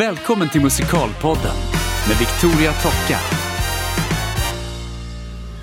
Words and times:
Välkommen 0.00 0.48
till 0.48 0.60
Musikalpodden 0.60 1.56
med 2.08 2.16
Victoria 2.18 2.72
Tocka. 2.72 3.18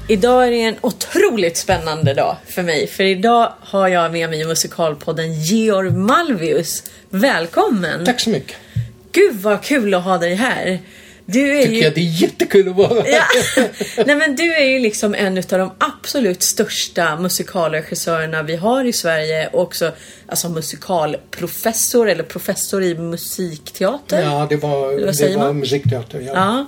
Idag 0.07 0.47
är 0.47 0.51
det 0.51 0.61
en 0.61 0.75
otroligt 0.81 1.57
spännande 1.57 2.13
dag 2.13 2.37
för 2.45 2.63
mig. 2.63 2.87
För 2.87 3.03
idag 3.03 3.53
har 3.59 3.87
jag 3.87 4.11
med 4.11 4.29
mig 4.29 4.41
i 4.41 4.45
Musikalpodden 4.45 5.33
Georg 5.33 5.91
Malvius. 5.91 6.83
Välkommen! 7.09 8.05
Tack 8.05 8.19
så 8.19 8.29
mycket. 8.29 8.57
Gud 9.11 9.35
vad 9.35 9.63
kul 9.63 9.93
att 9.93 10.03
ha 10.03 10.17
dig 10.17 10.35
här. 10.35 10.79
Du 11.29 11.57
är 11.57 11.61
Tycker 11.61 11.75
ju... 11.75 11.83
jag 11.83 11.93
det 11.93 12.01
är 12.01 12.21
jättekul 12.21 12.69
att 12.69 12.75
vara 12.75 13.01
här. 13.01 13.11
Ja. 13.11 13.63
Nej 14.05 14.15
men 14.15 14.35
du 14.35 14.53
är 14.53 14.65
ju 14.65 14.79
liksom 14.79 15.15
en 15.15 15.37
av 15.37 15.43
de 15.43 15.71
absolut 15.77 16.43
största 16.43 17.15
musikalregissörerna 17.15 18.43
vi 18.43 18.55
har 18.55 18.85
i 18.85 18.93
Sverige 18.93 19.49
och 19.53 19.61
också 19.61 19.91
alltså 20.25 20.49
musikalprofessor 20.49 22.09
eller 22.09 22.23
professor 22.23 22.83
i 22.83 22.95
musikteater. 22.95 24.21
Ja, 24.21 24.47
det 24.49 24.55
var, 24.55 25.05
vad 25.05 25.17
det 25.17 25.37
var 25.37 25.53
musikteater. 25.53 26.19
Ja. 26.19 26.31
Ja. 26.35 26.65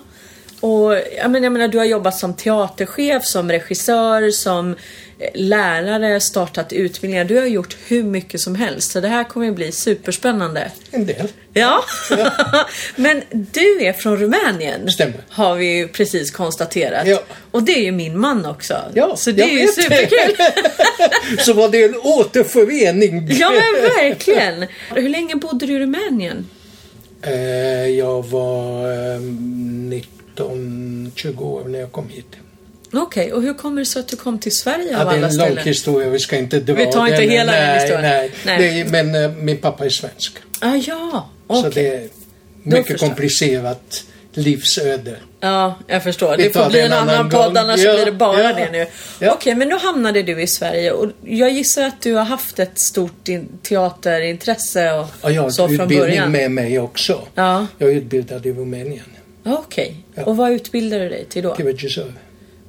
Och 0.67 0.93
jag 1.17 1.31
menar, 1.31 1.45
jag 1.45 1.53
menar, 1.53 1.67
du 1.67 1.77
har 1.77 1.85
jobbat 1.85 2.17
som 2.17 2.33
teaterchef, 2.33 3.25
som 3.25 3.51
regissör, 3.51 4.31
som 4.31 4.75
lärare, 5.33 6.19
startat 6.19 6.73
utbildningar. 6.73 7.23
Du 7.25 7.37
har 7.37 7.45
gjort 7.45 7.77
hur 7.87 8.03
mycket 8.03 8.41
som 8.41 8.55
helst. 8.55 8.91
Så 8.91 8.99
det 8.99 9.07
här 9.07 9.23
kommer 9.23 9.49
att 9.49 9.55
bli 9.55 9.71
superspännande. 9.71 10.71
En 10.91 11.05
del. 11.05 11.27
Ja, 11.53 11.83
men 12.95 13.21
du 13.31 13.81
är 13.85 13.93
från 13.93 14.17
Rumänien. 14.17 14.91
Stämmer. 14.91 15.17
Har 15.29 15.55
vi 15.55 15.77
ju 15.77 15.87
precis 15.87 16.31
konstaterat. 16.31 17.07
Ja. 17.07 17.23
Och 17.51 17.63
det 17.63 17.71
är 17.71 17.81
ju 17.83 17.91
min 17.91 18.19
man 18.19 18.45
också. 18.45 18.77
Ja, 18.93 19.15
så 19.15 19.31
det 19.31 19.41
jag 19.41 19.49
är 19.49 19.53
ju 19.61 19.67
superkul. 19.67 20.35
Så 21.39 21.53
var 21.53 21.69
det 21.69 21.83
en 21.83 21.95
återförening. 21.95 23.27
ja 23.31 23.49
men 23.51 23.81
verkligen. 24.09 24.65
Hur 24.95 25.09
länge 25.09 25.35
bodde 25.35 25.65
du 25.65 25.73
i 25.73 25.79
Rumänien? 25.79 26.49
Eh, 27.21 27.87
Jag 27.87 28.25
var 28.27 28.91
eh, 28.91 29.19
19-20 30.37 31.41
år 31.41 31.63
när 31.67 31.79
jag 31.79 31.91
kom 31.91 32.09
hit. 32.09 32.27
Okej, 32.93 33.33
och 33.33 33.41
hur 33.41 33.53
kommer 33.53 33.81
det 33.81 33.85
sig 33.85 33.99
att 33.99 34.07
du 34.07 34.15
kom 34.15 34.39
till 34.39 34.51
Sverige 34.57 34.87
Ja, 34.91 34.99
av 35.01 35.05
det 35.05 35.11
är 35.11 35.17
alla 35.17 35.27
en 35.27 35.35
lång 35.37 35.45
ställen? 35.47 35.63
historia, 35.63 36.09
vi 36.09 36.19
ska 36.19 36.37
inte 36.37 36.59
dra 36.59 36.73
Vi 36.73 36.85
tar 36.91 37.05
inte 37.07 37.19
den. 37.21 37.29
hela 37.29 37.51
den 37.51 37.67
nej, 37.67 37.79
historien. 37.79 38.01
Nej, 38.01 38.31
Nej. 38.45 38.81
Är, 38.81 38.85
men 38.85 39.15
eh, 39.23 39.31
min 39.31 39.57
pappa 39.57 39.85
är 39.85 39.89
svensk. 39.89 40.37
Ah, 40.59 40.75
ja, 40.75 41.29
Så 41.49 41.67
okej. 41.67 41.71
det 41.73 41.87
är 41.95 42.09
mycket 42.63 42.89
jag. 42.89 42.99
komplicerat 42.99 44.03
livsöde. 44.33 45.15
Ja, 45.39 45.75
jag 45.87 46.03
förstår. 46.03 46.37
Vi 46.37 46.43
Det 46.43 46.49
får 46.49 46.69
bli 46.69 46.79
en 46.81 46.93
annan 46.93 47.09
annan 47.09 47.29
podd 47.29 47.57
annars 47.57 47.79
Ja, 47.79 47.93
blir 47.93 48.05
det 48.05 48.11
bara 48.11 48.41
ja. 48.43 48.53
det 48.53 48.71
nu. 48.71 48.85
Ja. 49.19 49.31
Okej, 49.33 49.55
men 49.55 49.67
nu 49.69 49.75
hamnade 49.75 50.23
du 50.23 50.41
i 50.41 50.47
Sverige 50.47 50.91
och 50.91 51.11
jag 51.25 51.51
gissar 51.51 51.83
att 51.83 52.01
du 52.01 52.13
har 52.13 52.23
haft 52.23 52.59
ett 52.59 52.79
stort 52.79 53.27
in- 53.27 53.49
teaterintresse 53.63 54.91
och 54.93 55.07
Ja, 55.21 55.31
jag 55.31 55.41
har 55.41 55.49
så 55.49 55.67
från 55.67 55.87
början. 55.87 56.31
med 56.31 56.51
mig 56.51 56.79
också. 56.79 57.21
Ja, 57.35 57.67
Jag 57.77 57.89
är 57.89 57.93
utbildad 57.95 58.45
i 58.45 58.51
Rumänien 58.53 59.03
okej. 59.45 59.95
Och 60.25 60.37
vad 60.37 60.51
utbildade 60.51 61.03
du 61.03 61.09
dig 61.09 61.25
till 61.25 61.43
då? 61.43 61.55
till 61.55 61.65
regissör. 61.65 62.13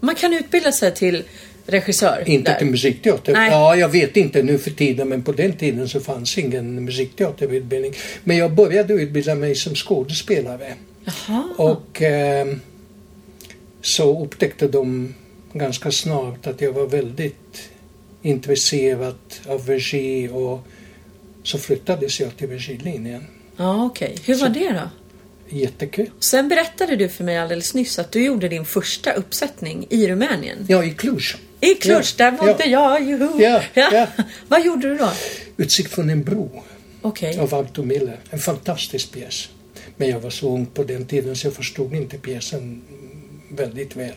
Man 0.01 0.15
kan 0.15 0.33
utbilda 0.33 0.73
sig 0.73 0.95
till 0.95 1.23
regissör 1.67 2.25
Inte 2.27 2.51
där. 2.51 2.59
till 2.59 2.67
musikteater. 2.67 3.33
Nej. 3.33 3.51
Ja, 3.51 3.77
jag 3.77 3.89
vet 3.89 4.17
inte 4.17 4.43
nu 4.43 4.59
för 4.59 4.71
tiden 4.71 5.09
men 5.09 5.23
på 5.23 5.33
den 5.33 5.53
tiden 5.53 5.89
så 5.89 6.01
fanns 6.01 6.39
ingen 6.39 6.85
musikteaterutbildning. 6.85 7.95
Men 8.25 8.37
jag 8.37 8.55
började 8.55 8.95
utbilda 8.95 9.35
mig 9.35 9.55
som 9.55 9.75
skådespelare. 9.75 10.75
Jaha. 11.05 11.45
Och 11.57 12.03
eh, 12.03 12.47
så 13.83 14.25
upptäckte 14.25 14.69
de 14.69 15.15
ganska 15.53 15.91
snart 15.91 16.47
att 16.47 16.61
jag 16.61 16.73
var 16.73 16.87
väldigt 16.87 17.71
intresserad 18.23 19.17
av 19.49 19.67
regi 19.67 20.29
och 20.33 20.67
så 21.43 21.59
flyttades 21.59 22.21
jag 22.21 22.37
till 22.37 22.49
regilinjen. 22.49 23.27
Ja, 23.57 23.85
okej. 23.85 24.17
Hur 24.25 24.35
var 24.35 24.49
det 24.49 24.73
då? 24.73 24.89
Jättekul. 25.51 26.11
Sen 26.21 26.49
berättade 26.49 26.97
du 26.97 27.09
för 27.09 27.25
mig 27.25 27.39
alldeles 27.39 27.75
nyss 27.75 27.99
att 27.99 28.13
du 28.13 28.25
gjorde 28.25 28.49
din 28.49 28.65
första 28.65 29.13
uppsättning 29.13 29.87
i 29.91 30.09
Rumänien. 30.09 30.67
Ja, 30.69 30.85
i 30.85 30.91
Cluj. 30.91 31.23
I 31.61 31.75
Cluj, 31.75 31.95
Ja, 31.97 32.03
där 32.17 32.31
bodde 32.33 32.65
ja. 32.67 32.99
jag, 32.99 33.09
juhu! 33.09 33.29
Ja, 33.39 33.63
ja. 33.75 34.07
Vad 34.49 34.65
gjorde 34.65 34.89
du 34.89 34.97
då? 34.97 35.11
Utsikt 35.57 35.91
från 35.95 36.11
en 36.11 36.23
bro. 36.23 36.63
Okej. 37.03 37.39
av 37.39 37.55
Arthur 37.55 37.83
Miller. 37.85 38.19
En 38.31 38.39
fantastisk 38.39 39.13
pjäs. 39.13 39.49
Men 39.97 40.09
jag 40.09 40.21
var 40.21 40.31
så 40.31 40.55
ung 40.55 40.67
på 40.67 40.85
den 40.85 41.07
tiden 41.07 41.37
så 41.37 41.47
jag 41.47 41.55
förstod 41.55 41.95
inte 41.95 42.19
pjäsen 42.19 42.83
väldigt 43.51 43.97
väl. 43.97 44.15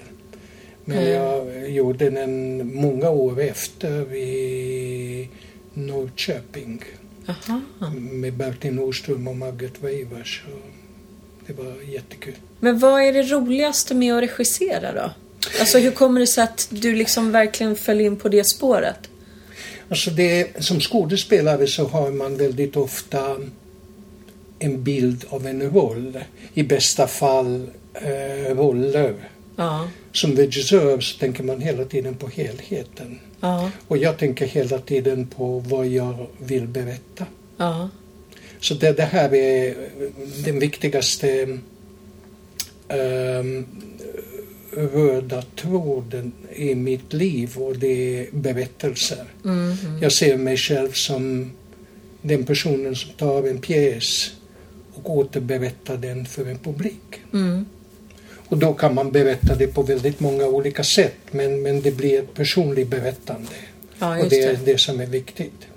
Men 0.85 0.97
Mm. 0.97 1.09
jag 1.09 1.69
gjorde 1.69 2.09
den 2.09 2.75
många 2.75 3.09
år 3.09 3.41
efter 3.41 4.13
i 4.15 5.29
Norrköping 5.73 6.81
Jaha. 7.25 7.61
med 7.91 8.33
Bertil 8.33 8.73
Nordström 8.73 9.27
och 9.27 9.35
Margaret 9.35 9.73
Weivers. 9.83 10.43
Och 10.53 10.59
Det 11.47 11.53
var 11.53 11.73
jättekul. 11.93 12.33
Men 12.59 12.79
vad 12.79 13.01
är 13.01 13.13
det 13.13 13.23
roligaste 13.23 13.95
med 13.95 14.15
att 14.15 14.23
regissera 14.23 14.93
då? 14.93 15.11
Alltså 15.59 15.77
hur 15.77 15.91
kommer 15.91 16.19
det 16.19 16.27
sig 16.27 16.43
att 16.43 16.67
du 16.69 16.95
liksom 16.95 17.31
verkligen 17.31 17.75
föll 17.75 18.01
in 18.01 18.15
på 18.15 18.29
det 18.29 18.43
spåret? 18.43 18.97
Alltså 19.89 20.09
det, 20.09 20.63
som 20.63 20.79
skådespelare 20.79 21.67
så 21.67 21.87
har 21.87 22.11
man 22.11 22.37
väldigt 22.37 22.75
ofta 22.75 23.37
en 24.59 24.83
bild 24.83 25.25
av 25.29 25.47
en 25.47 25.61
roll. 25.61 26.19
I 26.53 26.63
bästa 26.63 27.07
fall 27.07 27.67
eh, 27.93 28.55
roller. 28.55 29.15
Ja, 29.55 29.87
Som 30.11 30.35
regissör 30.35 30.99
så 30.99 31.19
tänker 31.19 31.43
man 31.43 31.61
hela 31.61 31.85
tiden 31.85 32.15
på 32.15 32.27
helheten. 32.27 33.19
ja, 33.39 33.71
Och 33.87 33.97
jag 33.97 34.17
tänker 34.17 34.45
hela 34.45 34.79
tiden 34.79 35.27
på 35.27 35.59
vad 35.59 35.87
jag 35.87 36.27
vill 36.37 36.67
berätta. 36.67 37.25
ja. 37.57 37.89
Så 38.63 38.73
det, 38.73 38.91
det 38.91 39.03
här 39.03 39.33
är 39.35 39.75
den 40.45 40.59
viktigaste 40.59 41.57
ehm, 42.87 43.65
röda 44.71 45.41
tråden 45.55 46.31
i 46.55 46.75
mitt 46.75 47.13
liv 47.13 47.57
och 47.57 47.77
det 47.77 48.19
är 48.19 48.27
berättelser. 48.31 49.25
Mm, 49.45 49.75
Jag 50.01 50.11
ser 50.11 50.37
mig 50.37 50.57
själv 50.57 50.91
som 50.91 51.51
den 52.21 52.43
personen 52.43 52.95
som 52.95 53.11
tar 53.11 53.47
en 53.47 53.61
pjäs 53.61 54.31
och 54.93 55.09
återberättar 55.17 55.97
den 55.97 56.25
för 56.25 56.45
en 56.45 56.57
publik. 56.57 57.21
Mm. 57.33 57.65
Och 58.47 58.57
då 58.57 58.73
kan 58.73 58.95
man 58.95 59.11
berätta 59.11 59.55
det 59.55 59.67
på 59.67 59.81
väldigt 59.83 60.19
många 60.19 60.45
olika 60.45 60.83
sätt 60.83 61.17
men, 61.31 61.61
men 61.61 61.81
det 61.81 61.91
blir 61.91 62.19
ett 62.19 62.33
personligt 62.33 62.87
berättande. 62.87 63.51
Ja, 63.99 64.23
och 64.23 64.29
det 64.29 64.43
är 64.43 64.53
det. 64.53 64.65
det 64.65 64.77
som 64.77 64.99
är 64.99 65.05
viktigt. 65.05 65.67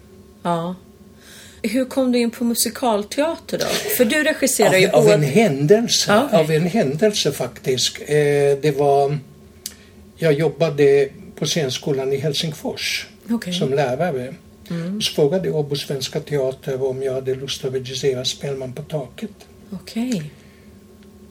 ja. 0.42 0.74
Hur 1.62 1.84
kom 1.84 2.12
du 2.12 2.19
in 2.19 2.31
på 2.31 2.44
musikalteater 2.44 3.59
då? 3.59 3.65
För 3.97 4.05
du 4.05 4.22
regisserar 4.22 4.69
Av, 4.75 4.81
ju 4.81 4.89
av 4.89 5.09
en 5.09 5.22
händelse, 5.22 6.22
okej. 6.27 6.39
av 6.39 6.50
en 6.50 6.67
händelse 6.67 7.33
faktiskt. 7.33 7.99
Eh, 8.00 8.17
det 8.62 8.75
var, 8.77 9.19
jag 10.16 10.33
jobbade 10.33 11.09
på 11.39 11.47
scenskolan 11.47 12.12
i 12.12 12.16
Helsingfors 12.16 13.06
Okej. 13.31 13.53
som 13.53 13.72
lärare. 13.75 14.34
Mm. 14.71 15.03
Så 15.03 15.12
frågade 15.15 15.50
Åbo 15.50 15.77
Svenska 15.77 16.21
Teater 16.21 16.83
om 16.83 17.03
jag 17.03 17.12
hade 17.12 17.34
lust 17.34 17.65
att 17.65 17.75
regissera 17.75 18.25
Spelman 18.25 18.72
på 18.72 18.83
taket. 18.83 19.31
Okej. 19.71 20.31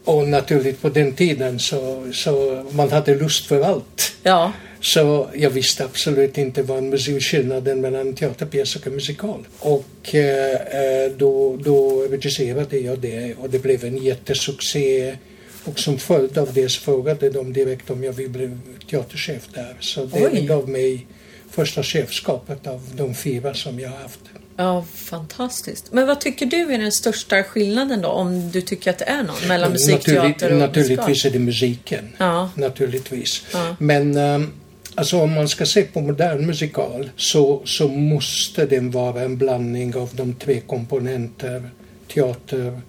Och 0.04 0.28
naturligt 0.28 0.82
på 0.82 0.90
den 0.90 1.14
tiden 1.14 1.60
så, 1.60 2.08
så 2.14 2.64
man 2.72 2.92
hade 2.92 3.16
lust 3.16 3.46
för 3.46 3.62
allt. 3.62 4.14
Ja. 4.24 4.52
Så 4.86 5.30
jag 5.34 5.50
visste 5.50 5.86
absolut 5.86 6.38
inte 6.38 6.64
vad 6.64 6.78
en 6.78 6.90
musik, 6.90 7.24
skillnaden 7.24 7.82
mellan 7.82 8.08
en 8.08 8.16
teaterpjäs 8.16 8.76
och 8.76 8.88
en 8.88 8.94
musikal. 8.94 9.48
Och 9.60 10.16
eh, 10.16 10.52
eh, 10.52 11.12
då, 11.18 11.58
då 11.58 12.08
regisserade 12.10 12.78
jag 12.78 13.00
det 13.00 13.36
och 13.36 13.50
det 13.50 13.60
blev 13.60 13.86
en 13.86 13.98
jättesuccé. 13.98 15.16
Och 15.64 15.80
som 15.80 15.98
följd 15.98 16.38
av 16.38 16.54
det 16.54 16.70
så 16.70 16.82
frågade 16.82 17.30
de 17.30 17.54
direkt 17.54 17.90
om 17.90 18.04
jag 18.04 18.14
ville 18.14 18.30
bli 18.30 18.50
teaterchef 18.90 19.48
där. 19.54 19.78
Så 19.80 20.06
det 20.06 20.28
Oj. 20.28 20.46
gav 20.46 20.70
mig 20.70 21.08
första 21.52 21.84
chefskapet 21.84 22.68
av 22.68 22.82
de 22.96 23.16
fyra 23.16 23.54
som 23.54 23.80
jag 23.80 23.90
har 23.90 23.98
haft. 23.98 24.20
Ja, 24.58 24.86
fantastiskt. 24.94 25.94
Men 25.94 26.08
vad 26.08 26.22
tycker 26.22 26.46
du 26.46 26.74
är 26.74 26.78
den 26.78 26.92
största 26.92 27.44
skillnaden 27.44 28.02
då? 28.02 28.10
Om 28.10 28.52
du 28.52 28.62
tycker 28.62 28.90
att 28.90 28.98
det 28.98 29.06
är 29.06 29.24
någon 29.24 29.48
mellan 29.48 29.72
musikteater 29.72 30.22
och 30.22 30.32
musikal? 30.32 30.58
Naturligtvis 30.58 31.26
är 31.26 31.30
det 31.30 31.40
musiken. 31.40 32.16
Ja. 32.18 32.50
Naturligtvis. 32.56 33.44
Ja. 33.54 33.76
Men 33.80 34.18
ehm, 34.18 34.52
alltså 34.96 35.22
om 35.22 35.34
man 35.34 35.48
ska 35.48 35.66
se 35.66 35.84
på 35.84 36.02
modern 36.02 36.46
musikal 36.46 37.10
så, 37.16 37.62
så 37.66 37.88
måste 37.88 38.66
den 38.66 38.92
vara 38.92 39.22
en 39.22 39.38
blandning 39.38 39.96
av 39.96 40.10
de 40.14 40.34
tre 40.34 40.60
komponenter 40.60 41.70
teater, 42.14 42.82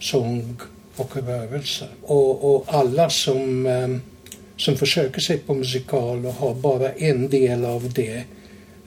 sång 0.00 0.56
och 0.96 1.16
rörelse. 1.16 1.84
Och, 2.02 2.54
och 2.54 2.64
alla 2.74 3.10
som, 3.10 3.66
ehm, 3.66 4.00
som 4.56 4.76
försöker 4.76 5.20
sig 5.20 5.38
på 5.38 5.54
musikal 5.54 6.26
och 6.26 6.34
har 6.34 6.54
bara 6.54 6.92
en 6.92 7.28
del 7.28 7.64
av 7.64 7.92
det 7.92 8.24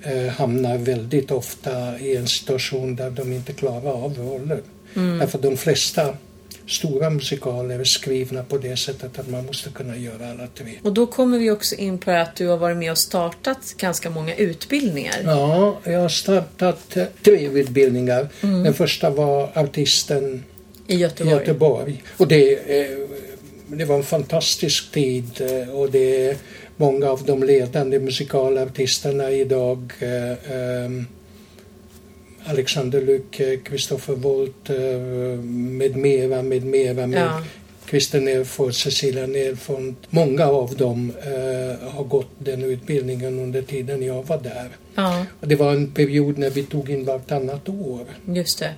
eh, 0.03 0.27
hamnar 0.27 0.77
väldigt 0.77 1.31
ofta 1.31 1.99
i 1.99 2.15
en 2.15 2.27
situation 2.27 2.95
där 2.95 3.09
de 3.09 3.33
inte 3.33 3.53
klarar 3.53 3.91
av 3.91 4.17
roller. 4.17 4.61
Därför 4.93 5.39
de 5.39 5.57
flesta 5.57 6.17
stora 6.67 7.09
musikaler 7.09 7.83
skrivna 7.83 8.43
på 8.43 8.57
det 8.57 8.77
sättet 8.77 9.19
att 9.19 9.29
man 9.29 9.45
måste 9.45 9.69
kunna 9.69 9.97
göra 9.97 10.31
alla 10.31 10.47
tre. 10.47 10.71
Och 10.83 10.93
då 10.93 11.05
kommer 11.05 11.39
vi 11.39 11.51
också 11.51 11.75
in 11.75 11.97
på 11.97 12.11
att 12.11 12.35
du 12.35 12.47
har 12.47 12.57
varit 12.57 12.77
med 12.77 12.91
och 12.91 12.97
startat 12.97 13.73
ganska 13.77 14.09
många 14.09 14.35
utbildningar. 14.35 15.15
Ja, 15.25 15.79
jag 15.83 15.99
har 15.99 16.09
startat 16.09 16.97
eh, 16.97 17.05
tre 17.23 17.47
utbildningar. 17.47 18.29
Den 18.41 18.73
första 18.73 19.09
var 19.09 19.49
artisten 19.53 20.43
I 20.87 20.95
Göteborg. 20.95 21.35
Göteborg. 21.35 22.03
Och 22.17 22.27
det, 22.27 22.53
eh, 22.53 22.97
det 23.67 23.85
var 23.85 23.95
en 23.95 24.03
fantastisk 24.03 24.91
tid 24.91 25.41
eh, 25.41 25.75
och 25.75 25.91
det 25.91 26.27
är 26.27 26.37
många 26.77 27.09
av 27.09 27.23
de 27.25 27.43
ledande 27.43 27.99
musikalartisterna 27.99 29.31
idag 29.31 29.93
eh, 29.99 30.31
eh, 30.31 30.89
Alexander 32.47 33.01
Lycke, 33.01 33.57
Kristoffer 33.63 34.13
Wolt 34.15 34.69
eh, 34.69 34.75
med 35.79 35.95
mera, 35.95 36.41
med 36.41 36.63
mera, 36.63 37.07
med 37.07 37.19
Ja. 37.19 37.41
Christer 37.89 38.19
Nerfors, 38.21 38.75
Cecilia 38.83 39.27
Nerfont. 39.27 39.97
Många 40.09 40.45
av 40.45 40.75
dem 40.75 41.11
eh, 41.21 41.89
har 41.89 42.03
gått 42.03 42.29
den 42.39 42.63
utbildningen 42.63 43.39
under 43.39 43.61
tiden 43.61 44.03
jag 44.03 44.23
var 44.27 44.37
där. 44.37 44.69
Ja, 44.95 45.25
det 45.41 45.55
var 45.55 45.73
en 45.73 45.91
period 45.91 46.37
när 46.37 46.49
vi 46.49 46.63
tog 46.63 46.89
in 46.89 47.05
vartannat 47.05 47.69
år. 47.69 48.05
just 48.25 48.59
det. 48.59 48.73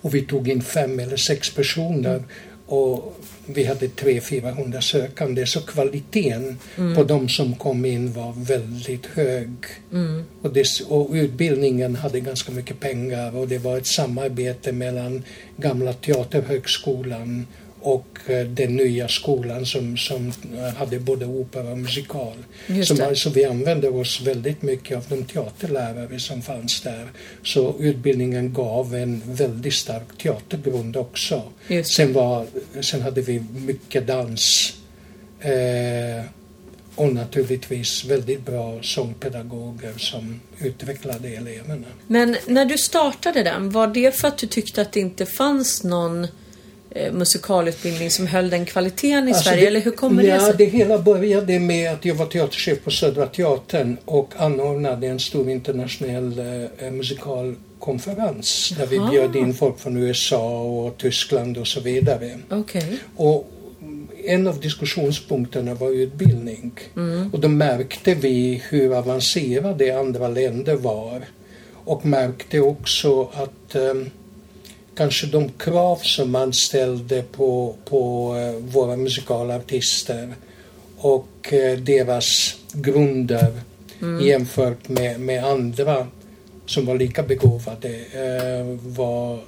Och 0.00 0.14
vi 0.14 0.22
tog 0.22 0.48
in 0.48 0.62
fem 0.62 0.98
eller 1.00 1.16
sex 1.16 1.54
personer. 1.54 2.22
Och 2.66 3.16
vi 3.54 3.64
hade 3.64 3.86
300-400 3.86 4.80
sökande. 4.80 5.46
Så 5.46 5.60
kvaliteten 5.60 6.58
på 6.96 7.04
de 7.04 7.28
som 7.28 7.54
kom 7.54 7.84
in 7.84 8.12
var 8.12 8.32
väldigt 8.36 9.06
hög. 9.06 9.50
Mm. 9.92 10.24
Och, 10.42 10.52
det, 10.52 10.66
och 10.88 11.10
utbildningen 11.12 11.96
hade 11.96 12.20
ganska 12.20 12.52
mycket 12.52 12.80
pengar 12.80 13.36
och 13.36 13.48
det 13.48 13.58
var 13.58 13.78
ett 13.78 13.86
samarbete 13.86 14.72
mellan 14.72 15.22
gamla 15.56 15.92
Teaterhögskolan 15.92 17.46
och 17.80 18.18
eh, 18.26 18.46
den 18.46 18.76
nya 18.76 19.08
skolan 19.08 19.66
som, 19.66 19.96
som 19.96 20.32
eh, 20.56 20.74
hade 20.74 20.98
både 21.00 21.26
opera 21.26 21.70
och 21.70 21.78
musikal. 21.78 22.36
Som, 22.84 23.00
alltså 23.00 23.30
vi 23.30 23.44
använde 23.44 23.88
oss 23.88 24.20
väldigt 24.20 24.62
mycket 24.62 24.96
av 24.96 25.04
de 25.08 25.24
teaterlärare 25.24 26.18
som 26.18 26.42
fanns 26.42 26.80
där. 26.80 27.06
Så 27.42 27.74
utbildningen 27.78 28.52
gav 28.52 28.94
en 28.94 29.22
väldigt 29.26 29.74
stark 29.74 30.18
teatergrund 30.22 30.96
också. 30.96 31.42
Sen, 31.84 32.12
var, 32.12 32.46
sen 32.80 33.02
hade 33.02 33.20
vi 33.20 33.42
mycket 33.66 34.06
dans. 34.06 34.74
Eh, 35.40 36.24
och 36.98 37.14
naturligtvis 37.14 38.04
väldigt 38.04 38.46
bra 38.46 38.78
sångpedagoger 38.82 39.94
som 39.96 40.40
utvecklade 40.58 41.28
eleverna. 41.28 41.86
Men 42.06 42.36
när 42.46 42.64
du 42.64 42.78
startade 42.78 43.42
den, 43.42 43.70
var 43.70 43.86
det 43.86 44.16
för 44.16 44.28
att 44.28 44.38
du 44.38 44.46
tyckte 44.46 44.82
att 44.82 44.92
det 44.92 45.00
inte 45.00 45.26
fanns 45.26 45.84
någon 45.84 46.26
musikalutbildning 47.12 48.10
som 48.10 48.26
höll 48.26 48.50
den 48.50 48.64
kvaliteten 48.64 49.28
i 49.28 49.32
Alltså 49.32 49.50
Sverige? 49.50 49.66
eller 49.66 49.80
hur 49.80 49.90
kommer 49.90 50.22
ja, 50.22 50.34
det 50.34 50.40
sig? 50.40 50.54
Det 50.58 50.64
hela 50.64 50.98
började 50.98 51.58
med 51.58 51.92
att 51.92 52.04
jag 52.04 52.14
var 52.14 52.26
teaterchef 52.26 52.84
på 52.84 52.90
Södra 52.90 53.26
Teatern 53.26 53.96
och 54.04 54.34
anordnade 54.36 55.06
en 55.06 55.20
stor 55.20 55.50
internationell 55.50 56.38
eh, 56.78 56.90
musikalkonferens 56.90 58.72
där 58.78 58.86
vi 58.86 58.96
Jaha. 58.96 59.10
bjöd 59.10 59.36
in 59.36 59.54
folk 59.54 59.78
från 59.78 59.96
USA 59.96 60.62
och 60.62 60.96
Tyskland 60.98 61.58
och 61.58 61.66
så 61.66 61.80
vidare. 61.80 62.38
Okej. 62.50 62.98
Och 63.16 63.50
en 64.24 64.46
av 64.46 64.60
diskussionspunkterna 64.60 65.74
var 65.74 65.90
utbildning. 65.90 66.72
Mm. 66.96 67.30
Och 67.32 67.40
då 67.40 67.48
märkte 67.48 68.14
vi 68.14 68.62
hur 68.68 68.98
avancerade 68.98 70.00
andra 70.00 70.28
länder 70.28 70.74
var. 70.74 71.22
Och 71.84 72.06
märkte 72.06 72.60
också 72.60 73.22
att 73.22 73.74
eh, 73.74 73.94
kanske 74.98 75.26
de 75.26 75.48
krav 75.48 75.96
som 75.96 76.30
man 76.30 76.52
ställde 76.52 77.22
på, 77.22 77.74
på 77.84 78.34
eh, 78.36 78.64
våra 78.72 78.96
musikalartister 78.96 80.34
och 80.96 81.52
eh, 81.52 81.78
deras 81.78 82.56
grunder 82.72 83.52
jämfört 84.22 84.88
med, 84.88 85.20
med 85.20 85.44
andra 85.44 86.06
som 86.66 86.86
var 86.86 86.94
lika 86.94 87.22
begåvade 87.22 87.88
eh, 87.88 88.78
var 88.82 89.40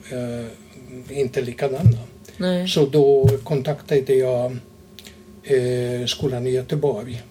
inte 1.08 1.40
likadana. 1.40 1.98
Nej. 2.36 2.68
Så 2.68 2.86
då 2.86 3.28
kontaktade 3.44 4.14
jag 4.14 4.56
skolan 6.06 6.46
i 6.46 6.50
Göteborg, 6.50 7.22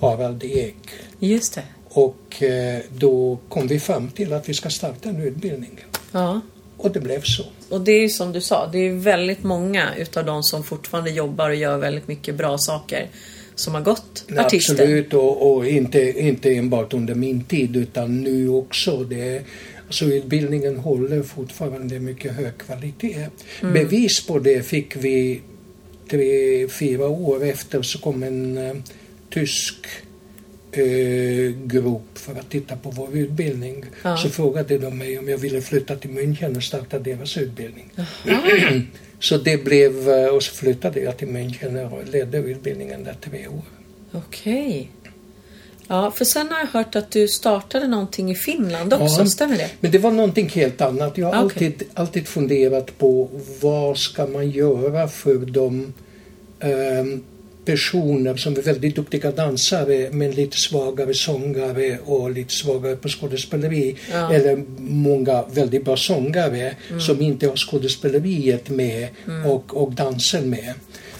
Harald 0.00 0.44
Ek. 0.44 0.76
Just 1.18 1.54
det. 1.54 1.62
Och 1.88 2.42
då 2.88 3.38
kom 3.48 3.66
vi 3.66 3.80
fram 3.80 4.08
till 4.08 4.32
att 4.32 4.48
vi 4.48 4.54
ska 4.54 4.70
starta 4.70 5.08
en 5.08 5.22
utbildning. 5.22 5.80
Ja. 6.12 6.40
Och 6.78 6.90
det 6.90 7.00
blev 7.00 7.22
så. 7.22 7.44
Och 7.68 7.80
det 7.80 7.92
är 7.92 8.00
ju 8.00 8.08
som 8.08 8.32
du 8.32 8.40
sa, 8.40 8.66
det 8.72 8.78
är 8.78 8.92
väldigt 8.92 9.42
många 9.42 9.94
utav 9.96 10.24
de 10.24 10.42
som 10.42 10.64
fortfarande 10.64 11.10
jobbar 11.10 11.50
och 11.50 11.56
gör 11.56 11.78
väldigt 11.78 12.08
mycket 12.08 12.34
bra 12.34 12.58
saker 12.58 13.08
som 13.54 13.74
har 13.74 13.80
gått 13.80 14.24
artister. 14.38 14.74
Absolut, 14.74 15.14
och, 15.14 15.56
och 15.56 15.66
inte, 15.66 16.20
inte 16.20 16.54
enbart 16.54 16.94
under 16.94 17.14
min 17.14 17.44
tid 17.44 17.76
utan 17.76 18.22
nu 18.22 18.48
också. 18.48 19.04
Det, 19.04 19.42
alltså 19.86 20.04
utbildningen 20.04 20.76
håller 20.76 21.22
fortfarande 21.22 21.98
mycket 21.98 22.32
hög 22.32 22.58
kvalitet. 22.58 23.26
Bevis 23.60 24.26
på 24.26 24.38
det 24.38 24.62
fick 24.62 24.96
vi 24.96 25.40
tre, 26.10 26.68
fyra 26.68 27.08
år 27.08 27.44
efter 27.44 27.82
så 27.82 27.98
kom 27.98 28.22
en 28.22 28.58
eh, 28.58 28.74
tysk 29.30 29.86
eh, 30.72 31.52
grupp 31.66 32.18
för 32.18 32.32
att 32.32 32.50
titta 32.50 32.76
på 32.76 32.90
vår 32.90 33.16
utbildning. 33.16 33.84
Ja. 34.02 34.16
Så 34.16 34.28
frågade 34.28 34.78
de 34.78 34.98
mig 34.98 35.18
om 35.18 35.28
jag 35.28 35.38
ville 35.38 35.60
flytta 35.60 35.96
till 35.96 36.10
München 36.10 36.56
och 36.56 36.62
starta 36.62 36.98
deras 36.98 37.36
utbildning. 37.36 37.90
Så 39.20 39.36
det 39.36 39.64
blev, 39.64 40.08
eh, 40.10 40.26
och 40.26 40.42
så 40.42 40.54
flyttade 40.54 41.00
jag 41.00 41.16
till 41.16 41.28
München 41.28 41.90
och 41.92 42.08
ledde 42.08 42.38
utbildningen 42.38 43.04
där 43.04 43.16
tre 43.20 43.46
år. 43.48 43.62
Okej. 44.12 44.90
Ja, 45.88 46.10
för 46.10 46.24
sen 46.24 46.48
har 46.48 46.58
jag 46.58 46.66
hört 46.66 46.96
att 46.96 47.10
du 47.10 47.28
startade 47.28 47.86
någonting 47.88 48.30
i 48.30 48.34
Finland 48.34 48.94
också, 48.94 49.20
Ja. 49.20 49.26
stämmer 49.26 49.56
det? 49.56 49.70
Men 49.80 49.90
det 49.90 49.98
var 49.98 50.10
någonting 50.10 50.48
helt 50.48 50.80
annat. 50.80 51.18
Jag 51.18 51.26
har 51.32 51.44
Okej. 51.44 51.66
alltid, 51.66 51.88
alltid 51.94 52.26
funderat 52.28 52.98
på 52.98 53.28
vad 53.60 53.98
ska 53.98 54.26
man 54.26 54.50
göra 54.50 55.08
för 55.08 55.34
de 55.34 55.92
ehm, 56.60 57.24
personer 57.68 58.36
som 58.36 58.56
är 58.56 58.62
väldigt 58.62 58.96
duktiga 58.96 59.30
dansare 59.30 60.08
men 60.12 60.30
lite 60.30 60.56
svagare 60.56 61.14
sångare 61.14 61.98
och 62.04 62.30
lite 62.30 62.54
svagare 62.54 62.96
på 62.96 63.08
skådespeleri. 63.08 63.96
Ja. 64.12 64.32
Eller 64.34 64.64
många 64.78 65.44
väldigt 65.52 65.84
bra 65.84 65.96
sångare 65.96 66.76
Mm. 66.88 67.00
som 67.00 67.20
inte 67.22 67.46
har 67.48 67.56
skådespeleriet 67.56 68.70
med 68.70 69.08
och, 69.46 69.76
och 69.82 69.92
dansen 69.92 70.50
med. 70.50 70.74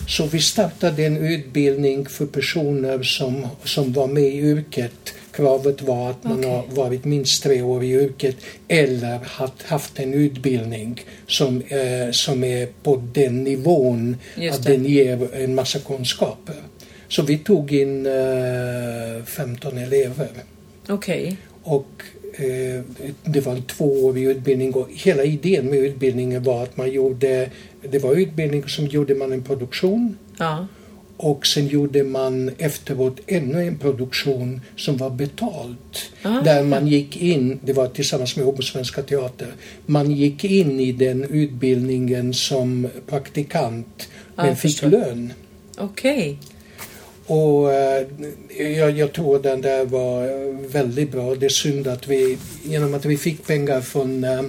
Så 0.09 0.27
vi 0.27 0.41
startade 0.41 1.07
en 1.07 1.17
utbildning 1.17 2.07
för 2.07 2.27
personer 2.27 3.03
som, 3.03 3.47
som 3.65 3.93
var 3.93 4.07
med 4.07 4.23
i 4.23 4.39
yrket. 4.39 5.15
Kravet 5.33 5.83
var 5.83 6.11
att 6.11 6.25
man 6.25 6.39
Okej. 6.39 6.51
har 6.51 6.65
varit 6.71 7.05
minst 7.05 7.43
tre 7.43 7.63
år 7.63 7.85
i 7.85 7.93
yrket 7.93 8.37
eller 8.69 9.19
haft, 9.19 9.63
haft 9.63 9.99
en 9.99 10.15
utbildning 10.15 11.01
som, 11.27 11.63
eh, 11.63 12.11
som 12.11 12.45
är 12.45 12.69
på 12.83 13.03
den 13.13 13.45
nivån 13.45 14.17
att 14.51 14.65
den 14.65 14.85
ger 14.85 15.35
en 15.35 15.55
massa 15.55 15.79
kunskaper. 15.79 16.57
Så 17.09 17.23
vi 17.23 17.39
tog 17.39 17.73
in 17.73 18.07
eh, 18.07 19.25
15 19.25 19.79
elever 19.79 20.29
Okej. 20.89 21.37
och 21.63 22.03
eh, 22.35 22.83
det 23.25 23.41
var 23.41 23.53
en 23.53 23.63
tvåårig 23.63 24.25
utbildning 24.25 24.75
och 24.75 24.89
hela 24.91 25.25
idén 25.25 25.67
med 25.67 25.79
utbildningen 25.79 26.43
var 26.43 26.63
att 26.63 26.77
man 26.77 26.91
gjorde, 26.91 27.51
det 27.91 27.99
var 27.99 28.15
utbildning 28.15 28.69
som 28.69 28.87
gjorde 28.87 29.15
man 29.15 29.33
en 29.33 29.43
produktion 29.43 30.17
Ja. 30.39 30.67
och 31.17 31.47
sen 31.47 31.67
gjorde 31.67 32.05
man 32.05 32.51
efteråt 32.59 33.21
ännu 33.27 33.67
en 33.69 33.79
produktion 33.79 34.61
som 34.77 34.97
var 34.97 35.11
betalt. 35.11 36.11
Ah. 36.23 36.41
Där 36.41 36.63
man 36.63 36.87
gick 36.87 37.17
in, 37.17 37.59
det 37.65 37.73
var 37.73 37.87
tillsammans 37.89 38.37
med 38.37 38.47
Åbo 38.47 38.63
Svenska 38.63 39.03
Teater, 39.03 39.53
man 39.87 40.11
gick 40.11 40.45
in 40.45 40.81
i 40.81 40.93
den 40.93 41.25
utbildningen 41.25 42.35
som 42.35 42.89
praktikant 43.07 44.09
Ja, 44.37 44.45
men 44.45 44.57
fick 44.57 44.83
lön. 44.83 45.33
Okej. 45.79 46.39
Och 47.27 47.73
eh, 47.73 48.07
jag, 48.59 48.91
jag 48.99 49.13
tror 49.13 49.39
den 49.39 49.61
där 49.61 49.85
var 49.85 50.29
väldigt 50.69 51.13
bra. 51.13 51.35
Det 51.35 51.47
är 51.47 51.51
synd 51.51 51.87
att 51.87 52.09
vi, 52.09 52.39
genom 52.63 52.95
att 52.95 53.05
vi 53.05 53.17
fick 53.17 53.47
pengar 53.47 53.81
från 53.81 54.25
eh, 54.25 54.43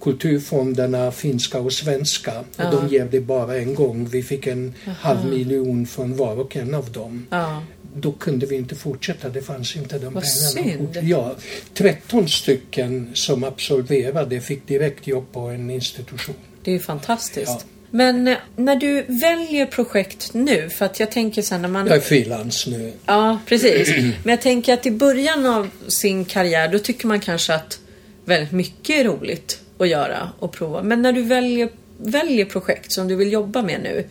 kulturfonderna 0.00 1.12
finska 1.12 1.58
och 1.60 1.72
svenska, 1.72 2.32
Ja. 2.56 2.68
och 2.72 2.88
de 2.88 2.98
det 3.10 3.20
bara 3.20 3.56
en 3.58 3.74
gång. 3.74 4.08
Vi 4.08 4.22
fick 4.22 4.46
en 4.46 4.74
halv 5.00 5.24
miljon 5.30 5.86
från 5.86 6.16
var 6.16 6.36
och 6.40 6.56
en 6.56 6.74
av 6.74 6.92
dem. 6.92 7.26
Ja. 7.30 7.62
Då 7.94 8.12
kunde 8.12 8.46
vi 8.46 8.56
inte 8.56 8.74
fortsätta, 8.74 9.28
det 9.28 9.42
fanns 9.42 9.76
inte 9.76 9.98
de 9.98 10.14
Vad 10.14 10.24
pengarna. 10.24 10.76
synd. 10.92 10.98
Ja, 11.08 11.34
13 11.74 12.28
stycken 12.28 13.10
som 13.14 13.44
absolverade 13.44 14.40
fick 14.40 14.66
direkt 14.66 15.06
jobb 15.06 15.32
på 15.32 15.40
en 15.40 15.70
institution. 15.70 16.34
Det 16.62 16.70
är 16.70 16.72
ju 16.72 16.80
fantastiskt. 16.80 17.46
Ja. 17.48 17.60
Men 17.90 18.28
eh, 18.28 18.36
när 18.56 18.76
du 18.76 19.02
väljer 19.02 19.66
projekt 19.66 20.30
nu, 20.34 20.70
för 20.70 20.84
att 20.84 21.00
jag 21.00 21.10
tänker 21.10 21.42
sen 21.42 21.62
när 21.62 21.68
man... 21.68 21.86
Jag 21.86 21.96
är 21.96 22.00
frilans 22.00 22.66
nu. 22.66 22.92
Ja, 23.06 23.38
precis. 23.46 23.88
Men 23.96 24.30
jag 24.30 24.40
tänker 24.42 24.74
att 24.74 24.86
i 24.86 24.90
början 24.90 25.46
av 25.46 25.68
sin 25.88 26.24
karriär, 26.24 26.68
då 26.68 26.78
tycker 26.78 27.06
man 27.06 27.20
kanske 27.20 27.54
att 27.54 27.78
väldigt 28.24 28.52
mycket 28.52 28.96
är 28.96 29.04
roligt 29.04 29.60
att 29.78 29.88
göra 29.88 30.28
och 30.38 30.52
prova. 30.52 30.82
Men 30.82 31.02
när 31.02 31.12
du 31.12 31.22
väljer, 31.22 31.68
väljer 31.98 32.44
projekt 32.44 32.92
som 32.92 33.08
du 33.08 33.16
vill 33.16 33.32
jobba 33.32 33.62
med 33.62 33.80
nu, 33.82 34.04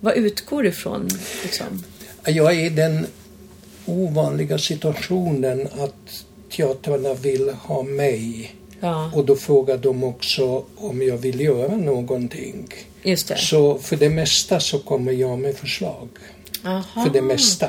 vad 0.00 0.14
utgår 0.16 0.62
du 0.62 0.68
ifrån? 0.68 1.08
Liksom? 1.42 1.66
Jag 2.26 2.52
är 2.54 2.64
i 2.64 2.68
den 2.68 3.06
ovanliga 3.86 4.58
situationen 4.58 5.68
att 5.78 6.24
teatrarna 6.50 7.14
vill 7.14 7.50
ha 7.50 7.82
mig 7.82 8.54
Ja, 8.80 9.10
Och 9.14 9.24
då 9.24 9.36
frågade 9.36 9.82
de 9.82 10.04
också 10.04 10.64
om 10.76 11.02
jag 11.02 11.16
vill 11.16 11.40
göra 11.40 11.76
någonting. 11.76 12.68
just 13.02 13.28
det. 13.28 13.36
Så 13.36 13.78
för 13.78 13.96
det 13.96 14.08
mesta 14.08 14.60
så 14.60 14.78
kommer 14.78 15.12
jag 15.12 15.38
med 15.38 15.56
förslag. 15.56 16.08
Aha. 16.64 17.04
För 17.04 17.12
det 17.12 17.22
mesta. 17.22 17.68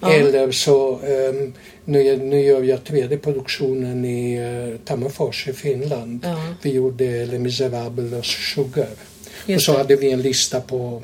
Ja. 0.00 0.12
Eller 0.12 0.50
så, 0.52 1.00
um, 1.00 1.52
nu, 1.84 2.16
nu 2.16 2.40
gör 2.40 2.62
jag 2.62 2.84
tredje 2.84 3.18
produktionen 3.18 4.04
i 4.04 4.40
uh, 4.40 4.76
Tammerfors 4.84 5.48
i 5.48 5.52
Finland. 5.52 6.20
Ja. 6.24 6.54
Vi 6.62 6.70
gjorde 6.72 7.26
Les 7.26 7.40
Misérables 7.40 8.12
och 8.12 8.24
Sugar. 8.26 8.88
och 9.44 9.50
Just 9.50 9.66
så 9.66 9.72
det. 9.72 9.78
hade 9.78 9.96
vi 9.96 10.10
en 10.10 10.22
lista 10.22 10.60
på 10.60 11.02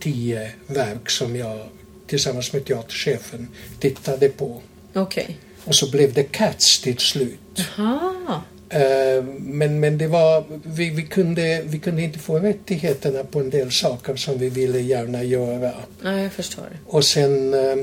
tio 0.00 0.50
verk 0.66 1.10
som 1.10 1.36
jag 1.36 1.58
tillsammans 2.06 2.52
med 2.52 2.64
teaterchefen 2.64 3.48
tittade 3.80 4.28
på. 4.28 4.60
Okej. 4.94 5.36
Och 5.64 5.74
så 5.74 5.90
blev 5.90 6.12
det 6.12 6.22
Cats 6.24 6.80
till 6.82 6.98
slut. 6.98 7.38
Aha. 7.78 8.42
Eh, 8.70 9.24
Men, 9.38 9.80
men 9.80 9.98
det 9.98 10.06
var, 10.06 10.44
vi, 10.64 10.90
vi, 10.90 11.02
kunde, 11.02 11.62
vi 11.64 11.78
kunde 11.78 12.02
inte 12.02 12.18
få 12.18 12.38
rättigheterna 12.38 13.24
på 13.24 13.40
en 13.40 13.50
del 13.50 13.70
saker 13.72 14.16
som 14.16 14.38
vi 14.38 14.48
ville 14.48 14.80
gärna 14.80 15.22
göra. 15.22 15.72
Ja, 16.02 16.18
jag 16.20 16.32
förstår. 16.32 16.66
Och 16.86 17.04
sen, 17.04 17.54
eh, 17.54 17.76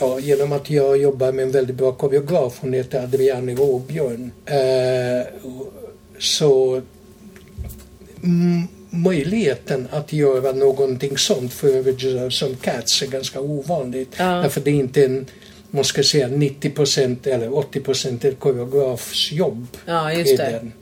ja, 0.00 0.20
genom 0.20 0.52
att 0.52 0.70
jag 0.70 0.96
jobbar 0.98 1.32
med 1.32 1.42
en 1.42 1.50
väldigt 1.50 1.76
bra 1.76 1.92
koreograf, 1.92 2.58
hon 2.60 2.72
heter 2.72 3.02
Adriane 3.02 3.54
Råbjörn, 3.54 4.30
eh, 4.46 5.26
så 6.18 6.82
möjligheten 8.90 9.88
att 9.90 10.12
göra 10.12 10.52
någonting 10.52 11.18
sånt 11.18 11.52
för 11.52 11.68
övrigt 11.68 12.32
som 12.32 12.56
Cats 12.56 13.02
är 13.02 13.06
ganska 13.06 13.40
ovanligt. 13.40 14.14
Ja. 14.18 14.24
Därför 14.24 14.60
det 14.60 14.70
är 14.70 14.74
inte 14.74 15.04
en, 15.04 15.26
man 15.70 15.84
ska 15.84 16.02
säga 16.02 16.28
90 16.28 16.70
procent 16.70 17.26
eller 17.26 17.54
80 17.54 17.80
procent 17.80 18.24
ett 18.24 18.40
koreografs 18.40 19.32
jobb. 19.32 19.66
Ja, 19.86 20.12
just 20.12 20.36
det. 20.36 20.42
den. 20.42 20.72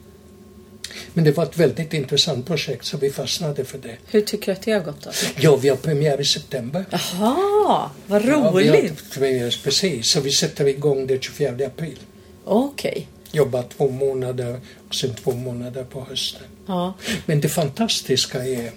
Men 1.13 1.23
det 1.23 1.31
var 1.31 1.43
ett 1.43 1.57
väldigt 1.57 1.93
intressant 1.93 2.47
projekt 2.47 2.85
så 2.85 2.97
vi 2.97 3.09
fastnade 3.11 3.65
för 3.65 3.77
det. 3.77 3.95
Hur 4.07 4.21
tycker 4.21 4.45
du 4.45 4.51
att 4.51 4.61
det 4.61 4.71
har 4.71 4.79
gått 4.79 5.01
då? 5.03 5.11
Ja, 5.39 5.55
vi 5.55 5.69
har 5.69 5.75
premiär 5.77 6.21
i 6.21 6.25
september. 6.25 6.85
Jaha, 6.91 7.89
vad 8.07 8.21
Ja, 8.25 8.51
vi 8.51 8.67
har 8.67 8.75
roligt. 8.77 9.11
premiär, 9.13 9.59
precis. 9.63 10.07
Så 10.11 10.19
vi 10.19 10.31
sätter 10.31 10.65
igång 10.67 11.07
den 11.07 11.19
24 11.21 11.65
april. 11.65 11.99
Okej. 12.45 13.07
Jobbar 13.31 13.63
två 13.77 13.89
månader 13.89 14.59
och 14.87 14.95
sen 14.95 15.13
två 15.15 15.31
månader 15.31 15.83
på 15.83 16.05
hösten. 16.09 16.41
Ja. 16.67 16.93
Men 17.25 17.41
det 17.41 17.49
fantastiska 17.49 18.45
är, 18.45 18.71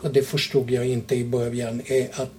och 0.00 0.10
det 0.12 0.22
förstod 0.22 0.70
jag 0.70 0.86
inte 0.86 1.14
i 1.14 1.24
början, 1.24 1.82
är 1.86 2.08
att 2.12 2.30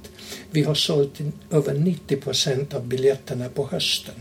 vi 0.52 0.64
har 0.64 0.76
sålt 0.76 1.14
över 1.52 1.74
90 1.74 2.16
procent 2.18 2.74
av 2.74 2.86
biljetterna 2.88 3.50
på 3.50 3.68
hösten. 3.72 4.14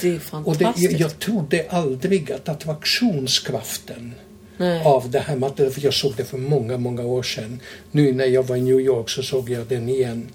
Det 0.00 0.08
är 0.08 0.12
Och 0.14 0.18
det, 0.18 0.64
fantastiskt. 0.64 1.00
jag 1.00 1.18
trodde 1.18 1.66
aldrig 1.70 2.32
att 2.32 2.48
attraktionskraften 2.48 4.14
Nej. 4.56 4.84
av 4.84 5.10
det 5.10 5.18
här 5.18 5.36
materialet, 5.36 5.74
för 5.74 5.84
jag 5.84 5.94
såg 5.94 6.12
det 6.16 6.24
för 6.24 6.38
många, 6.38 6.78
många 6.78 7.02
år 7.02 7.22
sedan. 7.22 7.60
Nu 7.90 8.12
när 8.12 8.26
jag 8.26 8.42
var 8.42 8.56
i 8.56 8.60
New 8.60 8.80
York 8.80 9.10
så 9.10 9.22
såg 9.22 9.50
jag 9.50 9.66
den 9.66 9.88
igen. 9.88 10.28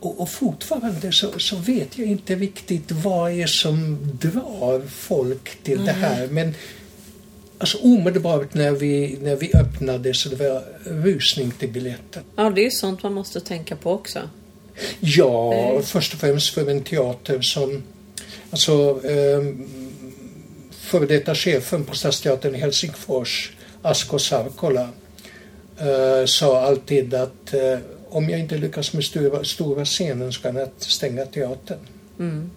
Och, 0.00 0.20
och 0.20 0.30
fortfarande 0.30 1.12
så, 1.12 1.38
så 1.38 1.56
vet 1.56 1.98
jag 1.98 2.08
inte 2.08 2.34
riktigt 2.34 2.90
vad 2.90 3.32
är 3.32 3.46
som 3.46 3.98
drar 4.20 4.82
folk 4.88 5.62
till 5.62 5.84
det 5.84 5.92
här. 5.92 6.26
Men 6.26 6.54
alltså 7.58 7.78
omedelbart 7.78 8.54
när 8.54 8.70
vi, 8.70 9.18
när 9.22 9.36
vi 9.36 9.50
öppnade 9.54 10.14
så 10.14 10.28
det 10.28 10.36
var 10.36 10.64
rusning 10.84 11.50
till 11.50 11.68
biljetten. 11.68 12.22
Ja, 12.36 12.50
det 12.50 12.66
är 12.66 12.70
sånt 12.70 13.02
man 13.02 13.14
måste 13.14 13.40
tänka 13.40 13.76
på 13.76 13.92
också. 13.92 14.18
Ja, 15.00 15.54
Eh. 15.54 15.80
först 15.82 16.14
och 16.14 16.20
främst 16.20 16.54
för 16.54 16.70
en 16.70 16.82
teater 16.82 17.40
som... 17.40 17.82
Alltså, 18.50 19.00
eh, 19.04 19.44
före 20.90 21.06
detta 21.06 21.34
chefen 21.34 21.84
på 21.84 21.94
Stadsteatern 21.94 22.54
i 22.54 22.58
Helsingfors, 22.58 23.52
Asko 23.82 24.18
Sarkola, 24.18 24.88
eh, 25.78 26.26
sa 26.26 26.60
alltid 26.60 27.14
att 27.14 27.54
eh, 27.54 27.78
om 28.08 28.30
jag 28.30 28.40
inte 28.40 28.58
lyckas 28.58 28.92
med 28.92 29.04
stora, 29.04 29.44
stora 29.44 29.84
scenen 29.84 30.32
ska 30.32 30.48
jag 30.52 30.68
stänga 30.78 31.26
teatern. 31.26 31.78
Mm. 32.18 32.50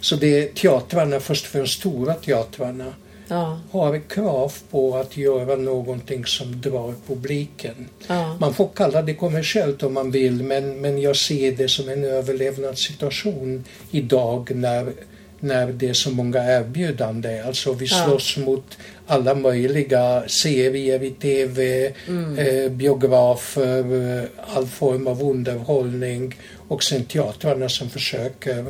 Så 0.00 0.16
det 0.16 0.54
teatrarna, 0.54 1.20
först 1.20 1.44
och 1.44 1.50
främst 1.50 1.78
stora 1.80 2.14
teatrarna, 2.14 2.92
Ja, 3.30 3.60
har 3.70 4.08
krav 4.08 4.52
på 4.70 4.96
att 4.96 5.16
göra 5.16 5.56
någonting 5.56 6.26
som 6.26 6.60
drar 6.60 6.94
publiken. 7.06 7.88
ja. 8.06 8.36
Man 8.40 8.54
får 8.54 8.68
kalla 8.74 9.02
det 9.02 9.14
kommersiellt 9.14 9.82
om 9.82 9.94
man 9.94 10.10
vill 10.10 10.42
men, 10.42 10.80
men 10.80 11.00
jag 11.00 11.16
ser 11.16 11.52
det 11.52 11.68
som 11.68 11.88
en 11.88 12.04
överlevnadssituation 12.04 13.64
idag 13.90 14.50
när, 14.54 14.92
när 15.40 15.66
det 15.66 15.88
är 15.88 15.94
så 15.94 16.10
många 16.10 16.44
erbjudanden. 16.44 17.46
Alltså 17.46 17.72
vi 17.72 17.86
Ja. 17.86 18.04
slåss 18.06 18.36
mot 18.36 18.78
alla 19.06 19.34
möjliga 19.34 20.22
serier 20.28 21.02
i 21.02 21.10
TV, 21.10 21.92
Mm. 22.08 22.38
eh, 22.38 22.70
biografer, 22.70 24.18
eh, 24.18 24.24
all 24.56 24.66
form 24.66 25.06
av 25.06 25.22
underhållning 25.22 26.36
och 26.68 26.82
sen 26.84 27.04
teatrarna 27.04 27.68
som 27.68 27.90
försöker 27.90 28.64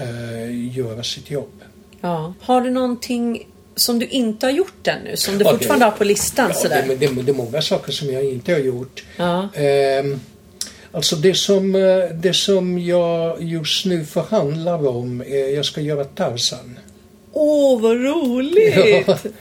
eh, 0.00 0.76
göra 0.76 1.02
sitt 1.02 1.30
jobb. 1.30 1.52
ja. 2.00 2.34
Har 2.40 2.60
du 2.60 2.70
någonting 2.70 3.46
som 3.76 3.98
du 3.98 4.06
inte 4.06 4.46
har 4.46 4.50
gjort 4.50 4.86
ännu? 4.86 5.16
Som 5.16 5.38
du 5.38 5.44
Ja, 5.44 5.52
det- 5.52 5.58
fortfarande 5.58 5.84
har 5.86 5.92
på 5.92 6.04
listan? 6.04 6.50
Ja, 6.54 6.54
sådär? 6.60 6.84
det, 6.88 6.94
det, 6.96 7.22
det 7.22 7.32
är 7.32 7.34
många 7.34 7.62
saker 7.62 7.92
som 7.92 8.10
jag 8.12 8.24
inte 8.24 8.52
har 8.52 8.58
gjort. 8.60 9.04
Ja. 9.16 9.48
Ehm, 9.54 10.20
alltså 10.92 11.16
det 11.16 11.34
som, 11.34 11.74
eh, 11.74 12.04
det 12.14 12.34
som 12.34 12.78
jag 12.78 13.42
just 13.42 13.84
nu 13.84 14.04
förhandlar 14.04 14.88
om 14.88 15.20
är 15.20 15.54
jag 15.54 15.64
ska 15.64 15.80
göra 15.80 16.04
Tarzan. 16.04 16.78
Åh, 17.32 17.80
vad 17.80 17.96
roligt! 17.96 19.08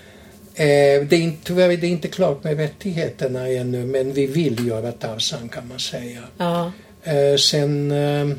Ja. 0.57 0.63
Eh, 0.63 1.07
det 1.07 1.15
är 1.15 1.21
inte, 1.21 1.37
tyvärr 1.43 1.69
är 1.69 1.77
det 1.77 1.87
inte 1.87 2.07
klart 2.07 2.43
med 2.43 2.57
rättigheterna 2.57 3.47
ännu 3.47 3.85
men 3.85 4.13
vi 4.13 4.25
vill 4.25 4.67
göra 4.67 4.91
Tarzan 4.91 5.49
kan 5.49 5.67
man 5.67 5.79
säga. 5.79 6.19
Ja. 6.37 6.71
Eh, 7.03 7.35
sen 7.37 7.91
eh, 7.91 8.29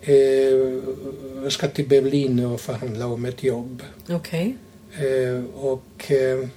eh, 0.00 0.80
jag 1.42 1.52
ska 1.52 1.68
till 1.68 1.88
Berlin 1.88 2.46
och 2.46 2.60
förhandla 2.60 3.06
om 3.06 3.24
ett 3.24 3.42
jobb. 3.42 3.82
Okej. 4.08 4.56
Eh, 4.96 5.44
och 5.54 6.12
eh, 6.12 6.48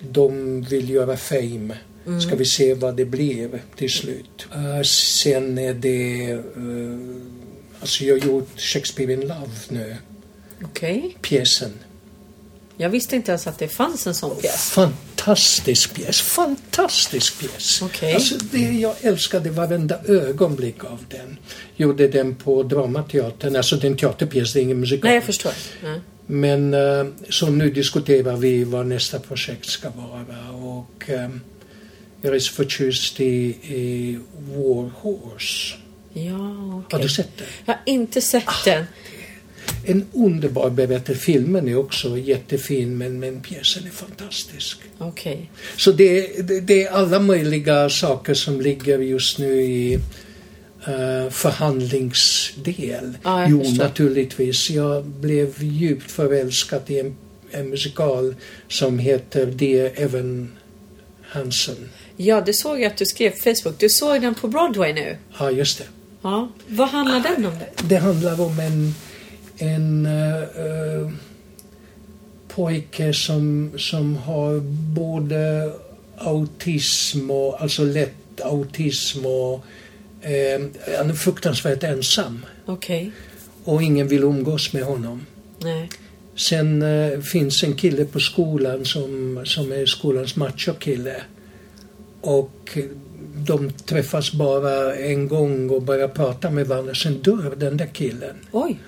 de 0.00 0.62
vill 0.62 0.90
göra 0.90 1.16
Fame. 1.16 1.76
Ska 2.20 2.34
vi 2.36 2.44
se 2.44 2.74
vad 2.74 2.96
det 2.96 3.04
blir 3.04 3.62
till 3.76 3.90
slut. 3.90 4.46
Eh, 4.54 4.82
sen 4.82 5.58
är 5.58 5.74
det... 5.74 6.30
eh, 6.30 6.40
alltså 7.80 8.04
jag 8.04 8.20
har 8.20 8.26
gjort 8.26 8.60
Shakespeare 8.60 9.12
in 9.12 9.20
Love 9.20 9.50
nu. 9.68 9.96
Okej. 10.64 11.16
Pjäsen. 11.22 11.72
Jag 12.76 12.90
visste 12.90 13.16
inte 13.16 13.30
ens 13.30 13.46
att 13.46 13.58
det 13.58 13.68
fanns 13.68 14.06
en 14.06 14.14
sån 14.14 14.36
pjäs. 14.36 14.70
Fantastisk 14.70 15.94
pjäs. 15.94 16.20
Fantastisk 16.20 17.40
pjäs. 17.40 17.82
Okej. 17.82 18.14
Alltså 18.14 18.34
det, 18.50 18.58
jag 18.58 18.94
älskade 19.00 19.50
varenda 19.50 19.98
ögonblick 20.04 20.84
av 20.84 21.04
den. 21.08 21.38
Gjorde 21.76 22.08
den 22.08 22.34
på 22.34 22.62
Dramateatern. 22.62 23.56
Alltså 23.56 23.76
den 23.76 23.96
teaterpjäs, 23.96 24.52
det 24.52 24.60
är 24.60 24.62
ingen 24.62 24.80
musikal. 24.80 25.04
Nej, 25.04 25.14
jag 25.14 25.24
förstår. 25.24 25.52
Ja. 25.82 25.94
Men 26.26 26.74
eh, 26.74 27.06
så 27.30 27.50
nu 27.50 27.70
diskuterar 27.70 28.36
vi 28.36 28.64
vad 28.64 28.86
nästa 28.86 29.18
projekt 29.18 29.66
ska 29.66 29.90
vara 29.90 30.50
och 30.52 31.10
jag 32.22 32.34
är 32.34 32.38
så 32.38 32.52
förtjust 32.52 33.20
i, 33.20 33.24
i 33.62 34.18
War 34.54 34.90
Horse. 34.94 35.74
Ja, 36.12 36.32
Har 36.32 36.78
okej. 36.80 37.02
du 37.02 37.08
sett 37.08 37.36
den? 37.36 37.46
Jag 37.64 37.74
har 37.74 37.80
inte 37.86 38.20
sett 38.20 38.64
den. 38.64 38.84
En 39.84 40.04
underbar 40.12 40.70
berättelse. 40.70 41.20
Filmen 41.20 41.68
är 41.68 41.76
också 41.76 42.18
jättefin 42.18 42.98
men, 42.98 43.20
men 43.20 43.40
pjäsen 43.40 43.86
är 43.86 43.90
fantastisk. 43.90 44.78
Okej. 44.98 45.50
Så 45.76 45.92
det, 45.92 46.42
det, 46.48 46.60
det 46.60 46.82
är 46.82 46.90
alla 46.90 47.20
möjliga 47.20 47.90
saker 47.90 48.34
som 48.34 48.60
ligger 48.60 48.98
just 48.98 49.38
nu 49.38 49.62
i 49.62 49.94
uh, 50.88 51.30
förhandlingsdel. 51.30 53.18
Jag 53.24 53.50
jo, 53.50 53.64
förstår. 53.64 53.84
naturligtvis. 53.84 54.70
Jag 54.70 55.04
blev 55.04 55.62
djupt 55.62 56.10
förälskad 56.10 56.82
i 56.86 57.00
en, 57.00 57.16
en 57.50 57.70
musikal 57.70 58.34
som 58.68 58.98
heter 58.98 59.46
Dear 59.46 59.90
Evan 59.94 60.52
Hansen. 61.22 61.88
Ja, 62.20 62.40
det 62.40 62.52
såg 62.52 62.80
jag 62.80 62.86
att 62.86 62.96
du 62.96 63.06
skrev 63.06 63.30
på 63.30 63.36
Facebook. 63.36 63.78
Du 63.78 63.88
såg 63.88 64.20
den 64.20 64.34
på 64.34 64.48
Broadway 64.48 64.92
nu. 64.92 65.16
Ja, 65.38 65.50
just 65.50 65.78
det. 65.78 65.84
Ja. 66.22 66.48
Vad 66.66 66.88
handlar 66.88 67.20
den 67.20 67.46
om? 67.46 67.58
Det? 67.58 67.88
Det 67.88 67.96
handlar 67.96 68.40
om 68.40 68.60
en, 68.60 68.94
en 69.58 70.06
eh, 70.06 71.10
pojke 72.48 73.14
som, 73.14 73.72
som 73.78 74.16
har 74.16 74.60
både 74.94 75.72
autism 76.16 77.30
och, 77.30 77.62
alltså 77.62 77.84
lätt 77.84 78.40
autism 78.40 79.26
och 79.26 79.64
eh, 80.22 80.60
han 80.98 81.10
är 81.10 81.14
fruktansvärt 81.14 81.82
ensam 81.82 82.46
Okej. 82.66 83.10
och 83.64 83.82
ingen 83.82 84.08
vill 84.08 84.22
umgås 84.22 84.72
med 84.72 84.82
honom. 84.82 85.26
Nej. 85.58 85.90
Sen 86.36 86.82
eh, 86.82 87.20
finns 87.20 87.62
en 87.62 87.74
kille 87.74 88.04
på 88.04 88.20
skolan 88.20 88.84
som, 88.84 89.40
som 89.44 89.72
är 89.72 89.86
skolans 89.86 90.36
machokille. 90.36 91.22
Och 92.28 92.78
de 93.46 93.72
träffas 93.72 94.32
bara 94.32 94.94
en 94.94 95.28
gång 95.28 95.70
och 95.70 95.82
börjar 95.82 96.08
prata 96.08 96.50
med 96.50 96.66
varandra. 96.66 96.94
Sen 96.94 97.22
dör 97.22 97.54
den 97.56 97.76
där 97.76 97.86
killen. 97.86 98.36
Oj. 98.52 98.78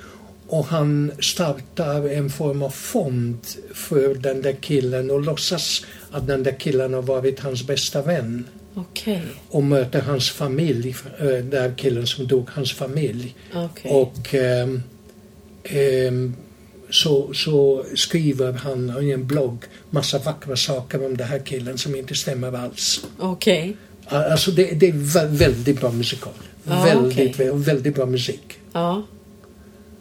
och 0.49 0.65
han 0.67 1.13
startar 1.21 2.09
en 2.09 2.31
form 2.31 2.63
av 2.63 2.71
fond 2.71 3.39
för 3.75 4.15
den 4.15 4.43
där 4.43 4.53
killen 4.53 5.11
och 5.11 5.21
låtsas 5.21 5.87
att 6.11 6.27
den 6.27 6.43
där 6.43 6.57
killen 6.59 6.95
har 6.95 7.03
varit 7.03 7.41
hans 7.41 7.67
bästa 7.67 8.03
vän. 8.03 8.45
Okej. 8.75 9.23
Och 9.49 9.63
möter 9.63 10.01
hans 10.01 10.31
familj, 10.31 10.97
eh, 11.19 11.27
den 11.27 11.51
där 11.51 11.75
killen 11.77 12.07
som 12.07 12.27
dog, 12.27 12.49
hans 12.51 12.73
familj. 12.73 13.35
Okej. 13.55 13.91
Och 13.91 14.35
ehm, 14.35 14.83
ehm, 15.65 16.37
så, 16.91 17.35
så 17.35 17.85
skriver 17.95 18.53
han 18.53 19.03
i 19.03 19.11
en 19.11 19.27
blogg 19.27 19.65
massa 19.91 20.19
vackra 20.19 20.57
saker 20.57 21.07
om 21.07 21.17
den 21.17 21.27
här 21.29 21.39
killen 21.39 21.79
som 21.79 21.95
inte 21.97 22.15
stämmer 22.15 22.53
alls. 22.53 23.05
Okej. 23.19 23.77
Alltså 24.07 24.51
det, 24.51 24.65
det 24.81 24.89
är 24.89 24.93
vä- 24.93 25.29
väldigt 25.37 25.81
bra 25.81 25.91
musikal. 25.93 26.33
Ja, 26.65 26.83
väldigt, 26.85 27.37
vä- 27.37 27.53
väldigt 27.65 27.95
bra 27.95 28.07
musik. 28.07 28.59
Ja. 28.73 29.03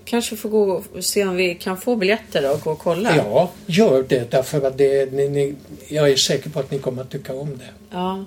Kanske 0.06 0.36
får 0.36 0.50
gå 0.50 0.84
och 0.96 1.04
se 1.06 1.26
om 1.26 1.36
vi 1.36 1.56
kan 1.56 1.78
få 1.78 1.96
biljetter 1.96 2.42
då 2.42 2.50
och 2.50 2.62
gå 2.62 2.72
och 2.72 2.80
kolla. 2.80 3.16
Ja, 3.16 3.52
gör 3.66 4.06
det 4.10 4.32
därför 4.32 4.68
att 4.68 4.78
det, 4.78 5.14
ni, 5.14 5.30
ni, 5.30 5.56
jag 5.88 6.10
är 6.10 6.16
säker 6.16 6.50
på 6.50 6.60
att 6.60 6.72
ni 6.72 6.80
kommer 6.80 7.02
att 7.02 7.10
tycka 7.12 7.34
om 7.34 7.58
det. 7.58 7.70
Ja. 7.92 8.26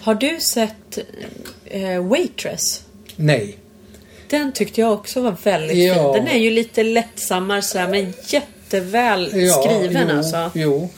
Har 0.00 0.14
du 0.14 0.40
sett 0.40 0.98
eh, 1.64 2.04
Waitress? 2.06 2.82
Nej. 3.16 3.58
Den 4.32 4.52
tyckte 4.52 4.80
jag 4.80 4.92
också 4.92 5.20
var 5.20 5.36
väldigt 5.44 5.78
Ja. 5.78 6.14
fin. 6.14 6.24
Den 6.24 6.34
är 6.34 6.38
ju 6.38 6.50
lite 6.50 6.82
lättsammare 6.82 7.62
sådär 7.62 7.88
men 7.88 8.14
jätteväl 8.26 9.30
Ja, 9.34 9.52
skriven 9.62 10.06
jo, 10.10 10.16
alltså. 10.16 10.50
Jo. 10.54 10.88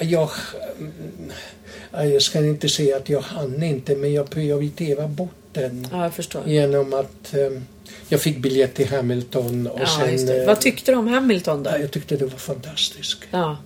Jag, 0.00 0.30
mm, 0.78 2.12
jag 2.12 2.22
ska 2.22 2.38
inte 2.38 2.68
säga 2.68 2.96
att 2.96 3.08
jag 3.08 3.20
hann 3.20 3.62
inte 3.62 3.96
men 3.96 4.12
jag 4.12 4.30
prioriterar 4.30 5.08
bort 5.08 5.30
den 5.52 5.86
Ja, 5.92 6.02
jag 6.02 6.14
förstår. 6.14 6.42
genom 6.46 6.94
att 6.94 7.34
eh, 7.34 7.60
jag 8.08 8.20
fick 8.20 8.38
biljett 8.38 8.74
till 8.74 8.88
Hamilton 8.88 9.66
och 9.66 9.80
Ja, 9.80 9.86
sen... 9.86 10.40
eh, 10.40 10.46
Vad 10.46 10.60
tyckte 10.60 10.92
du 10.92 10.98
om 10.98 11.08
Hamilton 11.08 11.62
då? 11.62 11.70
ja, 11.70 11.78
jag 11.78 11.90
tyckte 11.90 12.16
det 12.16 12.24
var 12.26 12.38
fantastiskt. 12.38 13.18
Ja, 13.30 13.56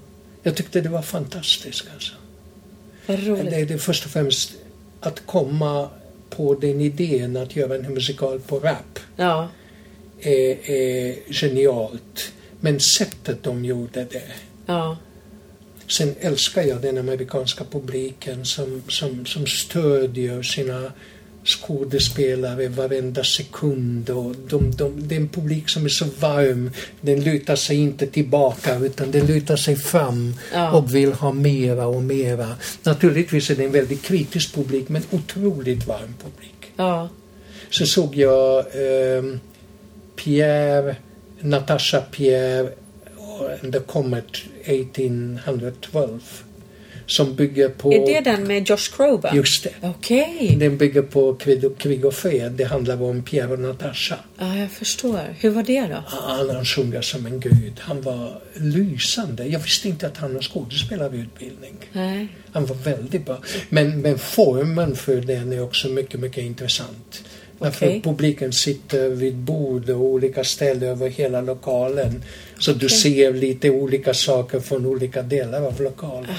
Jag 0.42 0.54
tyckte 0.56 0.80
det 0.80 0.88
var 0.88 1.02
fantastiskt 1.02 1.84
alltså. 1.94 2.12
vad 3.06 3.26
roligt. 3.26 3.50
Det 3.50 3.56
är 3.56 3.66
det 3.66 3.78
först 3.78 4.04
och 4.04 4.10
främst 4.10 4.52
att 5.00 5.22
komma 5.26 5.88
på 6.36 6.54
den 6.54 6.80
idén 6.80 7.36
att 7.36 7.56
göra 7.56 7.74
en 7.74 7.94
musikal 7.94 8.40
på 8.40 8.58
rap 8.58 8.98
Ja, 9.16 9.48
är, 10.20 10.70
är 10.70 11.32
genialt. 11.32 12.32
Men 12.60 12.80
sättet 12.80 13.42
de 13.42 13.64
gjorde 13.64 14.04
det. 14.04 14.32
ja, 14.66 14.96
Sen 15.86 16.14
älskar 16.20 16.62
jag 16.62 16.82
den 16.82 16.98
amerikanska 16.98 17.64
publiken 17.64 18.44
som, 18.44 18.82
som, 18.88 19.26
som 19.26 19.46
stödjer 19.46 20.42
sina 20.42 20.92
skådespelare 21.44 22.68
varenda 22.68 23.24
sekund. 23.24 24.10
Och 24.10 24.34
de, 24.48 24.70
de, 24.70 25.08
det 25.08 25.14
är 25.14 25.20
en 25.20 25.28
publik 25.28 25.68
som 25.68 25.84
är 25.84 25.88
så 25.88 26.04
varm. 26.20 26.70
Den 27.00 27.24
lutar 27.24 27.56
sig 27.56 27.76
inte 27.76 28.06
tillbaka 28.06 28.78
utan 28.78 29.10
den 29.10 29.26
lutar 29.26 29.56
sig 29.56 29.76
fram 29.76 30.34
Ja. 30.52 30.72
och 30.72 30.94
vill 30.94 31.12
ha 31.12 31.32
mera 31.32 31.86
och 31.86 32.02
mera. 32.02 32.56
Naturligtvis 32.82 33.50
är 33.50 33.56
det 33.56 33.64
en 33.64 33.72
väldigt 33.72 34.02
kritisk 34.02 34.54
publik 34.54 34.88
men 34.88 35.02
otroligt 35.10 35.86
varm 35.86 36.14
publik. 36.22 36.72
ja. 36.76 37.08
Så 37.70 37.86
såg 37.86 38.16
jag 38.16 38.58
eh, 38.58 39.24
Pierre, 40.16 40.96
Natasha 41.40 42.00
Pierre 42.00 42.68
and 43.62 43.72
the 43.72 43.80
Comet 43.80 44.24
1812 44.64 46.20
som 47.06 47.34
bygger 47.34 47.68
på... 47.68 47.92
Är 47.92 48.06
det 48.06 48.30
den 48.30 48.46
med 48.46 48.68
Josh 48.68 48.96
Groban? 48.96 49.36
Just 49.36 49.64
det. 49.64 49.70
Okej. 49.80 50.56
Den 50.60 50.78
bygger 50.78 51.02
på 51.02 51.34
krig 51.78 52.04
och, 52.04 52.14
fred. 52.14 52.52
Det 52.52 52.64
handlar 52.64 53.02
om 53.02 53.22
Pierre 53.22 53.52
och 53.52 53.58
Natasha. 53.58 54.16
Ja, 54.38 54.56
jag 54.56 54.70
förstår. 54.70 55.20
Hur 55.38 55.50
var 55.50 55.62
det 55.62 55.80
då? 55.80 56.02
Han, 56.06 56.50
han 56.50 56.64
sjunger 56.64 57.02
som 57.02 57.26
en 57.26 57.40
gud. 57.40 57.80
Han 57.80 58.02
var 58.02 58.40
lysande. 58.54 59.46
Jag 59.46 59.60
visste 59.60 59.88
inte 59.88 60.06
att 60.06 60.16
han 60.16 60.34
har 60.34 60.42
skådespelarutbildning. 60.42 61.74
Nej. 61.92 62.28
Han 62.52 62.66
var 62.66 62.76
väldigt 62.76 63.26
bra. 63.26 63.38
Men, 63.68 64.00
men 64.00 64.18
formen 64.18 64.96
för 64.96 65.16
den 65.16 65.52
är 65.52 65.62
också 65.62 65.88
mycket, 65.88 66.20
mycket 66.20 66.44
intressant. 66.44 67.24
Därför 67.58 67.86
Okej. 67.86 68.02
publiken 68.02 68.52
sitter 68.52 69.08
vid 69.08 69.34
bord 69.36 69.90
och 69.90 70.00
olika 70.00 70.44
ställen 70.44 70.88
över 70.88 71.08
hela 71.08 71.40
lokalen. 71.40 72.22
Så 72.58 72.72
du 72.72 72.88
ser 72.88 73.32
lite 73.32 73.70
olika 73.70 74.14
saker 74.14 74.60
från 74.60 74.86
olika 74.86 75.22
delar 75.22 75.62
av 75.62 75.82
lokalen. 75.82 76.34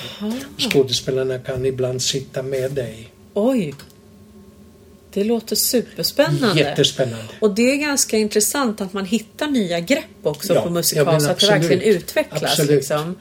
Skådespelarna 0.57 1.39
kan 1.39 1.65
ibland 1.65 2.01
sitta 2.01 2.43
med 2.43 2.71
dig. 2.71 3.09
Oj. 3.33 3.73
Det 5.13 5.23
låter 5.23 5.55
superspännande. 5.55 6.59
Jättespännande. 6.59 7.25
Och 7.39 7.55
det 7.55 7.71
är 7.71 7.75
ganska 7.75 8.17
intressant 8.17 8.81
att 8.81 8.93
man 8.93 9.05
hittar 9.05 9.47
nya 9.47 9.79
grepp 9.79 10.05
också 10.23 10.53
Ja, 10.53 10.61
på 10.61 10.67
ja, 10.67 10.71
musikal 10.71 11.05
men 11.05 11.21
så 11.21 11.29
att 11.31 11.39
det 11.39 11.47
verkligen 11.47 11.81
utvecklas. 11.81 12.43
Absolut. 12.43 12.71
Liksom. 12.71 13.15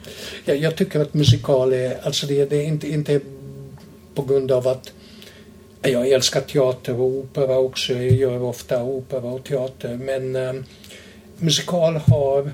Jag, 0.45 0.57
jag 0.57 0.75
tycker 0.75 0.99
att 0.99 1.13
musikal 1.13 1.73
är, 1.73 1.99
alltså 2.03 2.27
det, 2.27 2.45
det 2.45 2.55
är 2.55 2.65
inte, 2.65 2.89
inte 2.89 3.21
på 4.15 4.21
grund 4.21 4.51
av 4.51 4.67
att 4.67 4.91
jag 5.87 6.07
älskar 6.07 6.41
teater 6.41 6.93
och 6.99 7.07
opera 7.07 7.57
också. 7.57 7.93
Jag 7.93 8.11
gör 8.11 8.41
ofta 8.41 8.83
opera 8.83 9.21
och 9.21 9.43
teater. 9.43 9.95
Men 9.95 10.35
eh, 10.35 10.53
musikal 11.37 11.95
har 11.95 12.51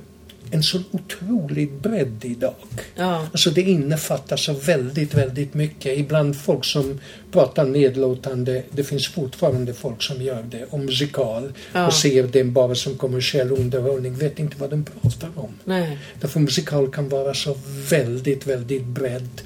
en 0.52 0.64
så 0.64 0.80
otrolig 0.92 1.72
bredd 1.72 2.26
idag. 2.26 2.54
Ja. 2.96 3.28
Alltså 3.32 3.50
det 3.50 3.62
innefattar 3.62 4.38
så 4.38 4.54
väldigt, 4.54 5.14
väldigt 5.14 5.54
mycket. 5.54 5.98
Ibland 5.98 6.36
folk 6.36 6.66
som 6.66 7.00
pratar 7.32 7.66
nedlåtande, 7.66 8.64
det 8.72 8.84
finns 8.84 9.08
fortfarande 9.08 9.74
folk 9.74 10.04
som 10.04 10.22
gör 10.22 10.44
det, 10.44 10.66
om 10.70 10.86
musikal 10.86 11.54
Ja. 11.74 11.88
och 11.88 11.94
ser 11.94 12.24
den 12.24 12.54
bara 12.54 12.76
som 12.76 12.98
kommersiell 12.98 13.52
underhållning, 13.52 14.16
vet 14.16 14.40
inte 14.40 14.56
vad 14.60 14.70
den 14.70 14.86
pratar 15.02 15.30
om. 15.36 15.50
Nej. 15.64 15.98
Därför 16.22 16.40
musikal 16.40 16.92
kan 16.92 17.10
vara 17.10 17.34
så 17.34 17.56
väldigt, 17.90 18.48
väldigt 18.48 18.86
bredd 18.86 19.42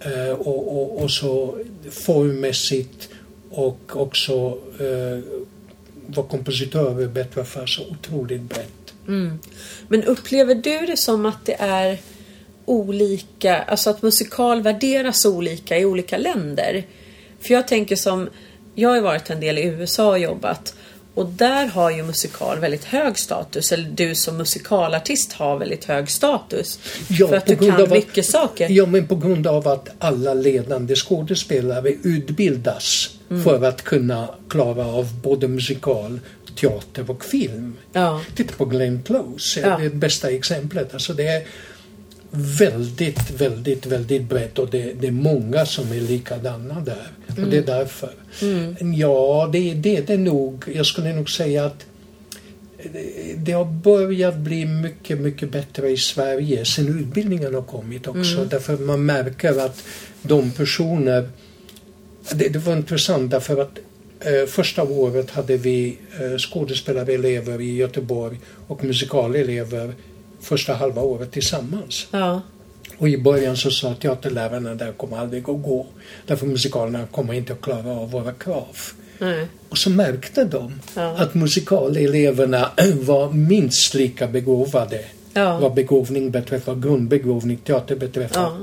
eh, 0.00 0.32
och, 0.32 0.76
och, 0.80 1.02
och 1.02 1.10
så 1.10 1.58
formmässigt 1.90 3.08
och 3.54 3.96
också 3.96 4.58
eh, 4.80 5.24
vad 6.06 6.28
kompositörer 6.28 7.06
bättre 7.06 7.44
för 7.44 7.66
så 7.66 7.82
otroligt 7.90 8.42
brett. 8.42 8.94
Mm. 9.08 9.38
Men 9.88 10.04
upplever 10.04 10.54
du 10.54 10.86
det 10.86 10.96
som 10.96 11.26
att 11.26 11.46
det 11.46 11.56
är 11.58 11.98
olika, 12.64 13.62
alltså 13.62 13.90
att 13.90 14.02
musikal 14.02 14.62
värderas 14.62 15.24
olika 15.24 15.78
i 15.78 15.84
olika 15.84 16.18
länder? 16.18 16.84
För 17.40 17.54
jag 17.54 17.68
tänker 17.68 17.96
som, 17.96 18.28
jag 18.74 18.88
har 18.88 18.96
ju 18.96 19.02
varit 19.02 19.30
en 19.30 19.40
del 19.40 19.58
i 19.58 19.62
USA 19.62 20.10
och 20.10 20.18
jobbat 20.18 20.74
och 21.14 21.26
där 21.26 21.66
har 21.66 21.90
ju 21.90 22.02
musikal 22.02 22.58
väldigt 22.58 22.84
hög 22.84 23.18
status, 23.18 23.72
eller 23.72 23.88
du 23.90 24.14
som 24.14 24.36
musikalartist 24.36 25.32
har 25.32 25.58
väldigt 25.58 25.84
hög 25.84 26.10
status. 26.10 26.78
Ja, 27.08 27.28
för 27.28 27.36
att 27.36 27.46
du 27.46 27.56
kan 27.56 27.82
att- 27.82 27.90
mycket 27.90 28.26
saker. 28.26 28.68
Ja, 28.70 28.86
men 28.86 29.06
på 29.06 29.16
grund 29.16 29.46
av 29.46 29.68
att 29.68 29.88
alla 29.98 30.34
ledande 30.34 30.94
skådespelare 30.96 31.88
utbildas 32.02 33.10
Mm. 33.30 33.44
för 33.44 33.62
att 33.64 33.82
kunna 33.82 34.28
klara 34.48 34.86
av 34.86 35.20
både 35.22 35.48
musikal, 35.48 36.20
teater 36.60 37.10
och 37.10 37.24
film. 37.24 37.76
Ja. 37.92 38.20
Titta 38.36 38.54
på 38.56 38.64
Glenn 38.64 39.02
Close, 39.06 39.60
Ja. 39.60 39.66
det 39.78 39.84
är 39.84 39.88
det 39.90 39.96
bästa 39.96 40.30
exemplet. 40.30 40.94
Alltså 40.94 41.12
det 41.12 41.26
är 41.26 41.42
väldigt, 42.36 43.30
väldigt, 43.30 43.86
väldigt 43.86 44.22
brett 44.22 44.58
och 44.58 44.70
det, 44.70 44.92
det 45.00 45.06
är 45.06 45.10
många 45.12 45.66
som 45.66 45.92
är 45.92 46.00
likadana 46.00 46.80
där. 46.80 47.06
Och 47.44 47.50
det 47.50 47.56
är 47.58 47.62
därför. 47.66 48.10
Ja, 48.96 49.48
det, 49.52 49.74
det 49.74 49.96
är 49.96 50.02
det 50.02 50.16
nog. 50.16 50.64
Jag 50.74 50.86
skulle 50.86 51.12
nog 51.12 51.30
säga 51.30 51.64
att 51.64 51.86
det- 53.36 53.52
har 53.52 53.64
börjat 53.64 54.36
bli 54.36 54.66
mycket, 54.66 55.20
mycket 55.20 55.50
bättre 55.52 55.90
i 55.90 55.96
Sverige 55.96 56.64
sen 56.64 56.98
utbildningen 57.00 57.54
har 57.54 57.62
kommit 57.62 58.06
också. 58.06 58.44
Därför 58.50 58.76
man 58.76 59.06
märker 59.06 59.58
att 59.66 59.84
de 60.22 60.50
personer... 60.50 61.28
Det, 62.32 62.48
det 62.48 62.58
var 62.58 62.72
intressant 62.76 63.30
därför 63.30 63.62
att 63.62 63.78
eh, 64.20 64.46
första 64.48 64.82
året 64.82 65.30
hade 65.30 65.56
vi 65.56 65.98
eh, 66.20 66.38
skådespelarelever 66.38 67.60
i 67.60 67.76
Göteborg 67.76 68.38
och 68.66 68.84
musikalelever 68.84 69.94
första 70.44 70.74
halva 70.74 71.02
året 71.02 71.32
tillsammans. 71.32 72.06
Ja. 72.10 72.40
Och 72.98 73.08
i 73.08 73.18
början 73.18 73.56
så 73.56 73.70
sa 73.70 73.94
teaterlärarna 73.94 74.74
där 74.74 74.92
kommer 74.92 75.16
aldrig 75.18 75.40
att 75.42 75.62
gå. 75.62 75.86
Därför 76.26 76.46
musikalerna 76.46 77.06
kommer 77.06 77.34
inte 77.34 77.52
att 77.52 77.60
klara 77.60 77.90
av 77.90 78.10
våra 78.10 78.32
krav. 78.32 78.76
Nej. 79.18 79.46
Och 79.68 79.78
så 79.78 79.90
märkte 79.90 80.44
de 80.44 80.80
Ja. 80.96 81.16
att 81.16 81.34
musikaleleverna 81.34 82.70
var 83.00 83.30
minst 83.32 83.94
lika 83.94 84.26
begåvade 84.26 85.04
Ja. 85.34 85.58
vad 85.58 85.74
begåvning 85.74 86.30
beträffar, 86.30 86.74
grundbegåvning, 86.74 87.56
teater 87.56 87.96
beträffar, 87.96 88.40
Ja. 88.40 88.58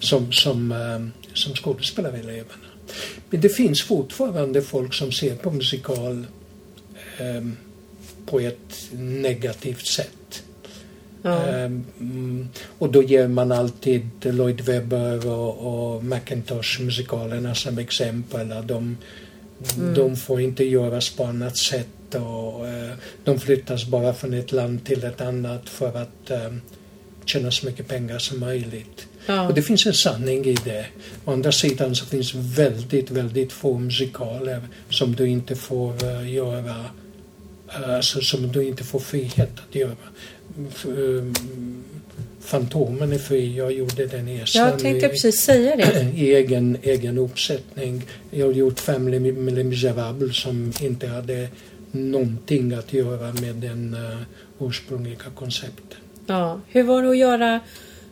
som, 0.00 0.32
som, 0.32 0.72
eh, 0.72 1.24
som 1.34 1.54
skådespelareleverna. 1.54 2.66
Men 3.30 3.40
det 3.40 3.48
finns 3.48 3.82
fortfarande 3.82 4.62
folk 4.62 4.94
som 4.94 5.12
ser 5.12 5.34
på 5.34 5.50
musikal 5.50 6.26
eh, 7.18 7.46
på 8.26 8.40
ett 8.40 8.88
negativt 8.92 9.86
sätt. 9.86 10.10
Ja. 11.26 11.46
Ehm, 11.46 11.84
mm, 12.00 12.48
och 12.78 12.92
då 12.92 13.02
ger 13.02 13.28
man 13.28 13.52
alltid 13.52 14.10
Lloyd 14.22 14.60
Webber 14.60 15.28
och, 15.28 15.94
och 15.94 16.04
Macintosh 16.04 16.80
musikalerna 16.80 17.54
som 17.54 17.78
exempel. 17.78 18.52
Att 18.52 18.68
de 18.68 18.96
De 19.94 20.16
får 20.16 20.40
inte 20.40 20.64
göras 20.64 21.10
på 21.10 21.24
annat 21.24 21.56
sätt 21.56 22.14
och 22.14 22.68
eh, 22.68 22.92
de 23.24 23.40
flyttas 23.40 23.86
bara 23.86 24.14
från 24.14 24.34
ett 24.34 24.52
land 24.52 24.84
till 24.84 25.04
ett 25.04 25.20
annat 25.20 25.68
för 25.68 25.88
att 26.02 26.30
eh, 26.30 26.52
tjäna 27.24 27.50
så 27.50 27.66
mycket 27.66 27.88
pengar 27.88 28.18
som 28.18 28.40
möjligt. 28.40 29.06
Ja. 29.26 29.48
Och 29.48 29.54
det 29.54 29.62
finns 29.62 29.86
en 29.86 29.94
sanning 29.94 30.44
i 30.44 30.56
det. 30.64 30.86
Å 31.24 31.32
andra 31.32 31.52
sidan 31.52 31.94
så 31.94 32.06
finns 32.06 32.34
väldigt, 32.34 33.10
väldigt 33.10 33.52
få 33.52 33.78
musikaler 33.78 34.60
som 34.90 35.14
du 35.14 35.28
inte 35.28 35.56
får 35.56 36.04
eh, 36.04 36.34
göra, 36.34 36.84
alltså, 37.68 38.20
som 38.20 38.52
du 38.52 38.64
inte 38.64 38.84
får 38.84 39.00
frihet 39.00 39.52
att 39.68 39.74
göra. 39.74 39.96
Um, 40.86 41.34
Fantomen 42.40 43.12
är 43.12 43.18
fri, 43.18 43.56
jag 43.56 43.72
gjorde 43.72 44.06
den 44.06 44.40
Jag 44.54 44.78
tänkte 44.78 45.06
i- 45.06 45.10
precis 45.10 45.40
säga 45.40 45.76
det. 45.76 46.12
i 46.16 46.34
egen, 46.34 46.78
egen 46.82 47.18
uppsättning. 47.18 48.02
Jag 48.30 48.46
har 48.46 48.52
gjort 48.52 48.80
Fem 48.80 49.04
Misérables 49.68 50.36
som 50.36 50.72
inte 50.80 51.06
hade 51.06 51.48
någonting 51.90 52.72
att 52.72 52.92
göra 52.92 53.32
med 53.32 53.54
den 53.54 53.94
uh, 53.94 54.66
ursprungliga 54.68 55.30
konceptet. 55.34 55.96
Ja. 56.26 56.60
Hur 56.68 56.82
var 56.82 57.02
det 57.02 57.08
att 57.10 57.18
göra 57.18 57.60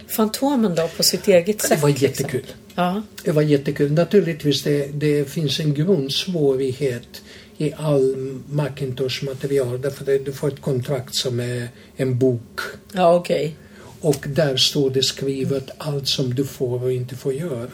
Fantomen 0.09 0.75
då 0.75 0.89
på 0.97 1.03
sitt 1.03 1.29
eget 1.29 1.61
sätt? 1.61 1.71
Det 1.71 1.83
var 1.83 1.89
liksom? 1.89 2.07
jättekul. 2.09 2.45
Ja. 2.75 3.03
Det 3.25 3.33
var 3.33 3.43
jättekul. 3.43 3.93
Naturligtvis 3.93 4.63
det, 4.63 4.87
det 4.87 5.31
finns 5.31 5.61
en 5.61 5.75
grundsvårighet 5.75 7.23
i 7.59 7.73
all 7.77 8.17
Macintosh-material 8.51 9.81
därför 9.81 10.15
att 10.15 10.25
du 10.25 10.33
får 10.33 10.49
ett 10.49 10.61
kontrakt 10.61 11.15
som 11.15 11.41
är 11.41 11.69
en 11.97 12.19
bok. 12.19 12.61
Ja, 12.93 13.15
okej. 13.15 13.57
Och 14.01 14.25
där 14.29 14.57
står 14.57 14.91
det 14.91 15.03
skrivet 15.03 15.71
allt 15.79 16.09
som 16.09 16.35
du 16.35 16.45
får 16.45 16.83
och 16.83 16.93
inte 16.93 17.17
får 17.17 17.33
göra. 17.33 17.69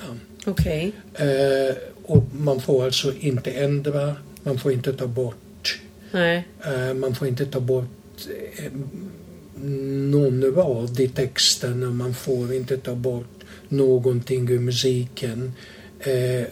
Okej. 0.47 0.93
Eh, 1.15 1.77
och 2.03 2.25
man 2.33 2.61
får 2.61 2.85
alltså 2.85 3.13
inte 3.21 3.51
ändra, 3.51 4.17
man 4.43 4.59
får 4.59 4.73
inte 4.73 4.93
ta 4.93 5.07
bort, 5.07 5.81
Nej. 6.11 6.49
eh, 6.65 6.95
man 6.95 7.15
får 7.15 7.29
inte 7.29 7.47
ta 7.47 7.61
bort 7.61 8.27
eh, 8.57 8.73
någon 10.11 10.55
rad 10.55 11.01
i 11.01 11.09
texten 11.09 11.83
och 11.83 11.95
man 11.95 12.15
får 12.15 12.55
inte 12.55 12.77
ta 12.77 12.95
bort 12.95 13.45
någonting 13.69 14.51
ur 14.51 14.59
musiken. 14.59 15.53
Eh, 16.01 16.45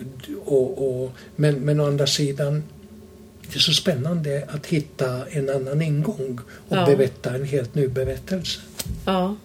och, 0.44 0.88
och, 0.88 1.10
men, 1.36 1.54
men 1.54 1.80
å 1.80 1.86
andra 1.86 2.06
sidan, 2.06 2.62
det 3.52 3.56
är 3.56 3.60
så 3.60 3.72
spännande 3.72 4.48
att 4.48 4.66
hitta 4.66 5.26
en 5.30 5.50
annan 5.50 5.82
ingång 5.82 6.40
och 6.68 6.76
Ja. 6.76 6.86
berätta 6.86 7.34
en 7.34 7.44
helt 7.44 7.74
ny 7.74 7.88
berättelse. 7.88 8.60
Ja. 9.06 9.36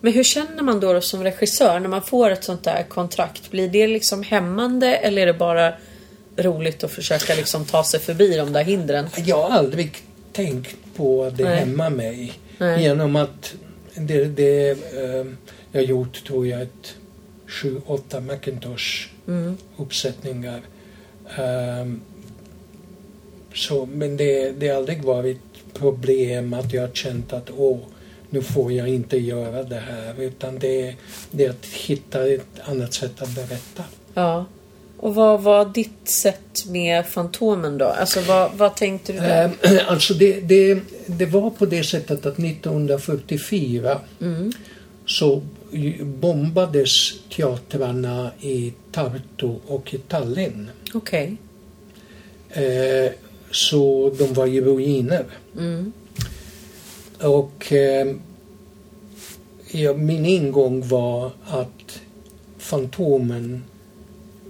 Men 0.00 0.12
hur 0.12 0.24
känner 0.24 0.62
man 0.62 0.80
då, 0.80 1.00
som 1.00 1.22
regissör 1.22 1.80
när 1.80 1.88
man 1.88 2.02
får 2.02 2.30
ett 2.30 2.44
sånt 2.44 2.64
där 2.64 2.82
kontrakt? 2.88 3.50
Blir 3.50 3.68
det 3.68 3.86
liksom 3.86 4.22
hämmande 4.22 4.96
eller 4.96 5.22
är 5.22 5.26
det 5.26 5.34
bara 5.34 5.72
roligt 6.36 6.84
att 6.84 6.90
försöka 6.90 7.34
liksom 7.34 7.64
ta 7.64 7.84
sig 7.84 8.00
förbi 8.00 8.36
de 8.36 8.52
där 8.52 8.64
hindren? 8.64 9.06
Jag 9.16 9.42
har 9.42 9.50
aldrig 9.50 9.96
tänkt 10.32 10.76
på 10.96 11.24
att 11.24 11.36
det 11.36 11.44
Nej. 11.44 11.58
hämmar 11.58 11.90
mig. 11.90 12.32
Nej. 12.58 12.82
Genom 12.82 13.16
att 13.16 13.54
det, 13.94 14.24
det 14.24 14.70
eh, 14.70 15.26
jag 15.72 15.84
gjort, 15.84 16.24
tror 16.26 16.46
jag, 16.46 16.62
ett 16.62 16.94
sju, 17.46 17.80
åtta 17.86 18.20
Macintosh 18.20 19.08
Mm. 19.28 19.56
uppsättningar. 19.76 20.60
Ehm, 21.38 22.00
så, 23.54 23.86
men 23.86 24.16
det, 24.16 24.50
det 24.50 24.68
har 24.68 24.76
aldrig 24.76 25.02
varit 25.02 25.40
problem 25.74 26.54
att 26.54 26.72
jag 26.72 26.82
har 26.82 26.88
känt 26.88 27.32
att 27.32 27.50
åh, 27.56 27.78
nu 28.30 28.42
får 28.42 28.72
jag 28.72 28.88
inte 28.88 29.16
göra 29.16 29.62
det 29.62 29.82
här. 29.90 30.20
Utan 30.22 30.58
det, 30.58 30.94
det 31.30 31.44
är 31.44 31.50
att 31.50 31.66
hitta 31.66 32.26
ett 32.28 32.46
annat 32.64 32.94
sätt 32.94 33.22
att 33.22 33.34
berätta. 33.34 33.84
Ja. 34.14 34.44
Och 34.96 35.14
vad 35.14 35.42
var 35.42 35.64
ditt 35.64 36.08
sätt 36.08 36.64
med 36.66 37.06
Fantomen 37.06 37.78
då? 37.78 37.84
Alltså 37.84 38.20
vad, 38.20 38.50
vad 38.56 38.76
tänkte 38.76 39.12
du 39.12 39.18
där? 39.18 39.44
Ehm, 39.44 39.78
Alltså 39.86 40.14
det, 40.14 40.40
det, 40.40 40.80
det 41.06 41.26
var 41.26 41.50
på 41.50 41.66
det 41.66 41.84
sättet 41.84 42.26
att 42.26 42.38
1944 42.38 44.00
så 45.06 45.42
ju- 45.70 46.04
bombades 46.04 46.90
teatrarna 47.36 48.30
i 48.40 48.72
Tartu 48.92 49.48
och 49.66 49.94
i 49.94 49.98
Tallinn. 49.98 50.70
Okej. 50.94 51.36
Eh, 52.50 53.12
så 53.54 54.12
de 54.18 54.34
var 54.34 54.46
i 54.46 54.60
ruiner. 54.60 55.24
Mm. 55.58 55.92
Och 57.20 57.72
eh, 57.72 58.14
ja, 59.70 59.92
min 59.92 60.26
ingång 60.26 60.88
var 60.88 61.30
att 61.46 62.00
Fantomen 62.58 63.64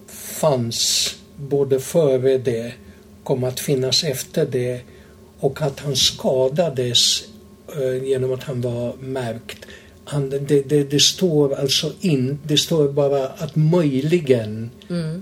fanns 0.06 1.14
både 1.36 1.80
före 1.80 2.38
det, 2.38 2.72
kom 3.24 3.44
att 3.44 3.60
finnas 3.60 4.04
efter 4.04 4.46
det 4.46 4.80
och 5.40 5.62
att 5.62 5.80
han 5.80 5.96
skadades 5.96 7.00
eh, 7.76 8.04
genom 8.04 8.32
att 8.32 8.42
han 8.42 8.60
var 8.60 8.94
märkt. 8.96 9.63
Han, 10.06 10.30
det, 10.30 10.62
det, 10.68 10.84
det 10.90 11.00
står 11.00 11.54
alltså 11.54 11.92
in, 12.00 12.38
det 12.44 12.56
står 12.56 12.88
bara 12.88 13.26
att 13.26 13.56
möjligen 13.56 14.70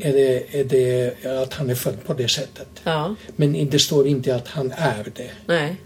är, 0.01 0.13
det, 0.13 0.59
är 0.61 0.65
det 0.65 1.43
att 1.43 1.55
han 1.55 1.71
är 1.71 1.75
född 1.75 2.05
på 2.07 2.15
det 2.15 2.29
sättet. 2.29 2.69
Ja. 2.85 3.15
Men 3.37 3.71
det 3.71 3.79
står 3.79 4.07
inte 4.07 4.35
att 4.35 4.49
han 4.49 4.73
är 4.77 5.13
det. 5.17 5.31
Nej. 5.47 5.77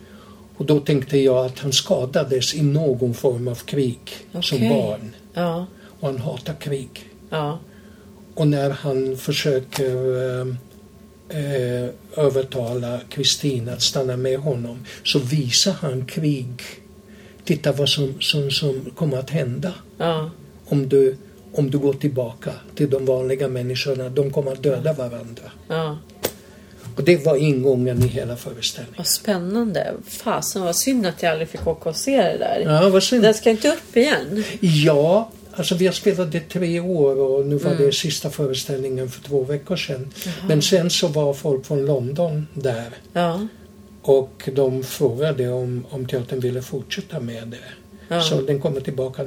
Och 0.57 0.65
då 0.65 0.81
tänkte 0.81 1.19
jag 1.19 1.47
att 1.47 1.59
han 1.59 1.73
skadades 1.73 2.55
i 2.55 2.63
någon 2.63 3.15
form 3.15 3.49
av 3.49 3.55
krig 3.55 4.01
som 4.33 4.59
Okej. 4.59 4.69
barn. 4.69 5.15
Ja. 5.35 5.67
Och 6.01 6.09
han 6.09 6.19
hatar 6.19 6.55
krig. 6.55 7.11
Ja. 7.31 7.59
Och 8.35 8.49
när 8.49 8.71
han 8.71 9.17
försöker 9.17 9.95
eh, 10.41 10.47
eh, 11.29 11.89
övertala 12.17 13.01
Kristina 13.09 13.73
att 13.73 13.83
stanna 13.83 14.17
med 14.17 14.39
honom 14.39 14.85
så 15.05 15.19
visar 15.19 15.73
han 15.73 16.07
krig. 16.07 16.63
Titta 17.47 17.73
vad 17.73 17.89
som, 17.89 18.15
som, 18.21 18.51
som 18.51 18.91
kommer 18.97 19.19
att 19.19 19.31
hända 19.31 19.73
Ja. 19.99 20.31
om 20.65 20.89
du, 20.89 21.17
om 21.53 21.71
du 21.71 21.79
går 21.79 21.93
tillbaka 21.93 22.51
till 22.75 22.91
de 22.91 23.05
vanliga 23.07 23.49
människorna. 23.49 24.09
De 24.09 24.31
kommer 24.31 24.53
att 24.53 24.63
döda 24.63 24.93
varandra. 24.93 25.43
Ja. 25.69 25.99
Och 26.97 27.05
det 27.05 27.25
var 27.25 27.37
ingången 27.37 28.03
i 28.03 28.07
hela 28.07 28.37
föreställningen. 28.37 28.95
Vad 28.97 29.07
spännande. 29.07 29.95
Fasen 30.09 30.63
vad 30.63 30.77
synd 30.77 31.07
att 31.07 31.23
jag 31.23 31.33
aldrig 31.33 31.49
fick 31.49 31.67
åka 31.67 31.89
och 31.89 31.97
se 31.97 32.17
det 32.17 32.39
där. 32.39 32.63
Ja, 32.83 32.89
vad 32.89 33.03
synd. 33.03 33.23
Den 33.23 33.35
ska 33.35 33.51
inte 33.51 33.69
upp 33.69 33.97
igen. 33.97 34.45
Ja, 34.61 35.31
alltså 35.55 35.75
vi 35.75 35.87
har 35.87 35.93
spelat 35.93 36.33
det 36.33 36.41
tre 36.41 36.81
år 36.81 37.17
och 37.21 37.47
nu 37.47 37.57
var 37.57 37.75
det 37.75 37.93
sista 37.93 38.31
föreställningen 38.31 39.09
för 39.11 39.23
två 39.23 39.45
veckor 39.45 39.77
sedan. 39.77 40.13
Men 40.49 40.63
sen 40.63 40.91
så 40.91 41.09
var 41.09 41.35
folk 41.35 41.67
från 41.67 41.87
London 41.87 42.47
där 42.55 42.91
Ja. 43.13 43.47
Och 44.09 44.49
de 44.53 44.83
frågade 44.85 45.49
om, 45.49 45.87
om 45.91 46.07
teatern 46.09 46.41
ville 46.41 46.63
fortsätta 46.63 47.21
med 47.21 47.49
det. 47.49 47.57
Ja. 48.09 48.21
Så 48.23 48.41
den 48.41 48.61
kommer 48.61 48.81
tillbaka 48.81 49.23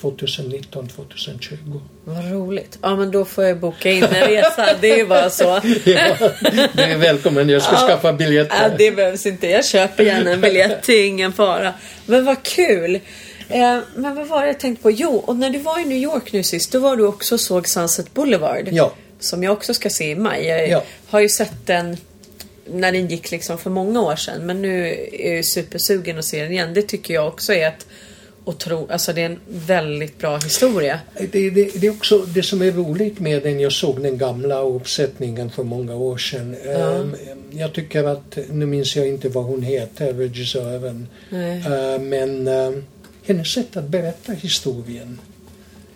2019, 0.00 0.88
2020. 0.88 1.56
Vad 2.04 2.32
roligt. 2.32 2.78
Ja 2.82 2.96
men 2.96 3.10
då 3.10 3.24
får 3.24 3.44
jag 3.44 3.58
boka 3.60 3.90
in 3.90 4.02
en 4.04 4.10
resa. 4.28 4.66
Det 4.80 5.00
är 5.00 5.06
bara 5.06 5.30
så. 5.30 5.44
Ja, 5.84 6.16
det 6.74 6.82
är 6.82 6.98
välkommen, 6.98 7.48
jag 7.48 7.62
ska 7.62 7.72
Ja. 7.74 7.86
skaffa 7.88 8.12
biljetter. 8.12 8.56
Ja, 8.62 8.68
det 8.78 8.90
behövs 8.90 9.26
inte. 9.26 9.46
Jag 9.46 9.64
köper 9.64 10.04
gärna 10.04 10.30
en 10.30 10.40
biljett. 10.40 10.82
Det 10.86 10.92
är 10.92 11.06
ingen 11.06 11.32
fara. 11.32 11.74
Men 12.06 12.24
vad 12.24 12.42
kul. 12.42 12.94
Eh, 13.48 13.78
men 13.96 14.14
vad 14.16 14.26
var 14.26 14.40
det 14.40 14.46
jag 14.46 14.60
tänkte 14.60 14.82
på? 14.82 14.90
Jo, 14.90 15.16
och 15.16 15.36
när 15.36 15.50
du 15.50 15.58
var 15.58 15.80
i 15.80 15.84
New 15.84 15.98
York 15.98 16.32
nu 16.32 16.42
sist, 16.42 16.72
då 16.72 16.78
var 16.78 16.96
du 16.96 17.06
också 17.06 17.34
och 17.34 17.40
såg 17.40 17.68
Sunset 17.68 18.14
Boulevard. 18.14 18.68
Ja. 18.72 18.92
Som 19.20 19.42
jag 19.42 19.52
också 19.52 19.74
ska 19.74 19.90
se 19.90 20.10
i 20.10 20.14
maj. 20.14 20.46
Jag 20.46 20.68
Ja. 20.68 20.82
har 21.10 21.20
ju 21.20 21.28
sett 21.28 21.66
den 21.66 21.96
när 22.66 22.92
den 22.92 23.08
gick 23.08 23.30
liksom 23.30 23.58
för 23.58 23.70
många 23.70 24.00
år 24.02 24.16
sedan. 24.16 24.46
Men 24.46 24.62
nu 24.62 24.88
är 25.12 25.34
jag 25.36 25.44
supersugen 25.44 26.18
att 26.18 26.24
se 26.24 26.42
den 26.42 26.52
igen. 26.52 26.74
Det 26.74 26.82
tycker 26.82 27.14
jag 27.14 27.28
också 27.28 27.52
är 27.52 27.68
ett 27.68 27.86
otro... 28.44 28.86
Alltså 28.90 29.12
det 29.12 29.20
är 29.20 29.26
en 29.26 29.40
väldigt 29.46 30.18
bra 30.18 30.36
historia. 30.38 31.00
Det, 31.18 31.50
det, 31.50 31.80
det 31.80 31.86
är 31.86 31.90
också 31.90 32.18
det 32.18 32.42
som 32.42 32.62
är 32.62 32.72
roligt 32.72 33.20
med 33.20 33.42
den. 33.42 33.60
Jag 33.60 33.72
såg 33.72 34.02
den 34.02 34.18
gamla 34.18 34.60
uppsättningen 34.60 35.50
för 35.50 35.62
många 35.64 35.94
år 35.94 36.18
sedan. 36.18 36.56
Ehm, 36.66 37.14
Jag 37.50 37.72
tycker 37.72 38.04
att, 38.04 38.38
nu 38.50 38.66
minns 38.66 38.96
jag 38.96 39.08
inte 39.08 39.28
vad 39.28 39.44
hon 39.44 39.62
heter, 39.62 40.12
regissören. 40.12 41.08
Ehm, 41.30 42.08
Men 42.08 42.48
ehm, 42.48 42.84
hennes 43.24 43.52
sätt 43.52 43.76
att 43.76 43.88
berätta 43.88 44.32
historien. 44.32 45.20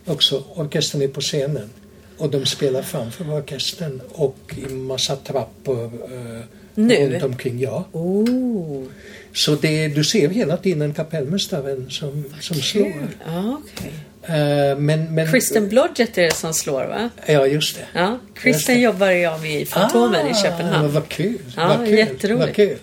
Också, 0.07 0.45
orkestern 0.55 1.03
är 1.03 1.09
på 1.09 1.21
scenen. 1.21 1.71
Och 2.19 2.31
de 2.31 2.47
spelar 2.47 2.83
framför 2.83 3.31
orkestern 3.35 4.01
och 4.09 4.37
i 4.69 4.73
massa 4.73 5.17
trappor 5.17 5.85
eh, 5.85 6.45
Nu? 6.75 6.95
runt 7.11 7.23
omkring. 7.25 7.61
Ja. 7.61 7.85
Oh, 7.93 8.85
Så 9.33 9.55
det, 9.55 9.89
du 9.89 10.05
ser 10.05 10.29
hela 10.29 10.57
tiden 10.57 10.95
kapellmästaren 10.95 11.91
som, 11.91 12.25
som 12.41 12.57
slår. 12.57 12.93
ja, 13.27 13.61
okej. 13.65 13.93
Eh, 14.23 14.79
men, 14.79 15.15
men, 15.15 15.33
Kristen 15.33 15.69
Blodgett 15.69 16.19
är 16.19 16.23
det 16.23 16.35
som 16.35 16.55
slår 16.55 16.85
va? 16.85 17.11
Ja, 17.27 17.47
just 17.47 17.77
det. 17.77 17.87
Ja, 18.01 18.19
Kristen 18.35 18.81
jobbar 18.81 19.11
jag 19.11 19.41
med 19.43 19.61
i 19.61 19.67
Fantomen 19.67 20.27
i 20.31 20.35
Köpenhamn. 20.35 20.85
Ah, 20.87 20.89
Vad 20.89 21.09
kul. 21.09 21.39
Ja, 21.57 21.69
vad 21.79 21.87
kul. 21.89 21.99
jätteroligt. 21.99 22.47
Vad 22.47 22.55
kul. 22.55 22.79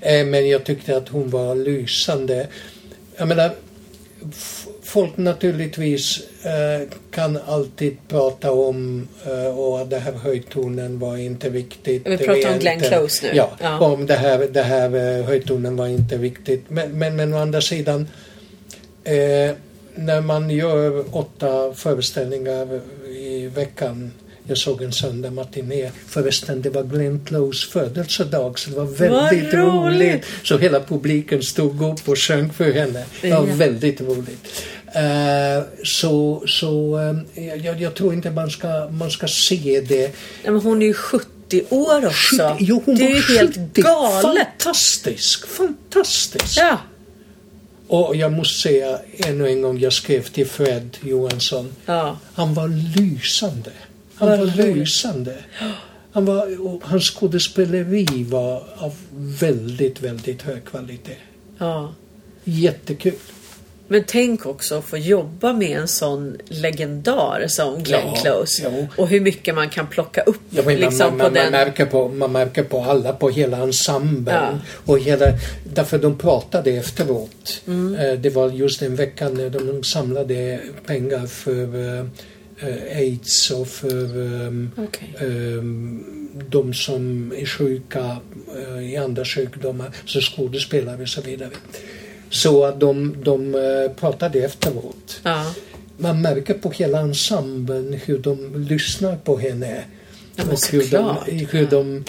Eh, 0.00 0.26
men 0.26 0.48
jag 0.48 0.64
tyckte 0.64 0.96
att 0.96 1.08
hon 1.08 1.30
var 1.30 1.54
lysande. 1.54 2.46
Jag 3.16 3.28
menar, 3.28 3.50
folk 4.82 5.16
naturligtvis 5.16 6.20
kan 7.10 7.38
alltid 7.46 7.96
prata 8.08 8.52
om 8.52 9.08
eh, 9.26 9.58
och 9.58 9.80
att 9.80 9.90
det 9.90 9.98
här 9.98 10.12
höjtonen 10.12 10.98
var 10.98 11.16
inte 11.16 11.50
viktigt. 11.50 12.06
Vi 12.06 12.18
pratar 12.18 12.52
om 12.52 12.58
Glenn 12.58 12.80
Close 12.80 13.26
nu. 13.26 13.32
Ja, 13.34 13.50
Ja. 13.60 13.78
om 13.78 14.06
det 14.06 14.14
här, 14.14 14.38
det 14.38 14.62
här 14.62 15.18
eh, 15.18 15.24
höjtonen 15.24 15.76
var 15.76 15.86
inte 15.86 16.16
viktigt. 16.16 16.64
Men, 16.68 16.98
men, 16.98 17.16
men 17.16 17.34
å 17.34 17.38
andra 17.38 17.60
sidan 17.60 18.08
eh, 19.04 19.54
när 19.94 20.20
man 20.20 20.50
gör 20.50 21.04
åtta 21.16 21.74
föreställningar 21.74 22.80
i 23.08 23.46
veckan 23.46 24.12
jag 24.46 24.58
såg 24.58 24.82
en 24.82 24.92
söndag 24.92 25.30
matiné. 25.30 25.90
Förresten, 26.06 26.62
det 26.62 26.70
var 26.70 26.82
Glenn 26.82 27.20
Close 27.24 27.70
födelsedag 27.70 28.58
så 28.58 28.70
det 28.70 28.76
var 28.76 28.84
väldigt 28.84 29.54
roligt. 29.54 29.54
roligt. 29.54 30.24
Så 30.42 30.58
hela 30.58 30.80
publiken 30.80 31.42
stod 31.42 31.82
upp 31.82 32.08
och 32.08 32.18
sjöng 32.18 32.52
för 32.52 32.72
henne. 32.72 33.04
Det 33.22 33.30
var 33.30 33.46
Ja. 33.46 33.54
väldigt 33.54 34.00
roligt. 34.00 34.64
Eh, 34.94 35.64
så 35.84 36.42
så 36.46 36.98
eh, 37.34 37.56
jag, 37.56 37.80
jag 37.80 37.94
tror 37.94 38.14
inte 38.14 38.30
man 38.30 38.50
ska, 38.50 38.88
man 38.90 39.10
ska 39.10 39.28
se 39.28 39.80
det. 39.88 40.12
Men 40.44 40.60
hon 40.60 40.82
är 40.82 40.86
ju 40.86 40.94
70 40.94 41.62
år 41.68 42.06
också. 42.06 42.56
Jo, 42.60 42.82
hon 42.86 42.94
det 42.96 43.04
är 43.04 43.14
ju 43.30 43.38
helt 43.38 43.54
70. 43.56 43.82
galet. 43.82 44.22
Fantastisk, 44.58 45.46
fantastisk. 45.46 46.58
Ja. 46.58 46.78
Och 47.88 48.16
jag 48.16 48.32
måste 48.32 48.60
säga 48.62 48.98
ännu 49.16 49.48
en 49.48 49.62
gång, 49.62 49.78
jag 49.78 49.92
skrev 49.92 50.22
till 50.22 50.46
Fred 50.46 50.96
Johansson. 51.02 51.72
Ja. 51.86 52.18
Han 52.34 52.54
var 52.54 52.68
lysande. 52.68 53.70
Han 54.20 54.38
var 54.38 54.56
lysande. 54.66 55.34
Han 56.12 56.24
var, 56.24 56.66
och 56.66 56.80
hans 56.84 57.10
skådespeleri 57.10 58.24
var 58.24 58.62
av 58.76 58.94
väldigt, 59.40 60.00
väldigt 60.02 60.42
hög 60.42 60.64
kvalitet. 60.64 61.16
ja. 61.58 61.94
Jättekul. 62.44 63.12
Men 63.88 64.04
tänk 64.06 64.46
också 64.46 64.74
att 64.78 64.84
få 64.84 64.96
jobba 64.98 65.52
med 65.52 65.78
en 65.80 65.88
sån 65.88 66.36
legendar 66.48 67.44
som 67.48 67.82
Glenn 67.82 68.06
Ja, 68.06 68.20
Close. 68.22 68.62
jo. 68.64 68.86
Och 68.96 69.08
hur 69.08 69.20
mycket 69.20 69.54
man 69.54 69.68
kan 69.70 69.86
plocka 69.86 70.20
upp 70.22 70.40
Ja, 70.50 70.62
men 70.66 70.76
liksom 70.76 70.98
man, 70.98 71.10
på 71.10 71.16
man, 71.16 71.32
man, 71.32 71.32
den. 71.34 71.52
märker 71.52 71.86
på, 71.86 72.08
man 72.08 72.32
märker 72.32 72.62
på 72.62 72.80
alla, 72.84 73.12
på 73.12 73.30
hela 73.30 73.56
ensemblen. 73.56 74.54
Ja. 74.54 74.58
Och 74.86 74.98
hela, 74.98 75.26
därför 75.74 75.98
de 75.98 76.18
pratade 76.18 76.70
efteråt. 76.70 77.62
Mm. 77.66 77.94
Eh, 77.94 78.12
Det 78.18 78.30
var 78.30 78.50
just 78.50 78.80
den 78.80 78.96
veckan 78.96 79.34
när 79.34 79.50
de 79.50 79.84
samlade 79.84 80.60
pengar 80.86 81.26
för 81.26 81.98
eh, 81.98 82.04
aids 82.96 83.50
och 83.50 83.68
för 83.68 84.46
ehm, 84.46 84.70
Okej. 84.76 85.14
ehm, 85.18 86.04
de 86.48 86.74
som 86.74 87.32
är 87.36 87.46
sjuka 87.46 88.16
eh, 88.56 88.92
i 88.92 88.96
andra 88.96 89.24
sjukdomar, 89.24 89.90
så 90.04 90.20
skådespelare 90.20 91.02
och 91.02 91.08
så 91.08 91.20
vidare. 91.20 91.50
Så 92.30 92.64
att 92.64 92.80
de, 92.80 93.16
de 93.22 93.54
eh, 93.54 93.92
pratade 93.92 94.38
efteråt. 94.38 95.20
Ja. 95.22 95.54
Man 95.96 96.22
märker 96.22 96.54
på 96.54 96.70
hela 96.70 97.00
ensemblen 97.00 97.92
hur 98.04 98.18
de 98.18 98.64
lyssnar 98.68 99.16
på 99.16 99.38
henne. 99.38 99.84
Ja, 100.36 100.44
och 100.44 100.58
hur 100.70 100.90
de, 100.90 101.16
hur 101.50 101.66
de 101.66 102.04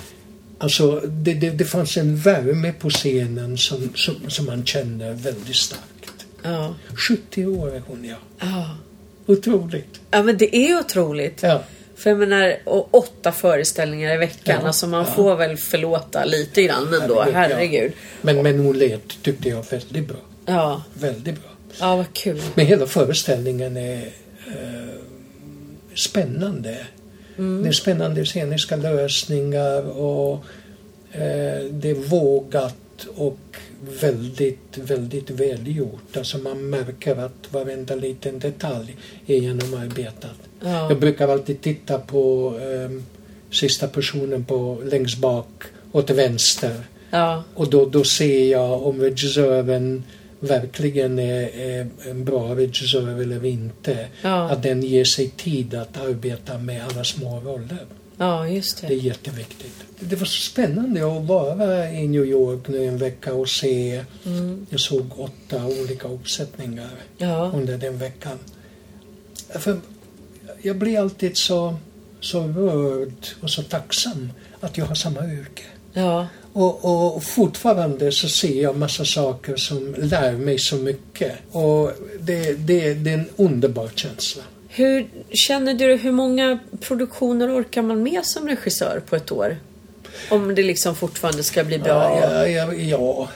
Alltså 0.61 0.99
det, 0.99 1.33
det, 1.33 1.49
det 1.49 1.65
fanns 1.65 1.97
en 1.97 2.17
värme 2.17 2.73
på 2.73 2.89
scenen 2.89 3.57
som, 3.57 3.89
som, 3.95 4.15
som 4.27 4.45
man 4.45 4.65
känner 4.65 5.13
väldigt 5.13 5.55
starkt. 5.55 6.25
Ja. 6.43 6.75
70 6.95 7.45
år 7.45 7.75
är 7.75 7.81
hon 7.87 8.05
ja. 8.05 8.15
ja. 8.39 8.77
Otroligt. 9.31 9.99
Ja 10.11 10.23
men 10.23 10.37
det 10.37 10.55
är 10.55 10.79
otroligt. 10.79 11.43
Ja. 11.43 11.63
För 11.95 12.09
jag 12.09 12.19
menar, 12.19 12.57
och 12.63 12.87
åtta 12.91 13.31
föreställningar 13.31 14.13
i 14.13 14.17
veckan. 14.17 14.59
Ja, 14.61 14.67
Alltså 14.67 14.87
man 14.87 15.05
ja. 15.05 15.11
får 15.11 15.35
väl 15.35 15.57
förlåta 15.57 16.25
lite 16.25 16.63
grann 16.63 16.93
ändå. 17.01 17.21
Herregud, 17.21 17.35
ja. 17.35 17.39
Herregud. 17.39 17.91
Men, 18.21 18.43
men 18.43 18.59
hon 18.59 18.77
lät, 18.77 19.23
tyckte 19.23 19.49
jag, 19.49 19.65
väldigt 19.69 20.07
bra. 20.07 20.17
Ja. 20.45 20.83
Väldigt 20.93 21.41
bra. 21.41 21.51
Ja, 21.79 21.95
vad 21.95 22.13
kul. 22.13 22.41
Men 22.55 22.65
hela 22.65 22.87
föreställningen 22.87 23.77
är 23.77 23.97
eh, 24.47 24.53
spännande. 25.95 26.77
Det 27.35 27.67
är 27.67 27.71
spännande 27.71 28.25
sceniska 28.25 28.75
lösningar 28.75 29.99
och 29.99 30.33
eh, 31.11 31.63
det 31.71 31.89
är 31.89 32.07
vågat 32.09 32.75
och 33.15 33.57
väldigt, 34.01 34.77
väldigt 34.77 35.29
välgjort. 35.29 36.17
Alltså 36.17 36.37
man 36.37 36.69
märker 36.69 37.15
att 37.15 37.53
varenda 37.53 37.95
liten 37.95 38.39
detalj 38.39 38.95
är 39.27 39.35
genomarbetat. 39.35 40.37
Ja. 40.59 40.89
Jag 40.89 40.99
brukar 40.99 41.27
alltid 41.27 41.61
titta 41.61 41.99
på 41.99 42.53
eh, 42.59 43.01
sista 43.51 43.87
personen 43.87 44.45
på 44.45 44.81
längst 44.85 45.17
bak 45.17 45.63
åt 45.91 46.09
vänster. 46.09 46.83
Ja. 47.09 47.43
Och 47.53 47.69
då, 47.69 47.85
då 47.85 48.03
ser 48.03 48.51
jag 48.51 48.87
om 48.87 49.01
regissören 49.01 50.03
verkligen 50.39 51.19
är, 51.19 51.59
är 51.59 51.87
en 52.09 52.25
bra 52.25 52.55
regissör 52.55 53.21
eller 53.21 53.45
inte. 53.45 54.07
Ja. 54.21 54.49
Att 54.49 54.63
den 54.63 54.81
ger 54.81 55.05
sig 55.05 55.29
tid 55.29 55.73
att 55.73 55.97
arbeta 55.97 56.57
med 56.57 56.85
alla 56.85 57.03
små 57.03 57.39
roller. 57.39 57.85
Ja, 58.21 58.47
just 58.47 58.81
Det 58.81 58.87
är 58.87 58.89
det. 58.89 58.95
jätteviktigt. 58.95 59.73
Det 59.99 60.15
var 60.15 60.25
så 60.25 60.41
spännande 60.51 61.17
att 61.17 61.23
vara 61.23 61.89
i 61.91 62.07
New 62.07 62.25
York 62.25 62.67
nu 62.67 62.85
en 62.87 62.97
vecka 62.97 63.33
och 63.33 63.49
se. 63.49 64.05
Mm. 64.25 64.65
Jag 64.69 64.79
såg 64.79 65.19
åtta 65.19 65.65
olika 65.65 66.07
uppsättningar 66.07 66.89
Ja. 67.17 67.51
under 67.55 67.77
den 67.77 67.97
veckan. 67.97 68.39
För 69.49 69.79
jag 70.61 70.77
blir 70.77 70.99
alltid 70.99 71.37
så, 71.37 71.75
så 72.19 72.39
rörd 72.47 73.13
och 73.41 73.49
så 73.49 73.63
tacksam 73.63 74.31
att 74.59 74.77
jag 74.77 74.85
har 74.85 74.95
samma 74.95 75.25
yrke. 75.33 75.63
Ja. 75.93 76.27
Och, 76.53 77.15
och 77.15 77.23
fortfarande 77.23 78.11
så 78.11 78.29
ser 78.29 78.61
jag 78.61 78.77
massa 78.77 79.05
saker 79.05 79.55
som 79.55 79.95
lär 79.97 80.31
mig 80.33 80.59
så 80.59 80.75
mycket. 80.75 81.31
Och 81.51 81.91
det, 82.19 82.53
det, 82.53 82.93
det 82.93 83.09
är 83.09 83.13
en 83.17 83.29
underbar 83.35 83.89
känsla. 83.95 84.43
Hur 84.73 85.07
känner 85.31 85.73
du, 85.73 85.95
hur 85.95 86.11
många 86.11 86.59
produktioner 86.79 87.59
orkar 87.61 87.81
man 87.81 88.03
med 88.03 88.25
som 88.25 88.47
regissör 88.47 89.01
på 89.09 89.15
ett 89.15 89.31
år? 89.31 89.57
Om 90.29 90.55
det 90.55 90.63
liksom 90.63 90.95
fortfarande 90.95 91.43
ska 91.43 91.63
bli 91.63 91.79
bra. 91.79 92.19
Ja, 92.21 92.47
ja, 92.47 92.73
ja. 92.73 93.29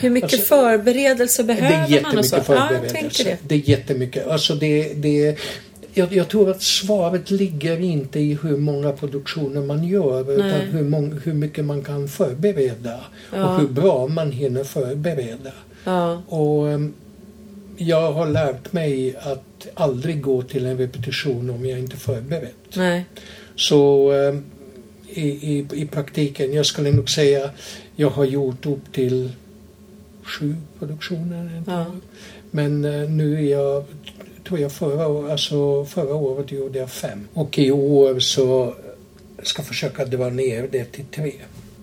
Hur 0.00 0.10
mycket 0.10 0.32
Alltså, 0.32 0.46
förberedelse 0.46 1.42
Det 1.42 1.52
är 1.52 1.56
behöver 1.56 2.02
man? 2.02 2.18
Och 2.18 2.24
så? 2.24 2.36
Ja, 2.36 2.42
förberedelse. 2.42 2.94
tänker 2.94 3.24
det. 3.24 3.36
det 3.42 3.54
är 3.54 3.68
jättemycket. 3.68 4.26
Alltså 4.26 4.54
det, 4.54 4.92
det, 4.94 5.38
jag, 5.94 6.12
jag 6.12 6.28
tror 6.28 6.50
att 6.50 6.62
svaret 6.62 7.30
ligger 7.30 7.80
inte 7.80 8.20
i 8.20 8.38
hur 8.42 8.56
många 8.56 8.92
produktioner 8.92 9.60
man 9.60 9.84
gör 9.84 10.24
Nej. 10.24 10.34
utan 10.34 10.60
hur, 10.60 10.82
mång, 10.84 11.20
hur 11.24 11.34
mycket 11.34 11.64
man 11.64 11.82
kan 11.82 12.08
förbereda 12.08 13.00
Ja. 13.34 13.44
och 13.54 13.60
hur 13.60 13.68
bra 13.68 14.06
man 14.06 14.32
hinner 14.32 14.64
förbereda. 14.64 15.52
Ja. 15.84 16.22
Och 16.28 16.68
ehm, 16.70 16.92
jag 17.76 18.12
har 18.12 18.26
lärt 18.26 18.72
mig 18.72 19.16
att 19.16 19.66
aldrig 19.74 20.22
gå 20.22 20.42
till 20.42 20.66
en 20.66 20.78
repetition 20.78 21.50
om 21.50 21.66
jag 21.66 21.78
inte 21.78 21.96
är 21.96 21.98
förberedd. 21.98 22.50
Nej. 22.74 23.04
Så 23.56 24.12
ehm, 24.12 24.44
i, 25.08 25.28
i, 25.28 25.66
i 25.72 25.86
praktiken, 25.86 26.52
jag 26.52 26.66
skulle 26.66 26.92
nog 26.92 27.10
säga 27.10 27.50
jag 27.96 28.10
har 28.10 28.24
gjort 28.24 28.66
upp 28.66 28.92
till 28.92 29.32
sju 30.22 30.56
produktioner. 30.78 31.62
Ja. 31.66 31.86
Men 32.50 32.84
eh, 32.84 33.10
nu 33.10 33.34
är 33.34 33.50
jag, 33.50 33.84
tror 34.48 34.60
jag 34.60 34.72
förra, 34.72 35.32
alltså 35.32 35.84
förra 35.84 36.14
året 36.14 36.52
gjorde 36.52 36.78
jag 36.78 36.90
fem. 36.90 37.28
Och 37.32 37.58
i 37.58 37.70
år 37.70 38.18
så 38.18 38.74
ska 39.42 39.60
jag 39.60 39.66
försöka 39.66 40.04
dra 40.04 40.30
ner 40.30 40.68
det 40.72 40.84
till 40.84 41.04
tre. 41.04 41.32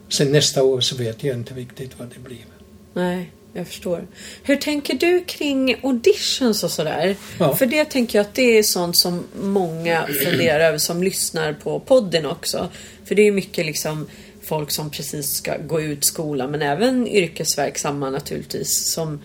Sen 0.09 0.31
nästa 0.31 0.63
år 0.63 0.81
så 0.81 0.95
vet 0.95 1.23
jag 1.23 1.37
inte 1.37 1.53
riktigt 1.53 1.99
vad 1.99 2.07
det 2.07 2.19
blir. 2.19 2.45
Nej, 2.93 3.31
jag 3.53 3.67
förstår. 3.67 4.07
Hur 4.43 4.55
tänker 4.55 4.93
du 4.93 5.23
kring 5.23 5.75
auditions 5.83 6.63
och 6.63 6.71
sådär? 6.71 7.15
Ja. 7.39 7.55
För 7.55 7.65
det 7.65 7.85
tänker 7.85 8.19
jag 8.19 8.25
att 8.25 8.33
det 8.33 8.57
är 8.57 8.63
sånt 8.63 8.97
som 8.97 9.23
många 9.41 10.07
funderar 10.23 10.59
över 10.59 10.77
som 10.77 11.03
lyssnar 11.03 11.53
på 11.53 11.79
podden 11.79 12.25
också. 12.25 12.69
För 13.05 13.15
det 13.15 13.27
är 13.27 13.31
mycket 13.31 13.65
liksom 13.65 14.07
folk 14.43 14.71
som 14.71 14.89
precis 14.89 15.35
ska 15.35 15.57
gå 15.57 15.81
ut 15.81 16.05
skolan 16.05 16.51
men 16.51 16.61
även 16.61 17.07
yrkesverksamma 17.07 18.09
naturligtvis 18.09 18.93
som 18.93 19.19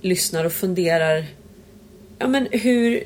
lyssnar 0.00 0.44
och 0.44 0.52
funderar. 0.52 1.26
Ja 2.18 2.28
men 2.28 2.48
hur, 2.50 3.04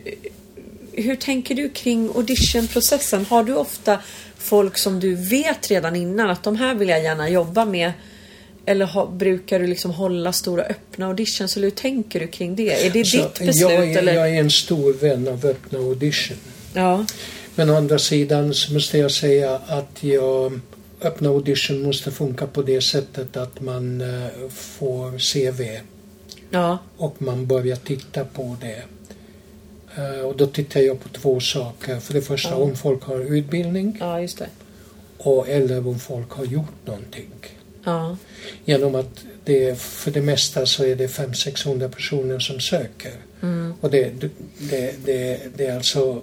hur 0.92 1.16
tänker 1.16 1.54
du 1.54 1.68
kring 1.68 2.10
auditionprocessen? 2.14 3.24
Har 3.24 3.44
du 3.44 3.54
ofta 3.54 3.98
folk 4.38 4.78
som 4.78 5.00
du 5.00 5.14
vet 5.14 5.70
redan 5.70 5.96
innan 5.96 6.30
att 6.30 6.42
de 6.42 6.56
här 6.56 6.74
vill 6.74 6.88
jag 6.88 7.02
gärna 7.02 7.28
jobba 7.28 7.64
med? 7.64 7.92
Eller 8.68 8.86
ha, 8.86 9.06
brukar 9.06 9.58
du 9.58 9.66
liksom 9.66 9.90
hålla 9.90 10.32
stora 10.32 10.62
öppna 10.62 11.06
auditions? 11.06 11.56
Eller 11.56 11.66
hur 11.66 11.76
tänker 11.76 12.20
du 12.20 12.26
kring 12.26 12.56
det? 12.56 12.86
Är 12.86 12.90
det 12.90 13.04
Så 13.04 13.16
ditt 13.16 13.38
beslut? 13.38 13.60
jag, 13.60 13.72
är, 13.72 13.98
eller? 13.98 14.14
jag 14.14 14.28
är 14.30 14.40
en 14.40 14.50
stor 14.50 14.92
vän 14.92 15.28
av 15.28 15.46
öppna 15.46 15.78
audition. 15.78 16.36
Ja, 16.74 17.06
Men 17.54 17.70
å 17.70 17.74
andra 17.76 17.98
sidan 17.98 18.54
så 18.54 18.72
måste 18.72 18.98
jag 18.98 19.10
säga 19.10 19.60
att 19.66 20.02
jag, 20.02 20.60
öppna 21.00 21.28
audition 21.28 21.82
måste 21.82 22.10
funka 22.10 22.46
på 22.46 22.62
det 22.62 22.80
sättet 22.80 23.36
att 23.36 23.60
man 23.60 24.00
eh, 24.00 24.48
får 24.50 25.18
CV 25.32 25.80
ja, 26.50 26.78
och 26.96 27.22
man 27.22 27.46
börjar 27.46 27.76
titta 27.76 28.24
på 28.24 28.56
det. 28.60 28.82
Eh, 29.96 30.20
och 30.20 30.36
då 30.36 30.46
tittar 30.46 30.80
jag 30.80 31.00
på 31.00 31.08
två 31.08 31.40
saker. 31.40 32.00
För 32.00 32.14
det 32.14 32.22
första 32.22 32.50
Ja. 32.50 32.56
om 32.56 32.76
folk 32.76 33.02
har 33.02 33.36
utbildning 33.36 33.96
ja, 34.00 34.26
och 35.18 35.48
eller 35.48 35.88
om 35.88 35.98
folk 35.98 36.30
har 36.30 36.44
gjort 36.44 36.86
någonting. 36.86 37.30
Ja. 37.86 38.16
Genom 38.64 38.94
att 38.94 39.24
det, 39.44 39.78
för 39.80 40.10
det 40.10 40.20
mesta 40.20 40.66
så 40.66 40.84
är 40.84 40.96
det 40.96 41.06
500-600 41.06 41.88
personer 41.88 42.38
som 42.38 42.60
söker. 42.60 43.12
Mm. 43.42 43.74
Och 43.80 43.90
det, 43.90 44.12
det, 44.20 44.92
det, 45.04 45.38
det 45.56 45.66
är 45.66 45.76
alltså 45.76 46.22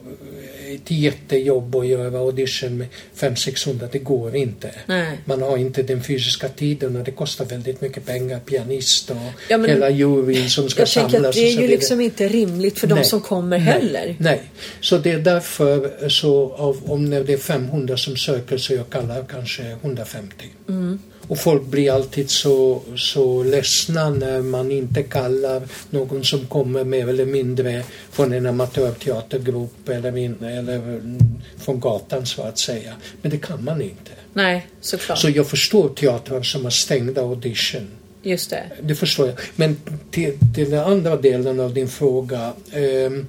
ett 0.75 0.91
jättejobb 0.91 1.75
att 1.75 1.87
göra 1.87 2.19
audition 2.19 2.77
med 2.77 2.87
500-600. 3.17 3.87
Det 3.91 3.99
går 3.99 4.35
inte. 4.35 4.71
Nej. 4.85 5.17
Man 5.25 5.41
har 5.41 5.57
inte 5.57 5.83
den 5.83 6.03
fysiska 6.03 6.49
tiden 6.49 6.95
och 6.95 7.03
det 7.03 7.11
kostar 7.11 7.45
väldigt 7.45 7.81
mycket 7.81 8.05
pengar. 8.05 8.39
Pianist 8.39 9.09
och 9.09 9.17
Ja, 9.49 9.57
men- 9.57 9.69
hela 9.69 9.89
juryn 9.89 10.49
som 10.49 10.69
ska 10.69 10.81
Jag 10.81 10.89
samlas. 10.89 11.25
att 11.25 11.33
det 11.33 11.39
är 11.53 11.61
ju 11.61 11.67
liksom 11.67 12.01
inte 12.01 12.27
rimligt 12.27 12.79
för 12.79 12.87
de 12.87 12.95
Nej. 12.95 13.05
som 13.05 13.21
kommer 13.21 13.57
Nej, 13.57 13.67
heller. 13.67 14.15
Nej, 14.19 14.41
så 14.81 14.97
det 14.97 15.11
är 15.11 15.19
därför 15.19 16.09
så 16.09 16.53
av, 16.53 16.91
om 16.91 17.09
det 17.09 17.33
är 17.33 17.37
500 17.37 17.97
som 17.97 18.17
söker 18.17 18.57
så 18.57 18.73
jag 18.73 18.89
kallar 18.89 19.25
kanske 19.31 19.63
150. 19.81 20.45
Mm. 20.69 20.99
Och 21.27 21.39
folk 21.39 21.65
blir 21.65 21.91
alltid 21.91 22.29
så, 22.29 22.81
så 22.97 23.43
ledsna 23.43 24.09
när 24.09 24.41
man 24.41 24.71
inte 24.71 25.03
kallar 25.03 25.61
någon 25.89 26.23
som 26.23 26.47
kommer 26.47 26.83
mer 26.83 27.07
eller 27.09 27.25
mindre 27.25 27.83
från 28.11 28.33
en 28.33 28.45
amatörteatergrupp 28.45 29.89
eller, 29.89 30.17
eller 30.47 30.75
mm, 30.75 31.19
från 31.57 31.79
gatan 31.79 32.25
så 32.25 32.41
att 32.41 32.59
säga. 32.59 32.93
Men 33.21 33.31
det 33.31 33.37
kan 33.37 33.63
man 33.63 33.81
inte. 33.81 34.11
Nej, 34.33 34.67
såklart. 34.81 35.17
Så 35.17 35.29
jag 35.29 35.47
förstår 35.47 35.89
teatrar 35.89 36.41
som 36.43 36.63
har 36.63 36.71
stängda 36.71 37.21
audition. 37.21 37.87
Just 38.23 38.49
det. 38.49 38.63
Det 38.81 38.95
förstår 38.95 39.27
jag. 39.27 39.37
Men 39.55 39.77
till, 40.11 40.37
till 40.55 40.69
den 40.69 40.83
andra 40.83 41.17
delen 41.17 41.59
av 41.59 41.73
din 41.73 41.87
fråga. 41.87 42.53
ehm, 42.73 43.27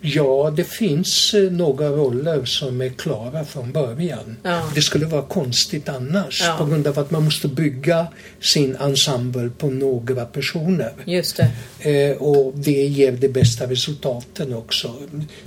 ja, 0.00 0.52
det 0.56 0.64
finns 0.64 1.34
eh, 1.34 1.52
några 1.52 1.88
roller 1.88 2.44
som 2.44 2.80
är 2.80 2.88
klara 2.88 3.44
från 3.44 3.72
början. 3.72 4.36
Ja. 4.42 4.62
Det 4.74 4.82
skulle 4.82 5.06
vara 5.06 5.22
konstigt 5.22 5.88
annars 5.88 6.42
Ja. 6.46 6.56
på 6.58 6.64
grund 6.66 6.86
av 6.86 6.98
att 6.98 7.10
man 7.10 7.24
måste 7.24 7.48
bygga 7.48 8.06
sin 8.40 8.76
ensemble 8.76 9.50
på 9.58 9.70
några 9.70 10.24
personer. 10.24 10.92
Just 11.04 11.36
det. 11.82 12.10
Eh, 12.10 12.16
och 12.16 12.52
det 12.56 12.86
ger 12.86 13.12
de 13.12 13.28
bästa 13.28 13.70
resultaten 13.70 14.54
också. 14.54 14.94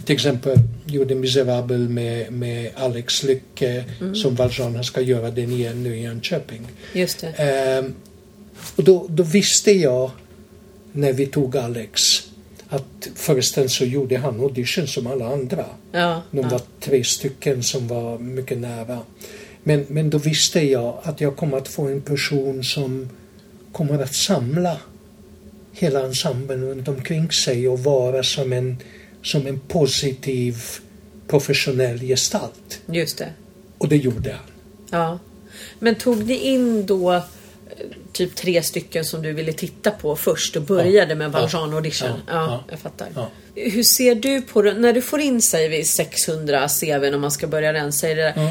Till 0.06 0.16
exempel 0.16 0.58
gjorde 0.86 1.16
Miserabel 1.16 1.90
med, 1.90 2.32
med 2.34 2.72
Alex 2.76 3.24
Lycke 3.24 3.84
som 4.14 4.36
Valjean 4.36 4.84
ska 4.84 5.02
göra 5.02 5.32
den 5.32 5.52
igen 5.52 5.84
nu 5.84 5.98
i 5.98 6.02
Jönköping. 6.02 6.68
Just 6.94 7.20
det. 7.22 7.28
Ehm, 7.28 7.94
och 8.76 8.84
då, 8.84 9.06
då 9.10 9.24
visste 9.24 9.72
jag 9.72 10.12
när 10.92 11.14
vi 11.14 11.26
tog 11.26 11.58
Alex 11.58 12.27
att 12.70 13.10
förresten 13.16 13.70
så 13.70 13.86
gjorde 13.86 14.18
han 14.18 14.40
audition 14.40 14.88
som 14.88 15.08
alla 15.08 15.28
andra. 15.28 15.66
Ja. 15.92 16.22
De 16.32 16.42
ja. 16.42 16.50
var 16.50 16.62
tre 16.80 17.04
stycken 17.04 17.64
som 17.64 17.88
var 17.88 18.20
mycket 18.20 18.58
nära. 18.58 19.00
Men, 19.64 19.86
men 19.90 20.10
då 20.10 20.18
visste 20.18 20.62
jag 20.62 20.98
att 21.04 21.22
jag 21.22 21.36
kommer 21.36 21.58
att 21.58 21.68
få 21.68 21.88
en 21.88 22.02
person 22.02 22.64
som 22.64 23.10
kommer 23.72 24.04
att 24.04 24.16
samla 24.16 24.78
hela 25.72 26.06
ensemblen 26.06 26.64
runt 26.64 26.88
omkring 26.88 27.32
sig 27.32 27.68
och 27.68 27.80
vara 27.80 28.24
som 28.24 28.54
en, 28.54 28.78
som 29.24 29.48
en 29.48 29.60
positiv 29.60 30.58
professionell 31.28 32.00
gestalt. 32.00 32.82
Just 32.86 33.18
det. 33.18 33.30
Och 33.78 33.88
det 33.88 33.98
gjorde 33.98 34.32
han. 34.32 34.52
Ja. 34.90 35.20
Men 35.80 35.96
tog 35.96 36.26
ni 36.26 36.34
in 36.34 36.86
då 36.86 37.22
typ 38.14 38.36
tre 38.36 38.64
stycken 38.64 39.06
som 39.06 39.22
du 39.22 39.34
ville 39.34 39.54
titta 39.54 39.92
på 39.92 40.16
först 40.16 40.56
och 40.56 40.62
började 40.62 41.12
Ja. 41.12 41.16
med. 41.16 41.32
Valjean 41.32 41.74
audition? 41.74 42.10
Ja. 42.10 42.16
Ja, 42.28 42.46
Ja. 42.46 42.64
jag 42.70 42.80
fattar. 42.80 43.08
Hur 43.56 43.84
ser 43.84 44.16
du 44.16 44.42
på 44.42 44.62
det 44.62 44.74
när 44.74 44.94
du 44.94 45.02
får 45.02 45.20
in 45.20 45.42
säger 45.42 45.70
vi 45.70 45.84
600 45.84 46.68
CVn 46.68 47.14
om 47.14 47.22
man 47.22 47.32
ska 47.32 47.48
börja 47.48 47.74
rensa 47.74 48.10
i 48.12 48.14
det 48.14 48.22
där. 48.22 48.34
Ja. 48.36 48.50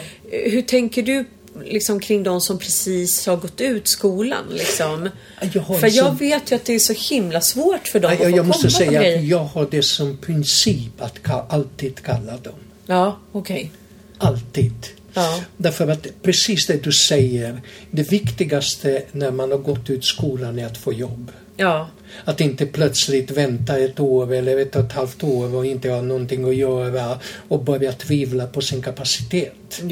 Hur 0.50 0.62
tänker 0.62 1.02
du 1.02 1.24
liksom 1.64 2.00
kring 2.00 2.22
de 2.22 2.40
som 2.40 2.58
precis 2.58 3.26
har 3.26 3.36
gått 3.36 3.60
ut 3.60 3.88
skolan 3.88 4.44
liksom? 4.50 5.08
Jag 5.40 5.52
För 5.80 5.86
jag 5.96 6.06
som- 6.06 6.16
vet 6.16 6.52
ju 6.52 6.56
att 6.56 6.64
det 6.64 6.74
är 6.74 6.78
så 6.78 6.92
himla 7.14 7.40
svårt 7.40 7.88
för 7.88 8.00
dem 8.00 8.10
Ja, 8.10 8.14
att 8.16 8.22
jag, 8.22 8.30
få 8.30 8.36
jag 8.36 8.46
måste 8.46 8.68
komma 8.68 8.90
säga 8.92 9.16
att 9.18 9.24
jag 9.24 9.38
har 9.44 9.68
det 9.70 9.82
som 9.82 10.16
princip 10.16 11.02
att 11.02 11.18
alltid 11.48 12.02
kalla 12.02 12.36
dem. 12.36 12.54
Ja, 12.86 13.18
okej. 13.32 13.70
Alltid. 14.18 14.72
Ja. 15.16 15.40
Därför 15.56 15.88
att 15.88 16.06
precis 16.22 16.66
det 16.66 16.84
du 16.84 16.92
säger, 16.92 17.60
det 17.90 18.02
viktigaste 18.12 19.02
när 19.12 19.30
man 19.30 19.50
har 19.50 19.58
gått 19.58 19.90
ut 19.90 20.04
skolan 20.04 20.58
är 20.58 20.66
att 20.66 20.78
få 20.78 20.92
jobb. 20.92 21.32
Ja, 21.58 21.88
Att 22.24 22.40
inte 22.40 22.66
plötsligt 22.66 23.30
vänta 23.30 23.78
ett 23.78 24.00
år 24.00 24.34
eller 24.34 24.58
ett 24.58 24.76
och 24.76 24.84
ett 24.84 24.92
halvt 24.92 25.24
år 25.24 25.54
och 25.54 25.66
inte 25.66 25.90
ha 25.90 26.00
någonting 26.02 26.48
att 26.48 26.56
göra 26.56 27.18
och 27.48 27.64
börja 27.64 27.92
tvivla 27.92 28.46
på 28.46 28.60
sin 28.60 28.82
kapacitet. 28.82 29.82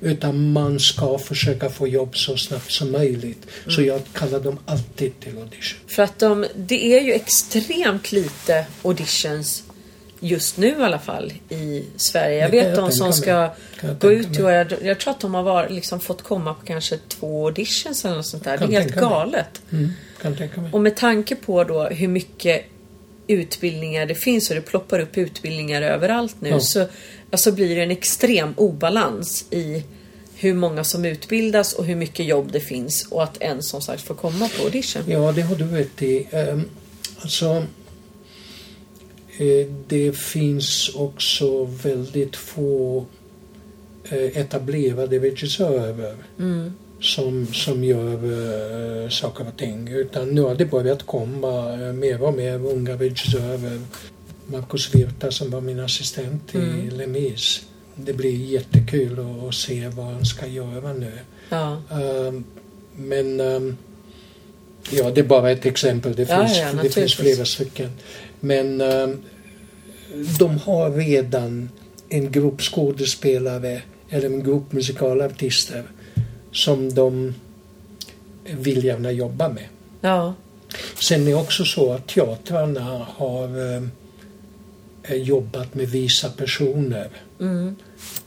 Utan 0.00 0.52
man 0.52 0.80
ska 0.80 1.18
försöka 1.18 1.70
få 1.70 1.88
jobb 1.88 2.16
så 2.16 2.36
snabbt 2.36 2.70
som 2.72 2.92
möjligt. 2.92 3.46
Så 3.68 3.80
Mm. 3.80 3.86
jag 3.86 4.00
kallar 4.12 4.40
dem 4.40 4.58
alltid 4.66 5.20
till 5.20 5.38
audition. 5.38 5.78
För 5.86 6.02
att 6.02 6.18
de, 6.18 6.46
det 6.56 6.96
är 6.98 7.00
ju 7.00 7.12
extremt 7.12 8.12
lite 8.12 8.66
auditions 8.82 9.62
just 10.26 10.56
nu 10.56 10.68
i 10.68 10.82
alla 10.82 10.98
fall 10.98 11.32
i 11.48 11.84
Sverige. 11.96 12.38
Jag 12.38 12.48
vet 12.48 12.66
jag 12.66 12.76
de 12.76 12.92
som 12.92 13.12
ska 13.12 13.50
gå 14.00 14.12
ut 14.12 14.38
i 14.38 14.42
år. 14.42 14.50
Jag, 14.50 14.72
jag 14.82 15.00
tror 15.00 15.10
att 15.10 15.20
de 15.20 15.34
har 15.34 15.42
varit, 15.42 15.70
liksom 15.70 16.00
fått 16.00 16.22
komma 16.22 16.54
på 16.54 16.66
kanske 16.66 16.98
två 17.08 17.46
auditions 17.46 18.04
eller 18.04 18.16
något 18.16 18.26
sånt 18.26 18.44
där. 18.44 18.56
Kan 18.56 18.70
det 18.70 18.76
är 18.76 18.80
helt 18.80 18.94
galet. 18.94 19.62
Mm, 19.72 19.92
mig. 20.22 20.70
Och 20.72 20.80
med 20.80 20.96
tanke 20.96 21.36
på 21.36 21.64
då 21.64 21.84
hur 21.84 22.08
mycket 22.08 22.64
utbildningar 23.26 24.06
det 24.06 24.14
finns 24.14 24.50
och 24.50 24.56
det 24.56 24.62
ploppar 24.62 24.98
upp 24.98 25.18
utbildningar 25.18 25.82
överallt 25.82 26.36
nu 26.40 26.48
Ja. 26.48 26.60
så 26.60 26.86
alltså 27.30 27.52
blir 27.52 27.76
det 27.76 27.82
en 27.82 27.90
extrem 27.90 28.54
obalans 28.56 29.44
i 29.50 29.84
hur 30.34 30.54
många 30.54 30.84
som 30.84 31.04
utbildas 31.04 31.72
och 31.72 31.84
hur 31.84 31.96
mycket 31.96 32.26
jobb 32.26 32.52
det 32.52 32.60
finns 32.60 33.06
och 33.10 33.22
att 33.22 33.42
en 33.42 33.62
som 33.62 33.82
sagt 33.82 34.02
får 34.02 34.14
komma 34.14 34.48
på 34.58 34.64
audition. 34.64 35.02
Ja, 35.06 35.32
det 35.32 35.42
har 35.42 35.56
du 35.56 35.64
rätt 35.64 36.02
i. 36.02 36.28
Um, 36.32 36.70
alltså, 37.20 37.64
det 39.86 40.16
finns 40.16 40.88
också 40.94 41.64
väldigt 41.64 42.36
få 42.36 43.06
eh, 44.10 44.36
etablerade 44.38 45.18
regissörer 45.18 46.16
som, 47.00 47.46
som 47.46 47.84
gör 47.84 48.14
eh, 49.04 49.08
saker 49.08 49.46
och 49.48 49.56
ting. 49.56 49.88
Utan 49.88 50.28
nu 50.28 50.40
har 50.40 50.54
det 50.54 50.64
börjat 50.66 51.06
komma 51.06 51.72
eh, 51.72 51.92
mer 51.92 52.22
och 52.22 52.34
mer 52.34 52.54
unga 52.66 52.94
regissörer. 52.94 53.80
Marcus 54.46 54.94
Virta 54.94 55.30
som 55.30 55.50
var 55.50 55.60
min 55.60 55.80
assistent 55.80 56.54
i 56.54 56.90
Les 56.90 57.08
Mis. 57.08 57.62
Det 57.94 58.12
blir 58.12 58.36
jättekul 58.46 59.18
att, 59.18 59.48
att 59.48 59.54
se 59.54 59.88
vad 59.88 60.06
han 60.06 60.24
ska 60.24 60.46
göra 60.46 60.92
nu. 60.92 61.12
Ja, 61.48 61.82
Ehm, 61.90 62.44
men 62.96 63.40
ehm, 63.40 63.76
ja, 64.90 65.10
det 65.10 65.20
är 65.20 65.24
bara 65.24 65.50
ett 65.50 65.66
exempel. 65.66 66.14
Det 66.14 66.28
Ja, 66.30 66.46
finns, 66.46 66.58
ja, 66.58 66.82
det 66.82 66.90
finns 66.90 67.14
flera 67.14 67.44
stycken. 67.44 67.90
Men 68.40 68.80
ehm, 68.80 69.22
de 70.38 70.58
har 70.58 70.90
redan 70.90 71.70
en 72.08 72.32
grupp 72.32 72.60
skådespelare 72.60 73.82
eller 74.08 74.26
en 74.26 74.44
grupp 74.44 74.72
musikalartister 74.72 75.82
som 76.52 76.94
de 76.94 77.34
vill 78.44 78.84
gärna 78.84 79.12
jobba 79.12 79.48
med. 79.48 79.64
ja, 80.00 80.34
Sen 80.94 81.22
är 81.22 81.26
det 81.26 81.34
också 81.34 81.64
så 81.64 81.92
att 81.92 82.06
teatrarna 82.08 83.06
har 83.16 83.44
ehm, 83.46 83.84
eh, 83.84 83.88
jobbat 85.14 85.74
med 85.74 85.88
visa 85.88 86.30
personer 86.30 87.08
mm, 87.40 87.76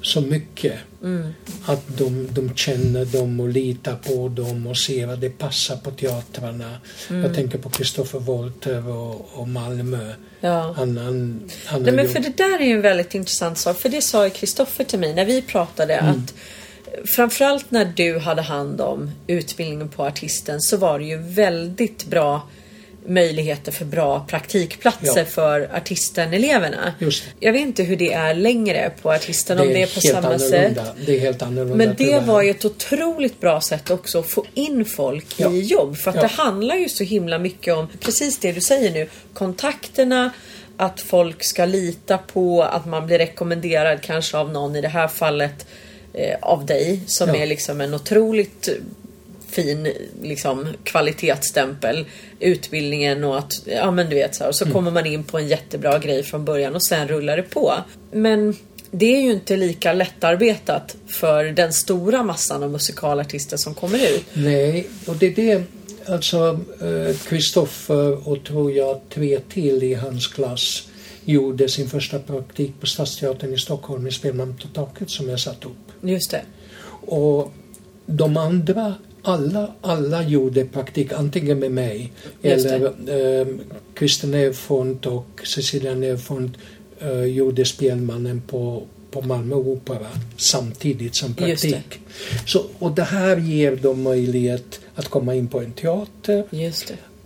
så 0.01 0.21
mycket 0.21 0.73
mm, 1.03 1.33
att 1.65 1.97
de, 1.97 2.27
de 2.31 2.55
känner 2.55 3.05
dem 3.05 3.39
och 3.39 3.49
litar 3.49 3.95
på 3.95 4.27
dem 4.29 4.67
och 4.67 4.77
ser 4.77 5.07
att 5.07 5.21
det 5.21 5.29
passar 5.29 5.77
på 5.77 5.91
teatrarna. 5.91 6.77
Mm. 7.09 7.23
Jag 7.23 7.35
tänker 7.35 7.57
på 7.57 7.69
Christopher 7.71 8.19
Wolter 8.19 8.87
och, 8.89 9.29
och 9.33 9.47
Malmö. 9.47 10.13
ja. 10.39 10.73
Han, 10.77 10.97
han, 10.97 11.49
han 11.65 11.83
Nej, 11.83 11.93
men 11.93 12.05
gjort- 12.05 12.13
för 12.13 12.19
det 12.19 12.37
där 12.37 12.59
är 12.61 12.65
ju 12.65 12.73
en 12.73 12.81
väldigt 12.81 13.15
intressant 13.15 13.57
sak. 13.57 13.77
För 13.79 13.89
det 13.89 14.01
sa 14.01 14.23
ju 14.25 14.29
Kristoffer 14.29 14.83
till 14.83 14.99
mig 14.99 15.13
när 15.15 15.25
vi 15.25 15.41
pratade 15.41 15.93
Mm. 15.93 16.09
att 16.11 16.33
framförallt 17.09 17.71
när 17.71 17.85
du 17.95 18.19
hade 18.19 18.41
hand 18.41 18.81
om 18.81 19.11
utbildningen 19.27 19.89
på 19.89 20.03
artisten 20.05 20.61
så 20.61 20.77
var 20.77 20.99
det 20.99 21.05
ju 21.05 21.17
väldigt 21.17 22.05
bra 22.05 22.49
möjligheter 23.05 23.71
för 23.71 23.85
bra 23.85 24.25
praktikplatser 24.29 25.19
Ja. 25.19 25.25
för 25.25 25.69
artisten-eleverna. 25.75 26.93
Det. 26.99 27.23
Jag 27.39 27.53
vet 27.53 27.61
inte 27.61 27.83
hur 27.83 27.95
det 27.95 28.13
är 28.13 28.33
längre 28.33 28.91
på 29.01 29.11
artisten, 29.11 29.59
om 29.59 29.67
det 29.67 29.81
är 29.81 29.87
på 29.95 30.01
samma 30.01 30.39
sätt. 30.39 30.53
annorlunda. 30.53 30.85
Det 31.05 31.15
är 31.15 31.19
helt 31.19 31.41
annorlunda. 31.41 31.75
Men 31.75 31.95
det 31.97 32.19
var 32.19 32.41
ju 32.41 32.49
ett 32.49 32.65
otroligt 32.65 33.39
bra 33.39 33.61
sätt 33.61 33.89
också 33.91 34.19
att 34.19 34.29
få 34.29 34.45
in 34.53 34.85
folk 34.85 35.25
Ja. 35.37 35.51
i 35.51 35.59
jobb. 35.61 35.97
För 35.97 36.09
att 36.09 36.15
Ja. 36.15 36.21
det 36.21 36.27
handlar 36.27 36.75
ju 36.75 36.89
så 36.89 37.03
himla 37.03 37.39
mycket 37.39 37.73
om 37.73 37.87
precis 37.99 38.37
det 38.37 38.51
du 38.51 38.61
säger 38.61 38.91
nu. 38.91 39.07
Kontakterna, 39.33 40.31
att 40.77 41.01
folk 41.01 41.43
ska 41.43 41.65
lita 41.65 42.17
på 42.17 42.63
att 42.63 42.85
man 42.85 43.05
blir 43.05 43.17
rekommenderad 43.17 44.01
kanske 44.01 44.37
av 44.37 44.51
någon, 44.51 44.75
i 44.75 44.81
det 44.81 44.87
här 44.87 45.07
fallet 45.07 45.67
eh, 46.13 46.37
av 46.41 46.65
dig, 46.65 46.99
som 47.07 47.29
är 47.29 47.45
liksom 47.45 47.81
en 47.81 47.93
otroligt 47.93 48.69
fin 49.51 49.93
liksom, 50.21 50.67
kvalitetsstämpel. 50.83 52.05
Utbildningen 52.39 53.23
och 53.23 53.37
att, 53.37 53.61
ja 53.65 53.91
men 53.91 54.09
du 54.09 54.15
vet 54.15 54.35
så 54.35 54.43
här, 54.43 54.49
och 54.49 54.55
så 54.55 54.63
Mm. 54.63 54.73
kommer 54.73 54.91
man 54.91 55.05
in 55.05 55.23
på 55.23 55.37
en 55.37 55.47
jättebra 55.47 55.99
grej 55.99 56.23
från 56.23 56.45
början 56.45 56.75
och 56.75 56.83
sen 56.83 57.07
rullar 57.07 57.37
det 57.37 57.43
på. 57.43 57.73
Men 58.11 58.55
det 58.91 59.15
är 59.15 59.21
ju 59.21 59.31
inte 59.31 59.57
lika 59.57 59.93
lättarbetat 59.93 60.95
för 61.07 61.43
den 61.43 61.73
stora 61.73 62.23
massan 62.23 62.63
av 62.63 62.71
musikalartister 62.71 63.57
som 63.57 63.73
kommer 63.73 63.97
ut. 63.97 64.25
Nej, 64.33 64.87
och 65.05 65.15
det 65.15 65.25
är 65.25 65.35
det 65.35 65.63
alltså 66.13 66.59
Kristoffer 67.27 68.27
och 68.27 68.43
tror 68.43 68.71
jag 68.71 69.01
tre 69.13 69.39
till 69.39 69.83
i 69.83 69.93
hans 69.93 70.27
klass 70.27 70.87
gjorde 71.25 71.69
sin 71.69 71.89
första 71.89 72.19
praktik 72.19 72.71
på 72.79 72.87
Stadsteatern 72.87 73.53
i 73.53 73.57
Stockholm 73.57 74.07
i 74.07 74.11
Spelman 74.11 74.57
på 74.61 74.67
taket 74.67 75.09
som 75.09 75.29
jag 75.29 75.39
satt 75.39 75.65
upp. 75.65 75.91
Just 76.01 76.31
det. 76.31 76.41
Och 77.07 77.51
de 78.05 78.37
andra, 78.37 78.93
alla, 79.21 79.73
alla 79.81 80.23
gjorde 80.23 80.65
praktik 80.65 81.13
antingen 81.13 81.59
med 81.59 81.71
mig 81.71 82.11
eller 82.41 82.85
eh, 82.85 83.47
Christer 83.97 84.27
Nerfont 84.27 85.05
och 85.05 85.41
Cecilia 85.55 85.95
Nerfont 85.95 86.57
eh, 86.99 87.23
gjorde 87.23 87.65
Spelmannen 87.65 88.41
på, 88.47 88.83
på 89.11 89.21
Malmö 89.21 89.55
Opera 89.55 90.07
samtidigt 90.37 91.15
som 91.15 91.33
praktik. 91.33 91.99
Så, 92.45 92.65
och 92.79 92.91
det 92.91 93.03
här 93.03 93.37
ger 93.37 93.75
dem 93.75 94.01
möjlighet 94.01 94.79
att 94.95 95.07
komma 95.07 95.35
in 95.35 95.47
på 95.47 95.61
en 95.61 95.71
teater, 95.71 96.43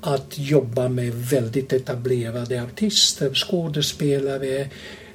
att 0.01 0.37
jobba 0.37 0.89
med 0.89 1.13
väldigt 1.13 1.73
etablerade 1.73 2.63
artister, 2.63 3.33
skådespelare, 3.33 4.69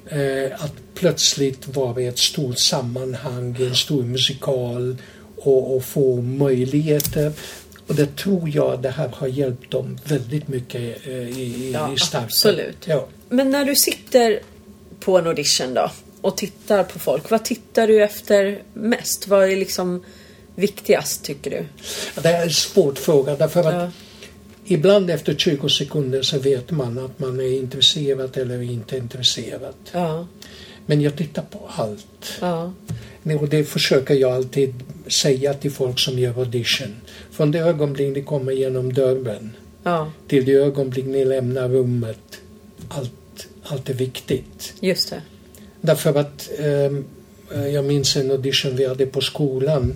eh, 0.06 0.64
att 0.64 0.72
plötsligt 0.94 1.76
vara 1.76 2.00
i 2.00 2.06
ett 2.06 2.18
stort 2.18 2.58
sammanhang, 2.58 3.56
en 3.60 3.74
stor 3.74 4.02
musikal 4.02 4.96
och, 5.40 5.76
och 5.76 5.84
få 5.84 6.16
möjligheter. 6.20 7.32
Och 7.86 7.94
det 7.94 8.16
tror 8.16 8.50
jag 8.54 8.82
det 8.82 8.90
här 8.90 9.08
har 9.08 9.26
hjälpt 9.26 9.70
dem 9.70 9.98
väldigt 10.04 10.48
mycket 10.48 11.06
eh, 11.06 11.12
i, 11.38 11.70
Ja, 11.74 11.92
i 11.94 11.96
starten. 11.98 12.24
absolut. 12.24 12.76
Ja. 12.84 13.06
Men 13.28 13.50
när 13.50 13.64
du 13.64 13.74
sitter 13.76 14.40
på 15.00 15.18
en 15.18 15.26
audition 15.26 15.74
då 15.74 15.90
och 16.20 16.36
tittar 16.36 16.84
på 16.84 16.98
folk, 16.98 17.30
vad 17.30 17.44
tittar 17.44 17.86
du 17.86 18.02
efter 18.02 18.62
mest? 18.74 19.28
Vad 19.28 19.50
är 19.50 19.56
liksom 19.56 20.04
viktigast 20.54 21.24
tycker 21.24 21.50
du? 21.50 21.66
Det 22.22 22.28
är 22.28 22.42
en 22.42 22.50
svår 22.50 22.92
fråga 22.94 23.36
därför 23.36 23.60
att 23.64 23.74
Ja. 23.74 23.90
ibland 24.64 25.10
efter 25.10 25.34
20 25.34 25.68
sekunder 25.68 26.22
så 26.22 26.38
vet 26.38 26.70
man 26.70 26.98
att 26.98 27.18
man 27.18 27.40
är 27.40 27.52
intresserad 27.58 28.36
eller 28.36 28.62
inte 28.62 28.96
intresserad. 28.96 29.74
Ja, 29.92 30.26
Men 30.86 31.00
jag 31.00 31.16
tittar 31.16 31.42
på 31.42 31.70
allt. 31.76 32.38
ja, 32.40 32.72
Och 33.36 33.48
det 33.48 33.64
försöker 33.64 34.14
jag 34.14 34.32
alltid 34.32 34.74
säga 35.06 35.54
till 35.54 35.70
folk 35.70 35.98
som 35.98 36.18
gör 36.18 36.38
audition. 36.38 36.94
Från 37.30 37.50
det 37.50 37.58
ögonblick 37.58 38.16
ni 38.16 38.22
kommer 38.22 38.52
genom 38.52 38.92
dörren 38.92 39.56
ja, 39.82 40.10
till 40.28 40.44
det 40.44 40.52
ögonblick 40.52 41.04
ni 41.06 41.24
lämnar 41.24 41.68
rummet. 41.68 42.18
Allt, 42.88 43.46
allt 43.62 43.88
är 43.90 43.94
viktigt. 43.94 44.74
just 44.80 45.10
det. 45.10 45.22
Därför 45.80 46.14
att 46.20 46.50
ehm, 46.58 47.04
jag 47.72 47.84
minns 47.84 48.16
en 48.16 48.30
audition 48.30 48.76
vi 48.76 48.86
hade 48.86 49.06
på 49.06 49.20
skolan. 49.20 49.94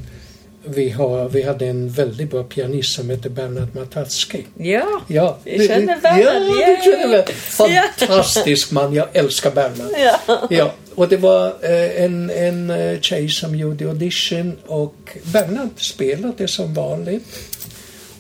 Vi, 0.65 0.91
har, 0.91 1.29
vi 1.29 1.43
hade 1.43 1.67
en 1.67 1.91
väldigt 1.91 2.31
bra 2.31 2.43
pianist 2.45 2.95
som 2.95 3.11
hette 3.11 3.31
Bernard 3.31 3.69
Matatski. 3.75 4.45
Ja, 4.59 5.03
Ja, 5.09 5.39
Vi 5.45 5.69
känner 5.69 6.01
Bernhard, 6.01 6.43
Ja, 6.61 6.77
känner 6.85 7.09
Bernhard. 7.09 7.29
Fantastisk 7.31 8.71
man, 8.71 8.95
jag 8.95 9.09
älskar 9.13 9.51
Bernhard. 9.51 9.91
ja. 10.27 10.47
Ja, 10.51 10.73
och 10.95 11.09
det 11.09 11.17
var 11.17 11.47
eh, 11.47 12.05
en, 12.05 12.31
en 12.31 12.71
eh, 12.71 13.01
tjej 13.01 13.29
som 13.29 13.57
gjorde 13.57 13.89
audition 13.89 14.59
och 14.67 15.17
Bernhard 15.23 15.71
spelade 15.77 16.49
som 16.49 16.75
vanligt. 16.75 17.39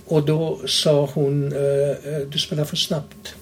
Och 0.05 0.23
då 0.23 0.61
sa 0.67 1.09
hon, 1.15 1.53
eh, 1.53 2.19
du 2.29 2.39
spelar 2.39 2.65
för 2.65 2.77
snabbt. 2.77 3.35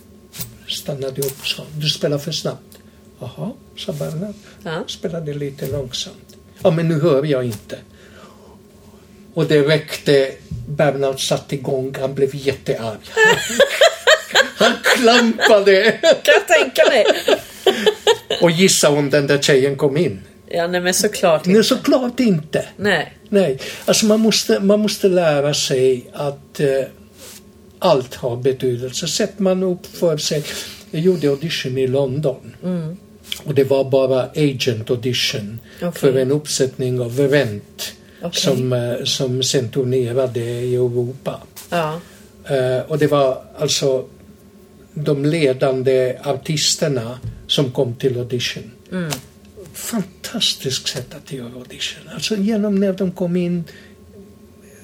Stannade 0.69 1.23
upp 1.23 1.41
och 1.41 1.47
sa, 1.47 1.63
du 1.77 1.89
spelar 1.89 2.19
för 2.19 2.33
snabbt. 2.33 2.79
Jaha, 3.21 3.51
sa 3.77 3.93
Bernhard. 3.93 4.35
Ja. 4.63 4.85
Spelade 4.87 5.35
lite 5.35 5.67
långsamt. 5.67 6.37
Ja, 6.63 6.71
men 6.71 6.89
nu 6.89 7.01
hör 7.01 7.25
jag 7.25 7.45
inte. 7.45 7.79
Och 9.35 9.47
det 9.47 9.63
räckte. 9.63 10.33
Bernhard 10.69 11.29
satte 11.29 11.55
igång, 11.55 11.97
han 12.01 12.15
blev 12.15 12.35
jättearg. 12.35 12.99
Han 14.57 14.73
klampade. 14.83 15.93
Kan 16.01 16.35
jag 16.35 16.49
tänka 16.49 16.83
mig. 16.89 17.05
Och 18.41 18.51
gissa 18.51 18.91
om 18.91 19.11
den 19.11 19.27
där 19.27 19.39
tjejen 19.39 19.77
kom 19.77 19.97
in. 19.97 20.21
Ja, 20.49 20.67
nej 20.67 20.81
men 20.81 20.95
såklart 20.95 21.47
Nej, 21.47 21.57
inte. 21.57 21.69
såklart 21.69 22.21
inte. 22.21 22.65
Nej. 22.77 23.13
Nej, 23.29 23.59
alltså 23.85 24.07
man 24.07 24.21
måste, 24.21 24.61
man 24.61 24.81
måste 24.81 25.09
lära 25.09 25.55
sig 25.55 26.05
att 26.13 26.61
eh, 26.61 26.69
allt 27.79 28.15
har 28.15 28.37
betydelse. 28.37 29.09
Sätter 29.09 29.43
man 29.43 29.63
upp 29.63 29.87
för 29.87 30.17
sig. 30.17 30.45
Jag 30.91 31.03
gjorde 31.03 31.29
audition 31.29 31.79
i 31.79 31.87
London. 31.87 32.57
Och 33.45 33.55
det 33.55 33.65
var 33.65 33.85
bara 33.85 34.23
agent 34.23 34.91
audition 34.91 35.59
Okej. 35.83 35.93
för 36.01 36.19
en 36.19 36.33
uppsättning 36.33 37.01
av 37.01 37.19
Rent 37.19 37.93
Okej. 38.23 38.41
som, 38.41 38.73
eh, 38.73 39.05
som 39.05 39.43
sen 39.43 39.69
turnerade 39.69 40.41
i 40.41 40.75
Europa. 40.75 41.41
Ja, 41.71 42.01
Eh, 42.45 42.81
och 42.89 42.99
det 42.99 43.07
var 43.07 43.43
alltså 43.59 44.05
de 44.95 45.25
ledande 45.25 46.17
artisterna 46.25 47.19
som 47.51 47.71
kom 47.73 47.95
till 47.95 48.19
audition. 48.19 48.71
Fantastiskt 49.73 50.89
sätt 50.89 51.15
att 51.15 51.33
göra 51.33 51.53
audition. 51.55 52.09
Alltså 52.15 52.37
genom 52.37 52.75
när 52.75 52.93
de 52.93 53.13
kom 53.13 53.37
in 53.37 53.65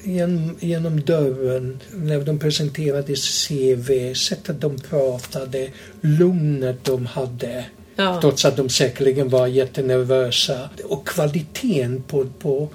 genom, 0.03 0.55
genom 0.59 1.01
dörren, 1.01 1.79
när 1.91 2.21
de 2.21 2.39
presenterade 2.39 3.15
CV, 3.15 4.13
sättet 4.13 4.61
de 4.61 4.79
pratade, 4.79 5.69
lugnet 6.01 6.83
de 6.83 7.05
hade. 7.05 7.65
Ja. 7.95 8.21
Trots 8.21 8.45
att 8.45 8.57
de 8.57 8.69
säkerligen 8.69 9.29
var 9.29 9.47
jättenervösa. 9.47 10.69
Och 10.83 11.07
kvaliteten 11.07 12.03
på, 12.07 12.25
på 12.39 12.69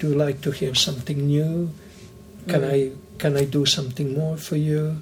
Do 0.00 0.06
you 0.06 0.26
like 0.26 0.38
to 0.38 0.50
hear 0.50 0.74
something 0.74 1.28
new? 1.28 1.68
Can, 2.46 2.64
I, 2.64 2.92
can 3.18 3.36
I 3.36 3.46
do 3.46 3.66
something 3.66 4.18
more 4.18 4.36
for 4.36 4.58
you? 4.58 4.94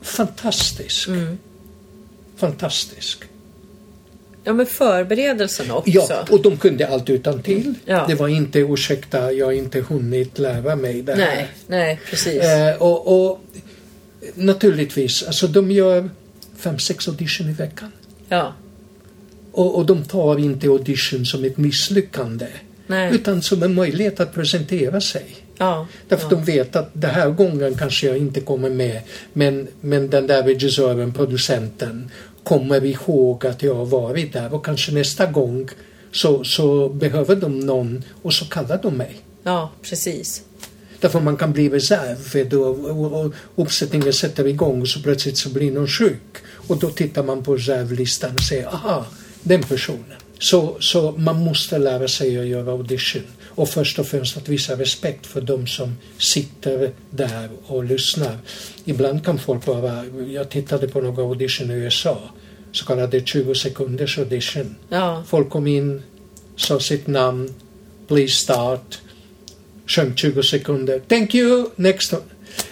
Fantastisk. 0.00 1.08
Mm. 1.08 1.38
Fantastisk. 2.36 3.24
ja 4.44 4.52
men 4.52 4.66
förberedelsen 4.66 5.70
också. 5.70 5.90
Ja, 5.90 6.26
och 6.30 6.42
de 6.42 6.56
kunde 6.56 6.88
allt 6.88 7.10
utan 7.10 7.42
till. 7.42 7.74
Ja. 7.84 8.04
Det 8.08 8.14
var 8.14 8.28
inte 8.28 8.58
ursäkta, 8.58 9.32
jag 9.32 9.46
har 9.46 9.52
inte 9.52 9.80
hunnit 9.80 10.38
lära 10.38 10.76
mig 10.76 11.02
det 11.02 11.14
här. 11.14 11.18
Nej, 11.18 11.48
nej 11.66 12.00
precis. 12.10 12.42
Eh, 12.42 12.82
och, 12.82 13.28
och 13.30 13.40
naturligtvis, 14.34 15.22
alltså 15.22 15.46
de 15.46 15.70
gör 15.70 16.10
fem, 16.56 16.78
sex 16.78 17.08
audition 17.08 17.48
i 17.50 17.52
veckan. 17.52 17.92
Ja, 18.28 18.54
Och, 19.52 19.76
och 19.76 19.86
de 19.86 20.04
tar 20.04 20.38
inte 20.38 20.66
audition 20.66 21.26
som 21.26 21.44
ett 21.44 21.56
misslyckande. 21.56 22.46
nej. 22.86 23.14
Utan 23.14 23.42
som 23.42 23.62
en 23.62 23.74
möjlighet 23.74 24.20
att 24.20 24.34
presentera 24.34 25.00
sig. 25.00 25.24
Ja, 25.58 25.86
Därför 26.08 26.24
ja. 26.30 26.36
de 26.36 26.44
vet 26.44 26.76
att 26.76 26.90
den 26.92 27.10
här 27.10 27.30
gången 27.30 27.74
kanske 27.74 28.06
jag 28.06 28.16
inte 28.16 28.40
kommer 28.40 28.70
med. 28.70 29.00
Men, 29.32 29.68
men 29.80 30.10
den 30.10 30.26
där 30.26 30.42
regissören, 30.42 31.12
producenten, 31.12 32.10
kommer 32.46 32.84
ihåg 32.84 33.46
att 33.46 33.62
jag 33.62 33.74
har 33.74 33.84
varit 33.84 34.32
där. 34.32 34.54
Och 34.54 34.64
kanske 34.64 34.92
nästa 34.92 35.26
gång 35.26 35.68
så, 36.12 36.44
så 36.44 36.88
behöver 36.88 37.36
de 37.36 37.60
någon 37.60 38.04
och 38.22 38.32
så 38.32 38.44
kallar 38.44 38.82
de 38.82 38.96
mig. 38.96 39.16
ja, 39.42 39.70
precis. 39.82 40.42
Därför 41.00 41.20
man 41.20 41.36
kan 41.36 41.52
bli 41.52 41.68
reserv 41.68 42.54
och, 42.54 43.34
uppsättningen 43.56 44.12
sätter 44.12 44.46
igång 44.46 44.80
och 44.80 44.88
så 44.88 45.02
plötsligt 45.02 45.38
så 45.38 45.48
blir 45.48 45.72
någon 45.72 45.88
sjuk. 45.88 46.36
Och 46.68 46.78
då 46.78 46.90
tittar 46.90 47.22
man 47.22 47.42
på 47.42 47.56
reservlistan 47.56 48.34
och 48.34 48.40
säger 48.40 48.66
aha, 48.66 49.06
den 49.42 49.62
personen. 49.62 50.18
Så, 50.38 50.76
så 50.80 51.12
man 51.12 51.36
måste 51.44 51.78
lära 51.78 52.08
sig 52.08 52.38
att 52.38 52.46
göra 52.46 52.70
audition. 52.72 53.22
Och 53.44 53.68
först 53.68 53.98
och 53.98 54.06
främst 54.06 54.36
att 54.36 54.48
visa 54.48 54.74
respekt 54.78 55.26
för 55.26 55.40
de 55.40 55.66
som 55.66 55.96
sitter 56.18 56.92
där 57.10 57.48
och 57.66 57.84
lyssnar. 57.84 58.38
Ibland 58.84 59.24
kan 59.24 59.38
folk 59.38 59.64
bara, 59.64 60.04
jag 60.32 60.48
tittade 60.50 60.88
på 60.88 61.00
några 61.00 61.22
audition 61.22 61.70
i 61.70 61.74
USA, 61.74 62.18
så 62.72 62.84
kallade 62.86 63.20
20 63.24 63.54
sekunders 63.54 64.18
audition. 64.18 64.76
Ja, 64.88 65.22
Folk 65.26 65.50
kom 65.50 65.66
in, 65.66 66.02
sa 66.56 66.80
sitt 66.80 67.06
namn, 67.06 67.54
please 68.08 68.32
start, 68.34 68.98
sjöng 69.86 70.16
20 70.16 70.42
sekunder, 70.42 71.00
thank 71.08 71.34
you, 71.34 71.66
next. 71.76 72.14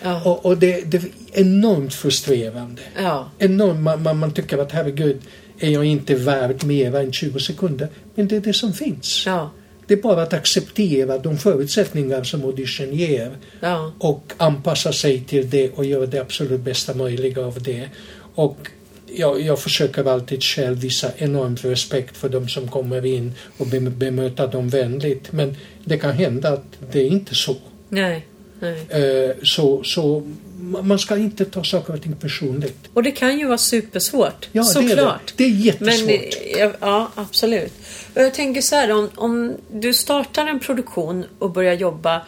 ja, 0.03 0.23
Och, 0.25 0.47
och 0.47 0.59
det, 0.59 0.81
det 0.91 0.97
är 0.97 1.05
enormt 1.33 1.95
frustrerande. 1.95 2.83
ja, 3.03 3.31
Enormt, 3.39 3.81
man, 3.81 4.03
man, 4.03 4.19
man 4.19 4.33
tycker 4.35 4.59
att 4.59 4.73
herregud, 4.73 5.21
är 5.59 5.71
jag 5.71 5.85
inte 5.85 6.15
värd 6.15 6.65
mer 6.65 6.95
än 6.97 7.13
20 7.13 7.39
sekunder? 7.41 7.89
Men 8.15 8.29
det 8.29 8.37
är 8.37 8.41
det 8.41 8.53
som 8.53 8.73
finns. 8.73 9.23
ja, 9.27 9.51
Det 9.87 9.95
är 9.95 10.03
bara 10.03 10.23
att 10.23 10.33
acceptera 10.33 11.19
de 11.19 11.39
förutsättningar 11.39 12.23
som 12.25 12.45
audition 12.45 12.95
ger 12.95 13.31
ja, 13.61 13.93
och 13.99 14.33
anpassa 14.37 14.93
sig 14.93 15.21
till 15.21 15.51
det 15.51 15.71
och 15.71 15.85
göra 15.85 16.07
det 16.07 16.19
absolut 16.21 16.61
bästa 16.61 16.95
möjliga 16.95 17.47
av 17.47 17.63
det. 17.63 17.89
Och 18.35 18.69
jag, 19.17 19.41
jag 19.41 19.59
försöker 19.59 20.05
alltid 20.05 20.43
själv 20.43 20.79
visa 20.79 21.11
enormt 21.17 21.65
respekt 21.65 22.17
för 22.17 22.29
de 22.29 22.49
som 22.49 22.69
kommer 22.69 23.07
in 23.07 23.33
och 23.59 23.67
be- 23.67 23.81
bemöta 23.81 24.47
dem 24.47 24.69
vänligt. 24.69 25.33
Men 25.33 25.57
det 25.85 25.99
kan 25.99 26.13
hända 26.13 26.49
att 26.49 26.65
det 26.93 27.01
är 27.01 27.07
inte 27.07 27.35
så. 27.35 27.57
nej, 27.89 28.27
nej. 28.61 28.87
Eh, 28.89 29.31
så, 29.43 29.83
så 29.85 30.23
man 30.71 30.99
ska 30.99 31.17
inte 31.17 31.45
ta 31.45 31.65
saker 31.65 31.93
och 31.95 32.03
ting 32.03 32.17
personligt. 32.17 32.79
Och 32.95 33.03
det 33.03 33.11
kan 33.11 33.39
ju 33.39 33.47
vara 33.47 33.59
supersvårt. 33.59 34.49
Ja, 34.53 34.63
det 34.63 34.79
är 34.79 34.83
det. 34.83 34.89
Såklart. 34.89 35.35
Det 35.37 35.45
är 35.45 35.49
jättesvårt. 35.49 36.07
Men, 36.07 36.21
ja, 36.59 36.73
ja, 36.81 37.11
absolut. 37.15 37.73
Och 38.15 38.23
jag 38.23 38.35
tänker 38.35 38.61
så 38.61 38.77
här, 38.77 38.91
om, 38.93 39.11
om 39.15 39.55
du 39.73 39.93
startar 39.95 40.47
en 40.47 40.61
produktion 40.61 41.25
och 41.39 41.51
börjar 41.51 41.75
jobba 41.75 42.23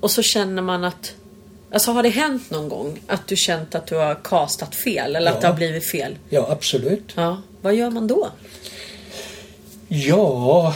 och 0.00 0.10
så 0.10 0.22
känner 0.22 0.62
man 0.62 0.84
att 0.84 1.14
Alltså 1.72 1.90
har 1.92 2.02
det 2.02 2.08
hänt 2.08 2.50
någon 2.50 2.68
gång 2.68 3.00
att 3.06 3.26
du 3.26 3.36
känt 3.36 3.74
att 3.74 3.86
du 3.86 3.94
har 3.94 4.14
kastat 4.24 4.74
fel 4.74 5.16
eller 5.16 5.30
att 5.30 5.34
Ja. 5.36 5.40
det 5.40 5.46
har 5.46 5.54
blivit 5.54 5.84
fel? 5.84 6.18
Ja, 6.28 6.46
absolut. 6.50 7.12
Ja, 7.14 7.42
vad 7.62 7.74
gör 7.74 7.90
man 7.90 8.06
då? 8.06 8.30
Ja, 9.88 10.74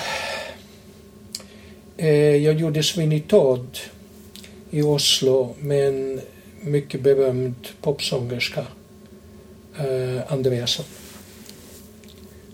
eh, 1.97 2.37
jag 2.37 2.55
gjorde 2.61 2.83
Sweeney 2.83 3.21
Todd 3.21 3.79
i 4.71 4.83
Oslo 4.83 5.55
med 5.59 5.89
en 5.89 6.21
mycket 6.61 7.01
berömd 7.01 7.69
popsångerska, 7.81 8.67
eh, 9.79 10.33
Andreasson. 10.33 10.85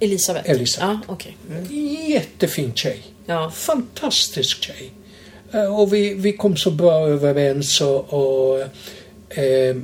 Elisabeth? 0.01 0.51
Elisabeth. 0.51 0.91
Ja, 0.93 1.01
okej. 1.15 1.37
Mm. 1.51 1.65
Jättefin 2.11 2.73
tjej. 2.75 3.03
Ja. 3.27 3.51
Fantastisk 3.51 4.63
tjej. 4.63 4.91
Eh, 5.53 5.81
Och 5.81 5.93
vi, 5.95 6.15
vi 6.15 6.33
kom 6.33 6.57
så 6.57 6.71
bra 6.71 7.09
överens 7.09 7.81
och, 7.81 8.13
och 8.15 8.61
eh, 9.39 9.77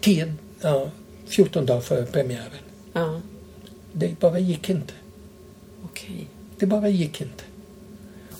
tio, 0.00 0.34
ja, 0.60 0.90
14 1.26 1.66
dagar 1.66 1.80
före 1.80 2.06
premiären. 2.06 2.50
Ja, 2.92 3.20
Det 3.92 4.20
bara 4.20 4.38
gick 4.38 4.68
inte. 4.70 4.92
okej. 5.84 6.26
Det 6.58 6.66
bara 6.66 6.88
gick 6.88 7.20
inte. 7.20 7.44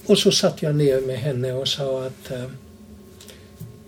Och 0.06 0.18
så 0.18 0.32
satt 0.32 0.62
jag 0.62 0.74
ner 0.74 1.00
med 1.00 1.18
henne 1.18 1.52
och 1.52 1.68
sa 1.68 2.04
att 2.06 2.30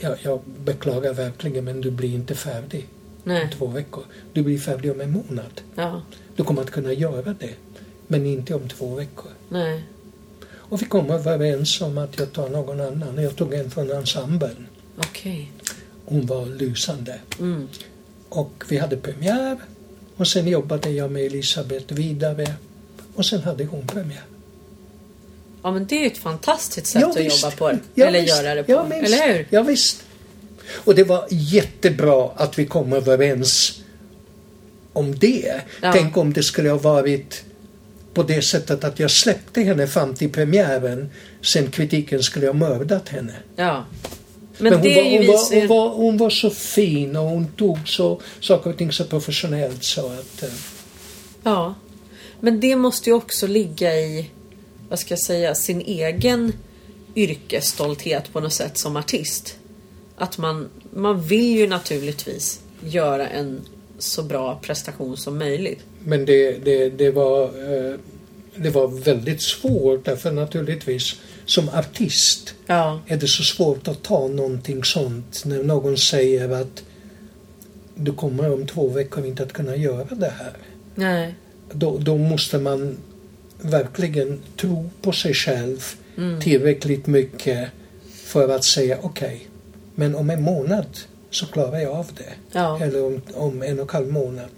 eh, 0.03 0.11
ja, 0.11 0.17
jag 0.23 0.41
beklagar 0.65 1.15
verkligen 1.15 1.65
men 1.65 1.81
du 1.81 1.91
blir 1.91 2.15
inte 2.15 2.35
färdig 2.35 2.87
Nej. 3.25 3.43
om 3.45 3.51
två 3.51 3.67
veckor. 3.67 4.05
Du 4.33 4.43
blir 4.43 4.59
färdig 4.59 4.91
om 4.93 5.01
en 5.01 5.11
månad. 5.13 5.61
Ja, 5.75 6.03
Du 6.37 6.45
kommer 6.45 6.63
att 6.63 6.71
kunna 6.71 6.93
göra 6.93 7.35
det. 7.41 7.55
Men 8.07 8.27
inte 8.27 8.55
om 8.55 8.69
två 8.69 8.95
veckor. 8.95 9.31
nej. 9.49 9.85
Och 10.55 10.83
vi 10.83 10.87
kom 10.87 11.11
överens 11.11 11.81
om 11.81 11.99
att 11.99 12.19
jag 12.19 12.33
tar 12.33 12.49
någon 12.49 12.81
annan. 12.81 13.23
Jag 13.23 13.37
tog 13.37 13.55
en 13.55 13.71
från 13.71 13.91
ensemblen. 13.91 14.67
Okej. 14.97 15.53
Hon 16.05 16.27
var 16.27 16.47
lysande. 16.47 17.19
Mm. 17.41 17.69
Och 18.29 18.65
vi 18.69 18.77
hade 18.79 18.97
premiär. 18.97 19.57
Och 20.17 20.29
sen 20.29 20.49
jobbade 20.49 20.91
jag 20.91 21.11
med 21.11 21.23
Elisabeth 21.23 21.95
vidare. 21.95 22.47
Och 23.15 23.27
sen 23.27 23.43
hade 23.43 23.65
hon 23.65 23.87
premiär. 23.87 24.23
Ja, 25.63 25.71
men 25.73 25.87
det 25.87 25.95
är 25.97 26.01
ju 26.01 26.07
ett 26.07 26.19
fantastiskt 26.19 26.87
sätt 26.87 27.05
att 27.05 27.17
visst. 27.17 27.43
jobba 27.43 27.57
på. 27.57 27.79
Ja, 27.95 28.07
eller 28.07 28.21
visst. 28.23 28.43
göra 28.43 28.55
det 28.55 28.63
på. 28.65 28.73
Ja, 28.73 28.83
visst. 28.83 29.03
eller 29.15 29.33
hur? 29.33 29.47
Ja, 29.51 29.63
visst. 29.63 30.03
Och 30.73 30.95
det 30.95 31.05
var 31.05 31.27
jättebra 31.31 32.31
att 32.37 32.59
vi 32.59 32.67
kom 32.67 32.93
överens 32.93 33.81
om 34.93 35.19
det. 35.19 35.61
Ja. 35.83 35.93
Tänk 35.93 36.17
om 36.17 36.33
det 36.33 36.43
skulle 36.43 36.71
ha 36.71 36.79
varit 36.79 37.45
på 38.15 38.23
det 38.23 38.43
sättet 38.43 38.85
att 38.85 38.99
jag 38.99 39.11
släppte 39.11 39.61
henne 39.61 39.87
fram 39.87 40.15
till 40.15 40.33
premiären. 40.33 41.11
Sen 41.43 41.71
kritiken 41.71 42.23
skulle 42.23 42.47
ha 42.47 42.53
mördat 42.55 43.09
henne. 43.09 43.35
Ja. 43.57 43.85
Men, 44.59 44.73
hon, 44.73 44.83
det 44.83 44.95
var, 44.97 45.11
hon, 45.19 45.27
var, 45.27 45.61
hon, 45.61 45.67
var, 45.69 45.89
hon 45.89 46.17
var 46.17 46.31
så 46.31 46.51
fin 46.51 47.17
och 47.17 47.25
hon 47.25 47.47
tog 47.47 47.89
så, 47.89 48.21
saker 48.41 48.71
och 48.71 48.79
ting 48.79 48.93
så 48.93 49.05
professionellt 49.05 49.85
så 49.85 50.07
att... 50.07 50.43
eh, 50.43 50.49
Ja. 51.45 51.75
Men 52.41 52.61
det 52.61 52.77
måste 52.77 53.11
ju 53.11 53.17
också 53.17 53.47
ligga 53.47 53.95
i, 54.01 54.31
vad 54.93 54.99
ska 54.99 55.13
jag 55.13 55.19
säga, 55.19 55.55
sin 55.55 55.81
egen 55.81 56.53
yrkesstolthet 57.15 58.33
på 58.33 58.41
något 58.41 58.53
sätt 58.53 58.79
som 58.79 58.97
artist. 58.97 59.59
Att 60.17 60.39
man, 60.39 60.69
man 60.91 61.23
vill 61.23 61.59
ju 61.59 61.67
naturligtvis 61.67 62.61
göra 62.81 63.29
en 63.29 63.61
så 63.99 64.23
bra 64.23 64.61
prestation 64.63 65.17
som 65.17 65.39
möjligt. 65.39 65.79
Men 66.05 66.25
det, 66.25 66.65
det, 66.65 66.91
det, 66.91 67.11
var, 67.11 67.45
eh, 67.45 67.99
det 68.57 68.71
var 68.71 68.89
väldigt 68.89 69.43
svårt 69.43 70.05
därför 70.05 70.33
naturligtvis 70.33 71.15
som 71.47 71.69
artist 71.69 72.55
Ja. 72.67 73.01
är 73.07 73.17
det 73.17 73.29
så 73.29 73.43
svårt 73.43 73.89
att 73.89 74.03
ta 74.03 74.29
någonting 74.29 74.85
sånt 74.85 75.43
när 75.45 75.63
någon 75.63 75.97
säger 75.97 76.49
att 76.49 76.83
du 77.95 78.13
kommer 78.13 78.53
om 78.53 78.67
två 78.67 78.89
veckor 78.89 79.27
inte 79.27 79.43
att 79.43 79.53
kunna 79.53 79.77
göra 79.77 80.15
det 80.15 80.33
här. 80.39 80.57
Nej. 80.95 81.35
Då, 81.73 81.99
då 81.99 82.19
måste 82.19 82.59
man 82.59 82.97
verkligen 83.63 84.41
tro 84.57 84.91
på 85.03 85.13
sig 85.13 85.35
själv 85.35 85.85
Mm. 86.17 86.41
tillräckligt 86.41 87.07
mycket 87.07 87.69
för 88.25 88.49
att 88.49 88.65
säga 88.65 88.99
okej, 89.03 89.49
men 89.95 90.15
om 90.15 90.31
en 90.31 90.43
månad 90.43 90.87
så 91.31 91.47
klarar 91.47 91.79
jag 91.79 91.93
av 91.93 92.07
det. 92.17 92.33
Ja. 92.53 92.81
Eller 92.81 93.05
om, 93.05 93.21
om 93.35 93.63
en 93.63 93.81
och 93.81 93.95
en 93.95 94.01
halv 94.01 94.13
månad. 94.13 94.51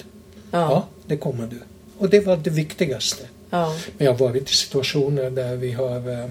Ja. 0.51 0.59
Ja. 0.61 0.89
det 1.07 1.17
kommer 1.17 1.47
du. 1.47 1.59
Och 1.99 2.11
det 2.11 2.21
var 2.21 2.37
det 2.37 2.51
viktigaste. 2.51 3.25
Ja. 3.51 3.77
Men 3.99 4.05
jag 4.05 4.13
har 4.15 4.19
varit 4.29 4.51
i 4.51 4.55
situationer 4.55 5.31
där 5.31 5.57
vi 5.57 5.73
har 5.73 6.11
eh, 6.13 6.31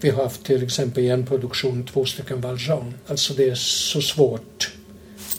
vi 0.00 0.10
har 0.10 0.22
haft 0.22 0.44
till 0.44 0.62
exempel 0.62 1.04
i 1.04 1.08
en 1.08 1.26
produktion 1.26 1.86
två 1.86 2.04
stycken 2.04 2.40
Valjean. 2.40 2.94
Alltså 3.06 3.34
det 3.34 3.48
är 3.48 3.54
så 3.54 4.00
svårt. 4.02 4.70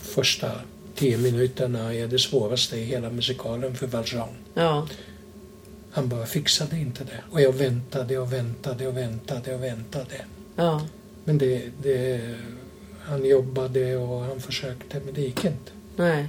Första 0.02 0.50
tio 0.94 1.18
minuterna 1.18 1.94
är 1.94 2.06
det 2.06 2.18
svåraste 2.18 2.76
i 2.76 2.84
hela 2.84 3.10
musikalen 3.10 3.74
för 3.76 3.86
Valjean. 3.86 4.28
Ja. 4.54 4.88
Han 5.92 6.08
bara 6.08 6.26
fixade 6.26 6.78
inte 6.78 7.04
det. 7.04 7.20
Och 7.30 7.40
jag 7.40 7.52
väntade 7.52 8.18
och 8.18 8.32
väntade 8.32 8.86
och 8.86 8.96
väntade 8.96 9.54
och 9.54 9.62
väntade. 9.62 10.24
Ja. 10.56 10.86
Men 11.24 11.38
det, 11.38 11.62
det, 11.82 12.20
han 13.02 13.24
jobbade 13.24 13.96
och 13.96 14.20
han 14.20 14.40
försökte 14.40 15.00
men 15.04 15.14
det 15.14 15.20
gick 15.20 15.44
inte. 15.44 15.72
Nej. 15.96 16.28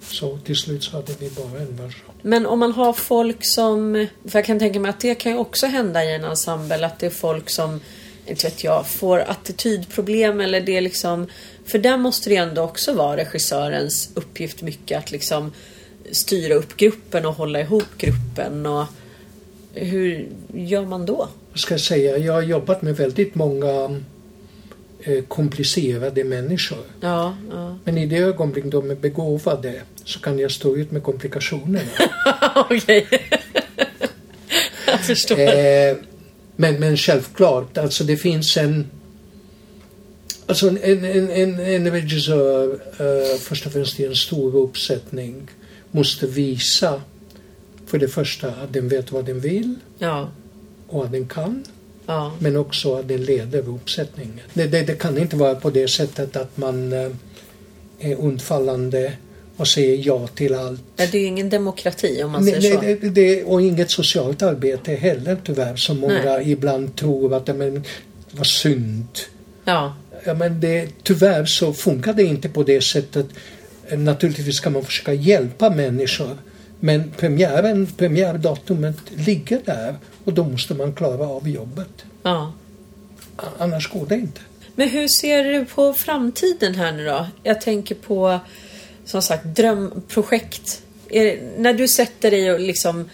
Så 0.00 0.38
till 0.38 0.56
slut 0.56 0.84
så 0.84 0.96
hade 0.96 1.12
vi 1.18 1.30
bara 1.30 1.60
en 1.60 1.76
Valjean. 1.76 2.12
Men 2.22 2.46
om 2.46 2.58
man 2.58 2.72
har 2.72 2.92
folk 2.92 3.44
som... 3.44 4.06
För 4.24 4.38
jag 4.38 4.46
kan 4.46 4.58
tänka 4.58 4.80
mig 4.80 4.90
att 4.90 5.00
det 5.00 5.14
kan 5.14 5.32
ju 5.32 5.38
också 5.38 5.66
hända 5.66 6.04
i 6.04 6.14
en 6.14 6.24
ensemble. 6.24 6.86
Att 6.86 6.98
det 6.98 7.06
är 7.06 7.10
folk 7.10 7.50
som, 7.50 7.80
inte 8.26 8.46
vet 8.46 8.64
jag, 8.64 8.86
får 8.86 9.18
attitydproblem 9.18 10.40
eller 10.40 10.60
det 10.60 10.76
är 10.76 10.80
liksom... 10.80 11.26
För 11.64 11.78
där 11.78 11.96
måste 11.96 12.30
det 12.30 12.36
ändå 12.36 12.62
också 12.62 12.92
vara 12.92 13.16
regissörens 13.16 14.10
uppgift 14.14 14.62
mycket 14.62 14.98
att 14.98 15.10
liksom 15.10 15.52
styra 16.12 16.54
upp 16.54 16.76
gruppen 16.76 17.26
och 17.26 17.34
hålla 17.34 17.60
ihop 17.60 17.98
gruppen. 17.98 18.66
Och 18.66 18.86
hur 19.74 20.28
gör 20.54 20.84
man 20.84 21.06
då? 21.06 21.28
Vad 21.50 21.58
ska 21.58 21.74
jag 21.74 21.80
säga? 21.80 22.18
Jag 22.18 22.32
har 22.32 22.42
jobbat 22.42 22.82
med 22.82 22.96
väldigt 22.96 23.34
många 23.34 24.00
eh, 25.00 25.24
komplicerade 25.28 26.24
människor. 26.24 26.84
Ja, 27.00 27.36
ja. 27.50 27.78
Men 27.84 27.98
i 27.98 28.06
det 28.06 28.16
ögonblick 28.16 28.64
de 28.64 28.90
är 28.90 28.94
begåvade 28.94 29.82
så 30.04 30.20
kan 30.20 30.38
jag 30.38 30.50
stå 30.50 30.76
ut 30.76 30.90
med 30.90 31.02
komplikationerna. 31.02 31.90
Okej. 32.70 33.06
jag 34.86 35.00
förstår. 35.00 35.38
eh, 35.38 35.96
men, 36.56 36.80
men 36.80 36.96
självklart, 36.96 37.78
alltså 37.78 38.04
det 38.04 38.16
finns 38.16 38.56
en... 38.56 38.86
Alltså 40.46 40.68
en, 40.68 41.04
en, 41.04 41.30
en, 41.30 41.60
en 41.60 41.90
regissör, 41.90 42.72
eh, 42.72 43.38
först 43.38 43.66
och 43.66 43.72
främst 43.72 44.00
i 44.00 44.04
en 44.04 44.14
stor 44.14 44.56
uppsättning, 44.56 45.48
måste 45.90 46.26
visa 46.26 47.00
för 47.92 47.98
det 47.98 48.08
första 48.08 48.48
att 48.48 48.72
den 48.72 48.88
vet 48.88 49.12
vad 49.12 49.24
den 49.24 49.40
vill 49.40 49.74
Ja, 49.98 50.30
och 50.88 51.04
att 51.04 51.12
den 51.12 51.26
kan. 51.26 51.64
ja, 52.06 52.32
Men 52.38 52.56
också 52.56 52.94
att 52.94 53.08
den 53.08 53.24
leder 53.24 53.68
uppsättningen. 53.68 54.40
Det, 54.54 54.66
det, 54.66 54.82
det 54.82 54.94
kan 54.94 55.18
inte 55.18 55.36
vara 55.36 55.54
på 55.54 55.70
det 55.70 55.88
sättet 55.88 56.36
att 56.36 56.56
man 56.56 56.92
eh, 56.92 57.10
är 58.00 58.16
undfallande 58.16 59.12
och 59.56 59.68
säger 59.68 60.06
ja 60.06 60.26
till 60.26 60.54
allt. 60.54 60.80
Det 60.96 61.14
är 61.14 61.20
ju 61.20 61.26
ingen 61.26 61.50
demokrati 61.50 62.22
om 62.22 62.30
man 62.30 62.44
säger 62.44 62.60
så. 62.60 62.80
nej, 62.80 62.98
det, 63.00 63.08
det, 63.08 63.44
och 63.44 63.62
inget 63.62 63.90
socialt 63.90 64.42
arbete 64.42 64.94
heller 64.94 65.36
tyvärr 65.44 65.76
som 65.76 65.98
många 66.00 66.24
Nej. 66.24 66.50
ibland 66.50 66.96
tror 66.96 67.34
att 67.34 67.46
det 67.46 67.54
men, 67.54 67.84
vad 68.30 68.46
synd. 68.46 69.08
Ja, 69.64 69.94
Ja, 70.24 70.34
men 70.34 70.60
det, 70.60 70.88
tyvärr 71.02 71.44
så 71.44 71.72
funkar 71.72 72.12
det 72.12 72.22
inte 72.22 72.48
på 72.48 72.62
det 72.62 72.80
sättet. 72.80 73.26
Naturligtvis 73.90 74.56
ska 74.56 74.70
man 74.70 74.84
försöka 74.84 75.12
hjälpa 75.12 75.70
människor. 75.70 76.36
Men 76.84 77.12
premiären, 77.16 77.86
premiärdatumet 77.96 78.96
ligger 79.10 79.60
där 79.64 79.96
och 80.24 80.32
då 80.32 80.44
måste 80.44 80.74
man 80.74 80.94
klara 80.94 81.28
av 81.28 81.48
jobbet. 81.48 82.04
ja. 82.22 82.52
Annars 83.58 83.88
går 83.92 84.06
det 84.06 84.14
inte. 84.14 84.40
Men 84.74 84.88
hur 84.88 85.08
ser 85.08 85.44
du 85.44 85.64
på 85.64 85.94
framtiden 85.94 86.74
här 86.74 86.92
nu 86.92 87.04
då? 87.04 87.26
Jag 87.42 87.60
tänker 87.60 87.94
på 87.94 88.40
som 89.04 89.22
sagt 89.22 89.44
drömprojekt. 89.44 90.82
Är, 91.08 91.40
när 91.58 91.72
du 91.72 91.88
sätter 91.88 92.30
dig 92.30 92.52
och 92.52 92.60
liksom 92.60 93.10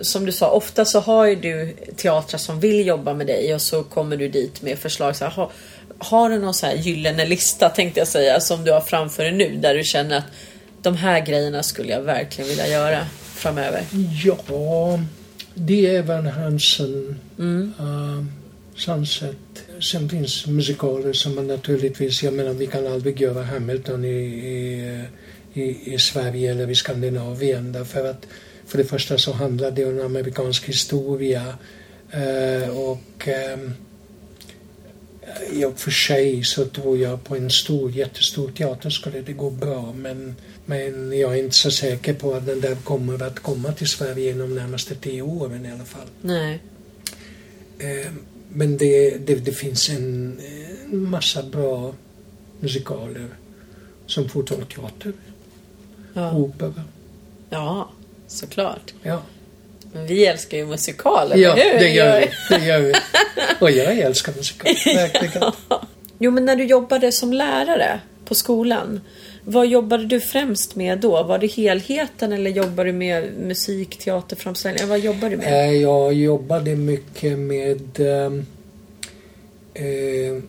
som 0.00 0.26
du 0.26 0.32
sa, 0.32 0.50
ofta 0.50 0.84
så 0.84 1.00
har 1.00 1.26
ju 1.26 1.34
du 1.34 1.76
teatrar 1.96 2.38
som 2.38 2.60
vill 2.60 2.86
jobba 2.86 3.14
med 3.14 3.26
dig 3.26 3.54
och 3.54 3.62
så 3.62 3.82
kommer 3.82 4.16
du 4.16 4.28
dit 4.28 4.62
med 4.62 4.78
förslag. 4.78 5.16
Så 5.16 5.24
här, 5.24 5.32
har, 5.32 5.50
har 5.98 6.30
du 6.30 6.38
någon 6.38 6.54
så 6.54 6.66
här 6.66 6.74
gyllene 6.74 7.24
lista 7.24 7.68
tänkte 7.68 8.00
jag 8.00 8.08
säga 8.08 8.40
som 8.40 8.64
du 8.64 8.72
har 8.72 8.80
framför 8.80 9.22
dig 9.22 9.32
nu 9.32 9.56
där 9.56 9.74
du 9.74 9.84
känner 9.84 10.18
att 10.18 10.24
de 10.84 10.96
här 10.96 11.26
grejerna 11.26 11.62
skulle 11.62 11.92
jag 11.92 12.02
verkligen 12.02 12.48
vilja 12.48 12.68
göra 12.68 13.06
framöver? 13.34 13.84
Ja, 14.24 15.00
det 15.54 15.96
är 15.96 16.02
Van 16.02 16.26
Hansen. 16.26 17.20
Mm. 17.38 17.72
Uh, 17.80 18.24
Sunset. 18.76 19.36
Sen 19.80 20.08
finns 20.08 20.46
musikaler 20.46 21.12
som 21.12 21.34
man 21.34 21.46
naturligtvis, 21.46 22.22
jag 22.22 22.34
menar 22.34 22.52
vi 22.52 22.66
kan 22.66 22.86
aldrig 22.86 23.20
göra 23.20 23.42
Hamilton 23.42 24.04
i, 24.04 24.08
i, 24.08 25.04
i, 25.52 25.94
i 25.94 25.98
Sverige 25.98 26.50
eller 26.50 26.70
i 26.70 26.74
Skandinavien 26.74 27.72
därför 27.72 28.10
att 28.10 28.26
för 28.66 28.78
det 28.78 28.84
första 28.84 29.18
så 29.18 29.32
handlar 29.32 29.70
det 29.70 29.84
om 29.84 30.00
amerikansk 30.00 30.68
historia 30.68 31.58
eh, 32.10 32.68
och 32.68 33.28
eh, 33.28 33.58
i 35.52 35.64
och 35.64 35.78
för 35.78 35.90
sig 35.90 36.44
så 36.44 36.64
tror 36.64 36.98
jag 36.98 37.24
på 37.24 37.36
en 37.36 37.50
stor, 37.50 37.90
jättestor 37.90 38.50
teater 38.50 38.90
skulle 38.90 39.20
det 39.20 39.32
gå 39.32 39.50
bra 39.50 39.92
men, 39.92 40.36
men 40.66 41.18
jag 41.18 41.32
är 41.34 41.38
inte 41.38 41.56
så 41.56 41.70
säker 41.70 42.14
på 42.14 42.34
att 42.34 42.46
den 42.46 42.60
där 42.60 42.74
kommer 42.74 43.22
att 43.22 43.40
komma 43.40 43.72
till 43.72 43.88
Sverige 43.88 44.30
inom 44.30 44.54
de 44.54 44.60
närmaste 44.60 44.94
tio 44.94 45.22
åren 45.22 45.66
i 45.66 45.72
alla 45.72 45.84
fall. 45.84 46.06
Nej. 46.22 46.58
Eh, 47.78 48.12
men 48.48 48.76
det, 48.76 49.10
det, 49.26 49.34
det, 49.34 49.52
finns 49.52 49.88
en, 49.88 50.40
en 50.92 51.10
massa 51.10 51.42
bra 51.42 51.94
musikaler 52.60 53.28
som 54.06 54.28
fortfarande 54.28 54.66
teater, 54.74 55.12
Ja. 56.14 56.32
opera. 56.32 56.84
ja, 57.50 57.90
såklart. 58.26 58.94
Ja, 59.02 59.22
Men 59.92 60.06
vi 60.06 60.26
älskar 60.26 60.58
ju 60.58 60.66
musikaler, 60.66 61.36
ja 61.36 61.54
hur? 61.54 61.78
det 61.78 61.88
gör 61.88 62.20
vi. 62.20 62.56
Det 62.56 62.64
gör 62.64 62.80
vi. 62.80 62.92
Och 63.60 63.70
jag 63.70 63.98
älskar 63.98 64.32
musikal, 64.36 64.74
verkligen. 64.96 65.52
Jo, 66.18 66.30
men 66.30 66.44
när 66.44 66.56
du 66.56 66.64
jobbade 66.64 67.12
som 67.12 67.32
lärare 67.32 68.00
på 68.24 68.34
skolan, 68.34 69.00
vad 69.44 69.66
jobbade 69.66 70.06
du 70.06 70.20
främst 70.20 70.76
med 70.76 70.98
då? 71.00 71.22
Var 71.22 71.38
det 71.38 71.46
helheten 71.46 72.32
eller 72.32 72.50
jobbade 72.50 72.88
du 72.88 72.92
med 72.92 73.32
musik, 73.38 73.98
teaterframställningar? 73.98 74.86
Vad 74.88 75.00
jobbade 75.00 75.28
du 75.28 75.36
med? 75.36 75.68
Eh, 75.68 75.72
Jag 75.82 76.14
jobbade 76.14 76.76
mycket 76.76 77.38
med 77.38 78.00
ehm, 78.00 78.46
eh, 79.74 80.42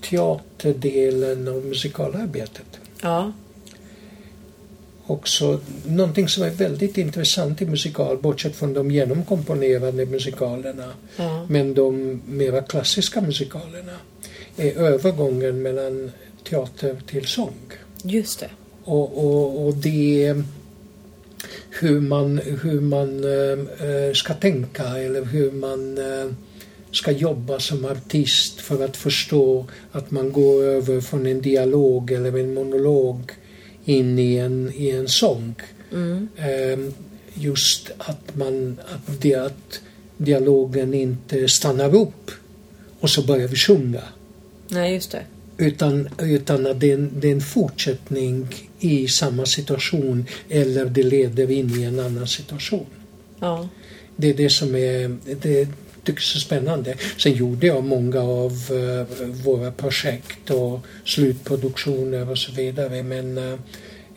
teaterdelen 0.00 1.48
av 1.48 1.64
musikalarbetet. 1.64 2.66
Ja, 3.02 3.32
Också 5.06 5.60
någonting 5.86 6.28
som 6.28 6.42
är 6.44 6.50
väldigt 6.50 6.98
intressant 6.98 7.62
i 7.62 7.66
musikal, 7.66 8.18
bortsett 8.18 8.56
från 8.56 8.72
de 8.74 8.90
genomkomponerade 8.90 10.06
musikalerna, 10.06 10.92
ja, 11.16 11.46
men 11.48 11.74
de 11.74 12.20
mera 12.28 12.62
klassiska 12.62 13.20
musikalerna, 13.20 13.92
är 14.56 14.72
övergången 14.78 15.62
mellan 15.62 16.10
teater 16.44 16.96
till 17.06 17.26
sång. 17.26 17.54
just 18.02 18.40
det. 18.40 18.50
Och, 18.84 19.24
och, 19.24 19.66
och 19.66 19.74
det 19.74 20.34
hur 21.70 22.00
man, 22.00 22.40
hur 22.62 22.80
man 22.80 23.24
eh, 23.24 24.12
ska 24.14 24.34
tänka 24.34 24.82
eller 24.82 25.24
hur 25.24 25.50
man 25.50 25.98
eh, 25.98 26.32
ska 26.90 27.10
jobba 27.10 27.60
som 27.60 27.84
artist 27.84 28.60
för 28.60 28.84
att 28.84 28.96
förstå 28.96 29.66
att 29.92 30.10
man 30.10 30.32
går 30.32 30.64
över 30.64 31.00
från 31.00 31.26
en 31.26 31.42
dialog 31.42 32.10
eller 32.10 32.38
en 32.38 32.54
monolog 32.54 33.32
in 33.84 34.18
i 34.18 34.36
en, 34.36 34.72
i 34.74 34.90
en 34.90 35.08
sång. 35.08 35.54
Mm. 35.92 36.28
Eh, 36.36 36.92
just 37.34 37.90
att 37.98 38.36
man, 38.36 38.80
att, 38.88 39.20
det, 39.20 39.34
att 39.34 39.80
dialogen 40.16 40.94
inte 40.94 41.48
stannar 41.48 41.94
upp 41.94 42.30
och 43.00 43.10
så 43.10 43.22
börjar 43.22 43.48
vi 43.48 43.56
sjunga. 43.56 44.02
Nej, 44.68 44.94
just 44.94 45.10
det. 45.10 45.22
Utan, 45.56 46.08
utan 46.18 46.66
att 46.66 46.80
det 46.80 46.90
är, 46.90 46.94
en, 46.94 47.10
det 47.20 47.28
är 47.28 47.32
en 47.32 47.40
fortsättning 47.40 48.46
i 48.80 49.08
samma 49.08 49.46
situation 49.46 50.26
eller 50.48 50.84
det 50.84 51.02
leder 51.02 51.50
in 51.50 51.80
i 51.80 51.82
en 51.82 52.00
annan 52.00 52.26
situation. 52.26 52.86
Ja, 53.40 53.68
Det 54.16 54.30
är 54.30 54.34
det 54.34 54.50
som 54.50 54.74
är, 54.74 55.16
det 55.24 55.34
tycker 55.34 55.72
jag 56.04 56.16
är 56.16 56.20
så 56.20 56.40
spännande. 56.40 56.94
Sen 57.18 57.32
gjorde 57.32 57.66
jag 57.66 57.84
många 57.84 58.20
av 58.20 58.52
eh, 58.52 59.26
våra 59.44 59.70
projekt 59.70 60.50
och 60.50 60.80
slutproduktioner 61.04 62.30
och 62.30 62.38
så 62.38 62.52
vidare 62.52 63.02
men 63.02 63.38
eh, 63.38 63.58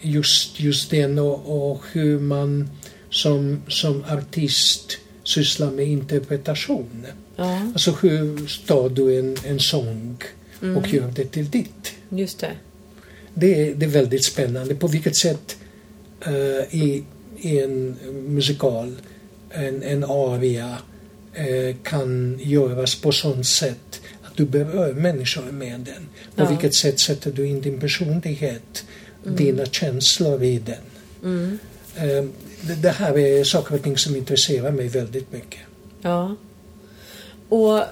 just, 0.01 0.59
just 0.59 0.89
den 0.89 1.19
och, 1.19 1.71
och 1.71 1.83
hur 1.91 2.19
man 2.19 2.69
som, 3.09 3.61
som 3.67 4.03
artist 4.09 4.97
sysslar 5.23 5.71
med 5.71 5.87
interpretation. 5.87 7.05
ja, 7.35 7.61
Alltså 7.73 7.91
hur 7.91 8.51
tar 8.67 8.89
du 8.89 9.19
en, 9.19 9.37
en 9.45 9.59
sång 9.59 10.17
och 10.61 10.87
gör 10.93 11.11
det 11.15 11.25
till 11.25 11.49
ditt? 11.49 11.93
just 12.09 12.39
det. 12.39 12.51
Det 13.33 13.69
är, 13.69 13.75
det 13.75 13.85
är 13.85 13.89
väldigt 13.89 14.25
spännande. 14.25 14.75
På 14.75 14.87
vilket 14.87 15.15
sätt 15.17 15.57
eh, 16.25 16.75
i, 16.81 17.03
i 17.37 17.59
en 17.59 17.95
musikal, 18.27 18.95
en, 19.49 19.83
en 19.83 20.03
aria, 20.03 20.77
eh, 21.33 21.75
kan 21.83 22.39
göras 22.43 22.95
på 22.95 23.11
sånt 23.11 23.47
sätt 23.47 24.01
att 24.23 24.37
du 24.37 24.45
berör 24.45 24.93
människor 24.93 25.51
med 25.51 25.79
den. 25.79 26.07
På 26.35 26.43
Ja. 26.43 26.49
vilket 26.49 26.75
sätt 26.75 26.99
sätter 26.99 27.31
du 27.31 27.47
in 27.47 27.61
din 27.61 27.79
personlighet, 27.79 28.85
dina 29.23 29.65
känslor 29.65 30.43
i 30.43 30.59
den. 30.59 30.83
Mm. 31.23 31.59
Eh, 31.95 32.25
det, 32.61 32.75
det 32.75 32.89
här 32.89 33.17
är 33.17 33.43
saker 33.43 33.75
och 33.75 33.83
ting 33.83 33.97
som 33.97 34.15
intresserar 34.15 34.71
mig 34.71 34.87
väldigt 34.87 35.31
mycket. 35.33 35.59
Ja. 36.01 36.35
Och 37.49 37.83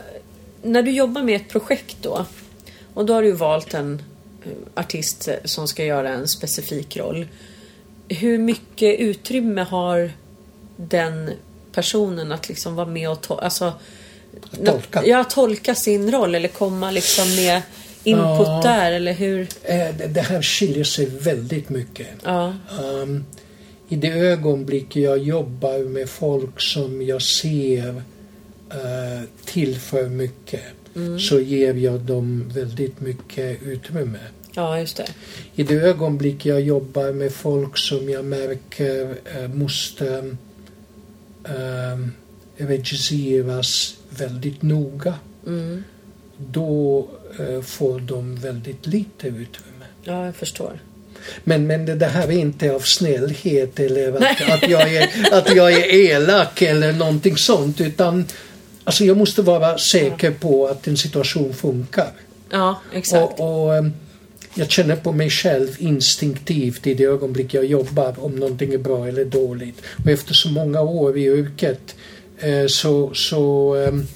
när 0.63 0.83
du 0.83 0.91
jobbar 0.91 1.23
med 1.23 1.35
ett 1.35 1.49
projekt 1.49 1.97
då 2.01 2.25
och 2.95 3.05
då 3.05 3.13
har 3.13 3.23
du 3.23 3.31
valt 3.31 3.73
en 3.73 4.01
eh, 4.45 4.51
artist 4.75 5.29
som 5.43 5.67
ska 5.67 5.85
göra 5.85 6.09
en 6.09 6.27
specifik 6.27 6.97
roll. 6.97 7.27
Hur 8.07 8.37
mycket 8.37 8.99
utrymme 8.99 9.61
har 9.61 10.11
den 10.77 11.31
personen 11.71 12.31
att 12.31 12.49
liksom 12.49 12.75
vara 12.75 12.87
med 12.87 13.09
och 13.09 13.25
to- 13.25 13.39
alltså, 13.41 13.73
tolka. 14.65 15.05
Ja, 15.05 15.23
tolka 15.23 15.75
sin 15.75 16.11
roll 16.11 16.35
eller 16.35 16.47
komma 16.49 16.91
liksom 16.91 17.35
med 17.35 17.61
input 18.03 18.47
Ja. 18.47 18.61
där 18.63 18.91
eller 18.91 19.13
hur? 19.13 19.41
Eh, 19.63 19.77
det, 19.97 20.07
det 20.07 20.21
här 20.21 20.41
skiljer 20.41 20.83
sig 20.83 21.05
väldigt 21.05 21.69
mycket. 21.69 22.07
Ja, 22.23 22.53
Um, 22.81 23.25
I 23.89 23.95
det 23.95 24.07
ögonblick 24.09 24.95
jag 24.95 25.17
jobbar 25.17 25.79
med 25.89 26.09
folk 26.09 26.61
som 26.61 27.01
jag 27.01 27.21
ser 27.21 27.89
uh, 27.89 29.21
tillför 29.45 30.09
mycket 30.09 30.61
så 31.19 31.39
ger 31.39 31.73
jag 31.73 31.99
dem 31.99 32.51
väldigt 32.55 32.99
mycket 33.01 33.63
utrymme. 33.63 34.19
ja 34.53 34.79
just 34.79 34.97
det. 34.97 35.05
I 35.55 35.63
det 35.63 35.75
ögonblick 35.75 36.45
jag 36.45 36.61
jobbar 36.61 37.11
med 37.11 37.31
folk 37.31 37.77
som 37.77 38.09
jag 38.09 38.25
märker 38.25 39.15
eh, 39.35 39.47
måste 39.47 40.35
um, 41.43 42.11
regisseras 42.57 43.95
väldigt 44.09 44.61
noga 44.61 45.13
Mm. 45.47 45.83
då 46.37 47.07
eh, 47.39 47.61
får 47.61 47.99
de 47.99 48.35
väldigt 48.35 48.87
lite 48.87 49.27
utrymme. 49.27 49.85
Ja, 50.03 50.25
jag 50.25 50.35
förstår. 50.35 50.79
Men, 51.43 51.67
men 51.67 51.85
det, 51.85 51.95
det 51.95 52.05
här 52.05 52.27
är 52.27 52.31
inte 52.31 52.71
av 52.71 52.79
snällhet 52.79 53.79
eller 53.79 54.11
att, 54.11 54.49
att, 54.49 54.69
jag 54.69 54.93
är, 54.93 55.09
att 55.31 55.55
jag 55.55 55.73
är 55.73 55.93
elak 55.93 56.61
eller 56.61 56.93
någonting 56.93 57.37
sånt 57.37 57.81
utan 57.81 58.25
alltså 58.85 59.03
jag 59.05 59.17
måste 59.17 59.41
vara 59.41 59.77
säker 59.77 60.31
på 60.31 60.67
att 60.67 60.87
en 60.87 60.97
situation 60.97 61.53
funkar. 61.53 62.11
Ja, 62.49 62.81
exakt. 62.93 63.39
Och, 63.39 63.65
och 63.65 63.75
ehm, 63.75 63.93
jag 64.55 64.69
känner 64.71 64.95
på 64.95 65.11
mig 65.11 65.29
själv 65.29 65.75
instinktivt 65.79 66.87
i 66.87 66.93
det 66.93 67.03
ögonblick 67.03 67.53
jag 67.53 67.65
jobbar 67.65 68.15
om 68.17 68.35
någonting 68.35 68.73
är 68.73 68.77
bra 68.77 69.07
eller 69.07 69.25
dåligt. 69.25 69.81
Och 70.03 70.09
efter 70.09 70.33
så 70.33 70.49
många 70.49 70.81
år 70.81 71.17
i 71.17 71.25
yrket 71.25 71.95
eh, 72.39 72.65
så, 72.67 73.13
så, 73.13 73.75
ehm, 73.75 74.07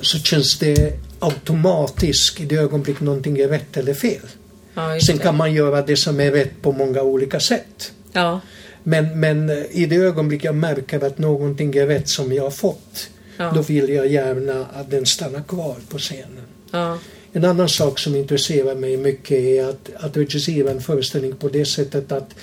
så 0.00 0.18
känns 0.18 0.58
det 0.58 0.92
automatiskt 1.18 2.40
i 2.40 2.44
det 2.44 2.56
ögonblick 2.56 3.00
någonting 3.00 3.38
är 3.38 3.48
rätt 3.48 3.76
eller 3.76 3.94
fel. 3.94 4.26
ja, 4.74 5.00
Sen 5.06 5.18
kan 5.18 5.36
man 5.36 5.54
göra 5.54 5.82
det 5.82 5.96
som 5.96 6.20
är 6.20 6.30
rätt 6.30 6.62
på 6.62 6.72
många 6.72 7.02
olika 7.02 7.40
sätt. 7.40 7.92
Ja, 8.12 8.40
Men, 8.82 9.20
men 9.20 9.50
eh, 9.50 9.56
i 9.70 9.86
det 9.86 9.96
ögonblick 9.96 10.44
jag 10.44 10.54
märker 10.54 11.04
att 11.04 11.18
någonting 11.18 11.76
är 11.76 11.86
rätt 11.86 12.08
som 12.08 12.32
jag 12.32 12.42
har 12.42 12.50
fått, 12.50 13.08
Ja. 13.36 13.52
då 13.54 13.62
vill 13.62 13.88
jag 13.88 14.06
gärna 14.06 14.66
att 14.66 14.90
den 14.90 15.06
stannar 15.06 15.42
kvar 15.42 15.76
på 15.88 15.98
scenen. 15.98 16.46
ja, 16.70 16.98
En 17.32 17.44
annan 17.44 17.68
sak 17.68 17.98
som 17.98 18.16
intresserar 18.16 18.74
mig 18.74 18.96
mycket 18.96 19.38
är 19.38 19.64
att, 19.68 19.90
att 19.96 20.16
regissera 20.16 20.70
en 20.70 20.80
föreställning 20.80 21.36
på 21.36 21.48
det 21.48 21.64
sättet 21.64 22.12
att, 22.12 22.34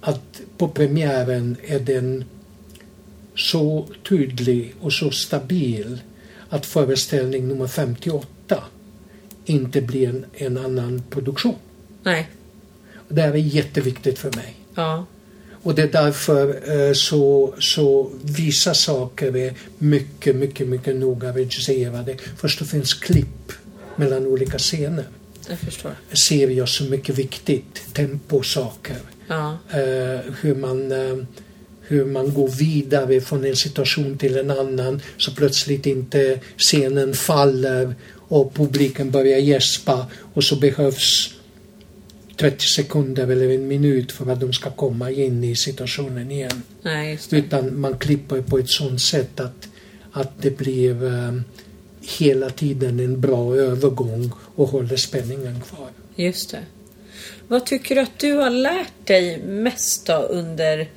att 0.00 0.40
på 0.58 0.68
premiären 0.68 1.56
är 1.66 1.78
den 1.80 2.24
så 3.36 3.86
tydlig 4.08 4.74
och 4.80 4.92
så 4.92 5.10
stabil 5.10 6.00
att 6.48 6.66
föreställning 6.66 7.48
nummer 7.48 7.66
58 7.66 8.64
inte 9.44 9.80
blir 9.80 10.08
en, 10.08 10.24
en 10.34 10.58
annan 10.58 11.02
produktion. 11.10 11.54
nej, 12.02 12.28
Det 13.08 13.22
här 13.22 13.32
är 13.32 13.36
jätteviktigt 13.36 14.18
för 14.18 14.32
mig. 14.32 14.56
ja, 14.74 15.06
Och 15.66 15.74
det 15.74 15.82
är 15.82 15.92
därför 15.92 16.70
eh, 16.70 16.92
så, 16.92 17.54
så 17.58 18.10
vissa 18.22 18.74
saker 18.74 19.36
är 19.36 19.54
mycket, 19.78 20.36
mycket, 20.36 20.68
mycket 20.68 20.96
noga 20.96 21.32
regisserade. 21.32 22.16
Först 22.36 22.60
och 22.60 22.66
främst 22.66 23.00
klipp 23.00 23.52
mellan 23.96 24.26
olika 24.26 24.58
scener 24.58 25.04
jag 25.48 25.58
förstår. 25.58 25.92
ser 26.12 26.48
jag 26.48 26.68
så 26.68 26.84
mycket 26.84 27.18
viktigt. 27.18 27.82
Temposaker. 27.92 28.96
Ja, 29.28 29.58
Eh, 29.70 30.20
hur 30.40 30.54
man, 30.54 30.92
eh, 30.92 31.16
hur 31.80 32.04
man 32.04 32.34
går 32.34 32.48
vidare 32.48 33.20
från 33.20 33.44
en 33.44 33.56
situation 33.56 34.18
till 34.18 34.36
en 34.36 34.50
annan 34.50 35.00
så 35.16 35.30
plötsligt 35.34 35.86
inte 35.86 36.40
scenen 36.56 37.14
faller 37.14 37.94
och 38.14 38.54
publiken 38.54 39.10
börjar 39.10 39.38
gäspa 39.38 40.06
och 40.34 40.44
så 40.44 40.56
behövs 40.56 41.35
30 42.36 42.66
sekunder 42.66 43.28
eller 43.28 43.48
en 43.48 43.68
minut 43.68 44.12
för 44.12 44.32
att 44.32 44.40
de 44.40 44.52
ska 44.52 44.70
komma 44.70 45.10
in 45.10 45.44
i 45.44 45.56
situationen 45.56 46.30
igen. 46.30 46.62
Nej. 46.82 47.18
Utan 47.30 47.80
man 47.80 47.98
klipper 47.98 48.42
på 48.42 48.58
ett 48.58 48.70
sådant 48.70 49.02
sätt 49.02 49.40
att, 49.40 49.68
att 50.12 50.42
det 50.42 50.50
blir 50.50 51.04
eh, 51.06 51.32
hela 52.18 52.50
tiden 52.50 53.00
en 53.00 53.20
bra 53.20 53.56
övergång 53.56 54.32
och 54.54 54.68
håller 54.68 54.96
spänningen 54.96 55.60
kvar. 55.60 55.88
Just 56.16 56.50
det. 56.50 56.60
Vad 57.48 57.66
tycker 57.66 57.94
du 57.94 58.00
att 58.00 58.18
du 58.18 58.32
har 58.32 58.50
lärt 58.50 59.06
dig 59.06 59.38
mest 59.38 60.06
då 60.06 60.14
under 60.14 60.88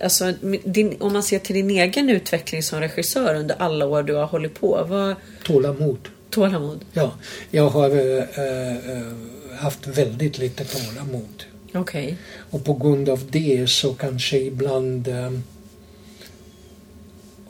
Alltså, 0.00 0.32
din, 0.64 0.96
om 1.00 1.12
man 1.12 1.22
ser 1.22 1.38
till 1.38 1.54
din 1.54 1.70
egen 1.70 2.10
utveckling 2.10 2.62
som 2.62 2.80
regissör 2.80 3.34
under 3.34 3.56
alla 3.58 3.86
år 3.86 4.02
du 4.02 4.14
har 4.14 4.26
hållit 4.26 4.60
på. 4.60 4.86
Vad, 4.88 5.14
Tålamod. 5.44 6.08
tålamod? 6.30 6.84
Ja, 6.92 7.12
jag 7.50 7.68
har 7.68 7.90
eh, 7.90 8.18
eh, 8.18 9.12
haft 9.56 9.86
väldigt 9.86 10.38
lite 10.38 10.64
tålamod. 10.64 11.44
Okej. 11.74 12.16
Och 12.50 12.64
på 12.64 12.74
grund 12.74 13.08
av 13.08 13.22
det 13.30 13.70
så 13.70 13.94
kanske 13.94 14.38
ibland 14.38 15.08
eh, 15.08 15.30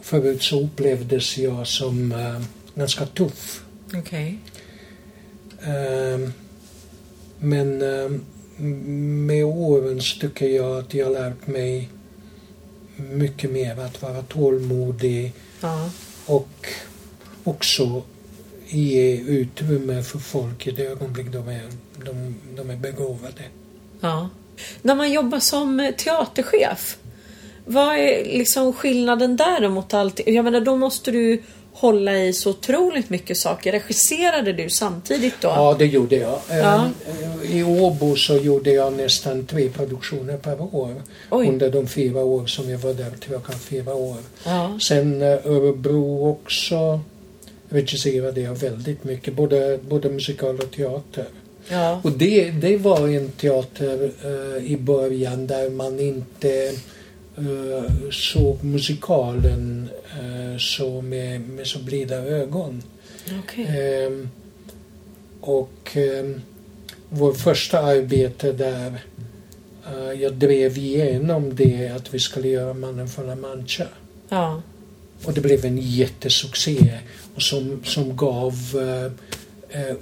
Förut 0.00 0.42
så 0.42 0.61
upplevdes 0.61 1.38
jag 1.38 1.66
som 1.66 2.12
eh, 2.12 2.40
ganska 2.74 3.07
tuff. 3.07 3.64
Okej. 3.94 4.38
Eh, 5.61 6.30
men 7.38 7.78
med 9.26 9.44
åren 9.44 10.00
så 10.00 10.20
tycker 10.20 10.46
jag 10.46 10.78
att 10.78 10.94
jag 10.94 11.12
lärt 11.12 11.46
mig 11.46 11.88
mycket 12.96 13.50
mer 13.50 13.80
att 13.80 14.02
vara 14.02 14.22
tålmodig 14.22 15.32
Ja. 15.61 15.90
och 16.26 16.66
också 17.44 18.02
ge 18.68 19.16
utrymme 19.16 20.02
för 20.02 20.18
folk 20.18 20.66
i 20.66 20.70
det 20.70 20.86
ögonblick 20.86 21.26
de 21.32 21.48
är, 21.48 21.64
de, 22.05 22.34
de 22.57 22.70
är 22.70 22.76
begåvade. 22.76 23.42
ja. 24.01 24.28
När 24.82 24.94
man 24.94 25.12
jobbar 25.12 25.38
som 25.38 25.92
teaterchef. 25.99 26.97
Vad 27.64 27.97
är 27.97 28.24
liksom 28.24 28.72
skillnaden 28.72 29.36
där 29.36 29.68
mot 29.68 29.94
allt? 29.94 30.20
Jag 30.26 30.44
menar 30.44 30.61
då 30.61 30.76
måste 30.76 31.11
du 31.11 31.42
hålla 31.72 32.18
i 32.18 32.32
så 32.32 32.51
otroligt 32.51 33.11
mycket 33.11 33.36
saker. 33.36 33.72
Regisserade 33.72 34.53
du 34.53 34.70
samtidigt 34.70 35.34
då? 35.40 35.49
Ja, 35.49 35.76
det 35.78 35.86
gjorde 35.86 36.16
jag. 36.16 36.40
Ja. 36.51 36.88
Eh, 37.44 37.57
I 37.57 37.62
Åbo 37.62 38.16
så 38.16 38.36
gjorde 38.36 38.70
jag 38.70 38.92
nästan 38.92 39.47
tre 39.47 39.68
produktioner 39.68 40.36
per 40.36 40.74
år. 40.74 40.94
Oj. 41.30 41.49
Under 41.49 41.70
de 41.70 41.86
fyra 41.88 42.24
år 42.24 42.47
som 42.47 42.70
jag 42.70 42.78
var 42.78 42.94
där, 42.94 43.36
och 43.36 43.55
fyra 43.55 43.94
år. 43.94 44.16
Ja. 44.44 44.78
Sen 44.82 45.22
eh, 45.22 45.28
Örebro 45.28 46.30
också 46.30 47.01
regisserade 47.68 48.40
jag 48.40 48.55
väldigt 48.55 49.05
mycket, 49.05 49.34
både, 49.34 49.78
både 49.88 50.11
musikal 50.11 50.59
och 50.59 50.70
teater. 50.70 51.26
Ja. 51.68 52.00
Och 52.04 52.12
det, 52.12 52.50
det 52.50 52.76
var 52.76 53.08
en 53.08 53.30
teater 53.30 54.10
eh, 54.24 54.72
i 54.72 54.76
början 54.76 55.46
där 55.46 55.70
man 55.70 56.00
inte 56.00 56.72
eh, 57.36 58.10
såg 58.10 58.64
musikalen 58.64 59.88
eh, 60.10 60.58
så 60.58 61.02
med, 61.02 61.40
med 61.40 61.66
så 61.66 61.78
blida 61.78 62.16
ögon. 62.16 62.82
Okej. 63.42 63.66
Ehm, 63.66 64.28
och 65.40 65.90
ehm, 65.96 66.40
vår 67.08 67.32
första 67.32 67.78
arbete 67.78 68.52
där, 68.52 69.02
eh, 69.86 70.22
jag 70.22 70.34
drev 70.34 70.78
igenom 70.78 71.54
det 71.54 71.88
att 71.88 72.14
vi 72.14 72.18
skulle 72.18 72.48
göra 72.48 72.74
Mannen 72.74 73.08
från 73.08 73.26
La 73.26 73.34
Mancha. 73.34 73.86
Ja. 74.28 74.62
Och 75.24 75.32
det 75.32 75.40
blev 75.40 75.64
en 75.64 75.78
jättesuccé 75.78 76.98
och 77.34 77.42
som, 77.42 77.80
som 77.84 78.16
gav 78.16 78.54
eh, 78.74 79.04
eh, 79.04 79.12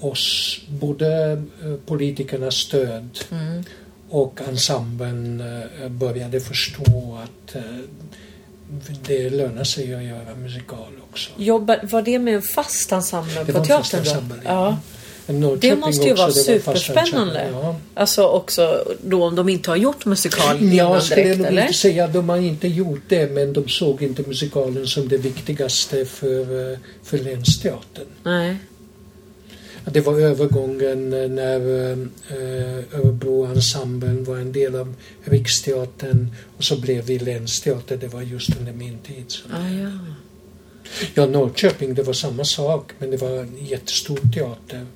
oss 0.00 0.58
både 0.68 1.32
eh, 1.32 1.74
politikernas 1.86 2.54
stöd 2.54 3.18
Mm. 3.30 3.64
och 4.08 4.40
ensemblen 4.48 5.40
eh, 5.82 5.88
började 5.88 6.40
förstå 6.40 7.18
att 7.24 7.54
eh, 7.54 7.62
det 9.06 9.30
lönar 9.30 9.64
sig 9.64 9.94
att 9.94 10.02
göra 10.02 10.34
musikal 10.36 10.92
också. 11.10 11.30
Jobbar, 11.36 11.80
var 11.82 12.02
det 12.02 12.18
med 12.18 12.34
en 12.34 12.42
fast 12.42 12.92
ensemble 12.92 13.44
på 13.44 13.64
teatern 13.64 14.00
ensemble, 14.00 14.36
ja. 14.44 14.76
Ja. 15.26 15.56
Det 15.60 15.76
måste 15.76 16.06
ju 16.06 16.12
också, 16.12 16.22
vara 16.22 16.32
superspännande. 16.32 17.48
Ja. 17.52 17.76
Alltså 17.94 18.22
också 18.26 18.84
då 19.04 19.24
om 19.24 19.34
de 19.34 19.48
inte 19.48 19.70
har 19.70 19.76
gjort 19.76 20.04
musikal 20.04 20.56
innan 20.62 20.72
Jag 20.76 21.02
skulle 21.02 21.22
direkt 21.22 21.46
eller? 21.46 21.62
inte 21.62 21.74
säga 21.74 22.04
att 22.04 22.12
de 22.12 22.28
har 22.28 22.36
inte 22.36 22.68
gjort 22.68 23.02
det 23.08 23.30
men 23.32 23.52
de 23.52 23.68
såg 23.68 24.02
inte 24.02 24.22
musikalen 24.22 24.86
som 24.86 25.08
det 25.08 25.16
viktigaste 25.16 26.04
för, 26.04 26.72
eh, 26.72 26.78
för 27.02 27.18
Länsteatern. 27.18 28.06
Nej. 28.22 28.56
Det 29.84 30.00
var 30.00 30.20
övergången 30.20 31.10
när 31.10 31.90
eh, 31.90 32.98
Örebroensemblen 33.00 34.24
var 34.24 34.36
en 34.36 34.52
del 34.52 34.76
av 34.76 34.94
Riksteatern 35.24 36.30
och 36.56 36.64
så 36.64 36.80
blev 36.80 37.04
vi 37.04 37.18
Länsteater. 37.18 37.96
Det 37.96 38.08
var 38.08 38.22
just 38.22 38.56
under 38.58 38.72
min 38.72 38.98
tid. 38.98 39.26
Ah, 39.52 39.68
ja. 39.68 39.90
Ja, 41.14 41.26
Norrköping, 41.26 41.94
det 41.94 42.02
var 42.02 42.12
samma 42.12 42.44
sak 42.44 42.92
men 42.98 43.10
det 43.10 43.16
var 43.16 43.30
en 43.30 43.66
jättestor 43.66 44.18
teater 44.34 44.86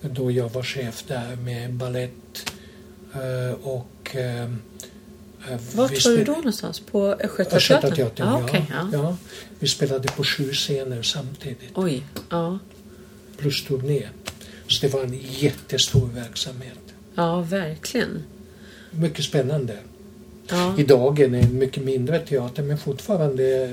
då 0.00 0.30
jag 0.30 0.48
var 0.48 0.62
chef 0.62 1.04
där 1.08 1.36
med 1.36 1.74
ballett 1.74 2.52
eh, 3.14 3.52
och 3.62 4.16
eh, 4.16 4.42
eh, 4.42 4.48
vi 5.70 5.76
var 5.76 6.16
du 6.16 6.24
då 6.24 6.32
någonstans? 6.32 6.80
På 6.80 7.16
Östgötateatern? 7.50 8.28
Ah, 8.28 8.38
ja. 8.38 8.44
okej, 8.44 8.66
ja. 8.70 8.88
ja. 8.92 9.16
Vi 9.58 9.68
spelade 9.68 10.08
på 10.08 10.24
sju 10.24 10.52
scener 10.52 11.02
samtidigt 11.02 11.70
Oj. 11.74 12.04
Ja. 12.30 12.58
plus 13.36 13.64
turné. 13.64 14.08
Så 14.68 14.86
det 14.86 14.92
var 14.92 15.02
en 15.02 15.18
jättestor 15.22 16.08
verksamhet. 16.14 16.78
ja, 17.14 17.40
verkligen. 17.40 18.22
Mycket 18.90 19.24
spännande. 19.24 19.76
Ja. 20.48 20.74
Idag 20.78 21.20
är 21.20 21.28
det 21.28 21.38
en 21.38 21.58
mycket 21.58 21.82
mindre 21.84 22.18
teater 22.18 22.62
men 22.62 22.78
fortfarande 22.78 23.70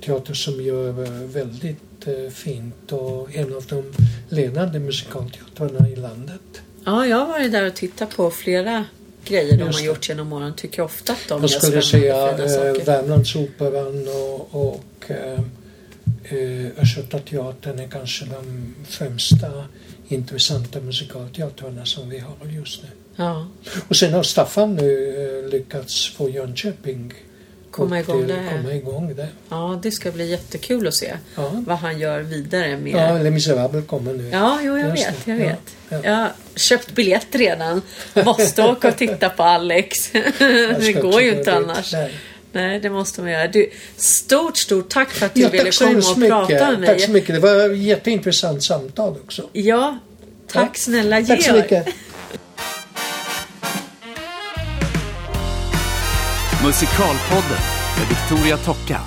teater 0.00 0.34
som 0.34 0.62
gör 0.62 1.04
eh, 1.04 1.10
väldigt 1.10 2.06
eh, 2.06 2.30
fint 2.30 2.92
och 2.92 3.36
en 3.36 3.56
av 3.56 3.64
de 3.68 3.84
ledande 4.28 4.78
musikalteatrarna 4.78 5.88
i 5.88 5.96
landet. 5.96 6.40
ja, 6.84 7.06
jag 7.06 7.16
har 7.16 7.26
varit 7.26 7.52
där 7.52 7.66
och 7.66 7.74
tittat 7.74 8.16
på 8.16 8.30
flera 8.30 8.84
grejer 9.24 9.58
de 9.58 9.64
har 9.64 9.80
gjort 9.80 10.08
genom 10.08 10.32
åren. 10.32 10.54
Tycker 10.56 10.78
jag 10.78 10.84
ofta 10.84 11.12
att 11.12 11.28
de 11.28 11.40
Jag 11.42 11.50
gör 11.50 11.58
skulle 11.60 11.82
säga 11.82 12.30
eh. 12.30 12.84
Värmlandsoperan 12.84 14.08
och, 14.08 14.54
och 14.70 15.10
eh, 15.10 16.82
Östgötateatern 16.82 17.78
är 17.78 17.88
kanske 17.88 18.24
de 18.24 18.74
främsta 18.88 19.64
intressanta 20.12 20.80
musikalteatrarna 20.80 21.84
som 21.86 22.10
vi 22.10 22.18
har 22.18 22.34
just 22.50 22.82
nu. 22.82 22.88
Ja. 23.16 23.46
Och 23.88 23.96
sen 23.96 24.12
har 24.14 24.22
Staffan 24.22 24.74
nu 24.74 25.14
eh, 25.44 25.50
lyckats 25.50 26.14
få 26.16 26.28
Jönköping 26.30 27.12
Komma 27.70 28.00
igång 28.00 28.26
där. 28.26 28.48
Komma 28.56 28.74
igång 28.74 29.14
där. 29.16 29.28
ja, 29.48 29.80
det 29.82 29.90
ska 29.90 30.10
bli 30.12 30.30
jättekul 30.30 30.88
att 30.88 30.94
se 30.94 31.14
Ja, 31.36 31.50
vad 31.66 31.76
han 31.78 31.98
gör 31.98 32.20
vidare 32.20 32.76
med... 32.76 32.92
ja 32.92 33.18
Les 33.18 33.32
Misérables 33.32 33.86
kommer 33.86 34.12
nu. 34.12 34.28
Ja, 34.32 34.58
jo, 34.62 34.78
jag 34.78 34.90
Just 34.90 35.08
vet. 35.08 35.26
Jag 35.26 35.40
Ja, 35.40 35.44
vet. 35.44 35.60
ja. 35.88 36.00
Jag 36.04 36.16
har 36.16 36.32
köpt 36.56 36.92
biljett 36.94 37.26
redan. 37.34 37.82
Måste 38.24 38.62
åka 38.62 38.88
och 38.88 38.96
titta 38.96 39.28
på 39.30 39.42
Alex. 39.42 40.12
Det 40.78 41.00
går 41.02 41.22
ju 41.22 41.38
inte 41.38 41.54
annars. 41.54 41.92
Nej. 41.92 42.12
Nej, 42.52 42.80
det 42.80 42.90
måste 42.90 43.20
man 43.20 43.30
göra. 43.30 43.48
Du, 43.48 43.70
stort, 43.96 44.56
stort 44.56 44.88
tack 44.88 45.10
för 45.10 45.26
att 45.26 45.34
du 45.34 45.40
Ja, 45.40 45.48
ville 45.48 45.70
komma 45.70 45.98
och 45.98 46.16
prata 46.28 46.48
med 46.70 46.70
mycket. 46.70 46.78
mig. 46.80 46.88
Tack 46.88 47.00
så 47.00 47.10
mycket. 47.10 47.34
Det 47.34 47.40
var 47.40 47.70
ett 47.70 47.78
jätteintressant 47.78 48.62
samtal 48.64 49.16
också. 49.24 49.48
Ja, 49.52 49.98
tack 50.52 50.62
Ja. 50.64 50.70
snälla 50.74 51.20
Georg. 51.20 51.42
Tack 51.42 51.46
så 51.46 51.52
mycket. 51.54 51.86
Musikalpodden 56.64 57.58
med 57.98 58.08
Victoria 58.08 58.56
Tocka. 58.56 59.00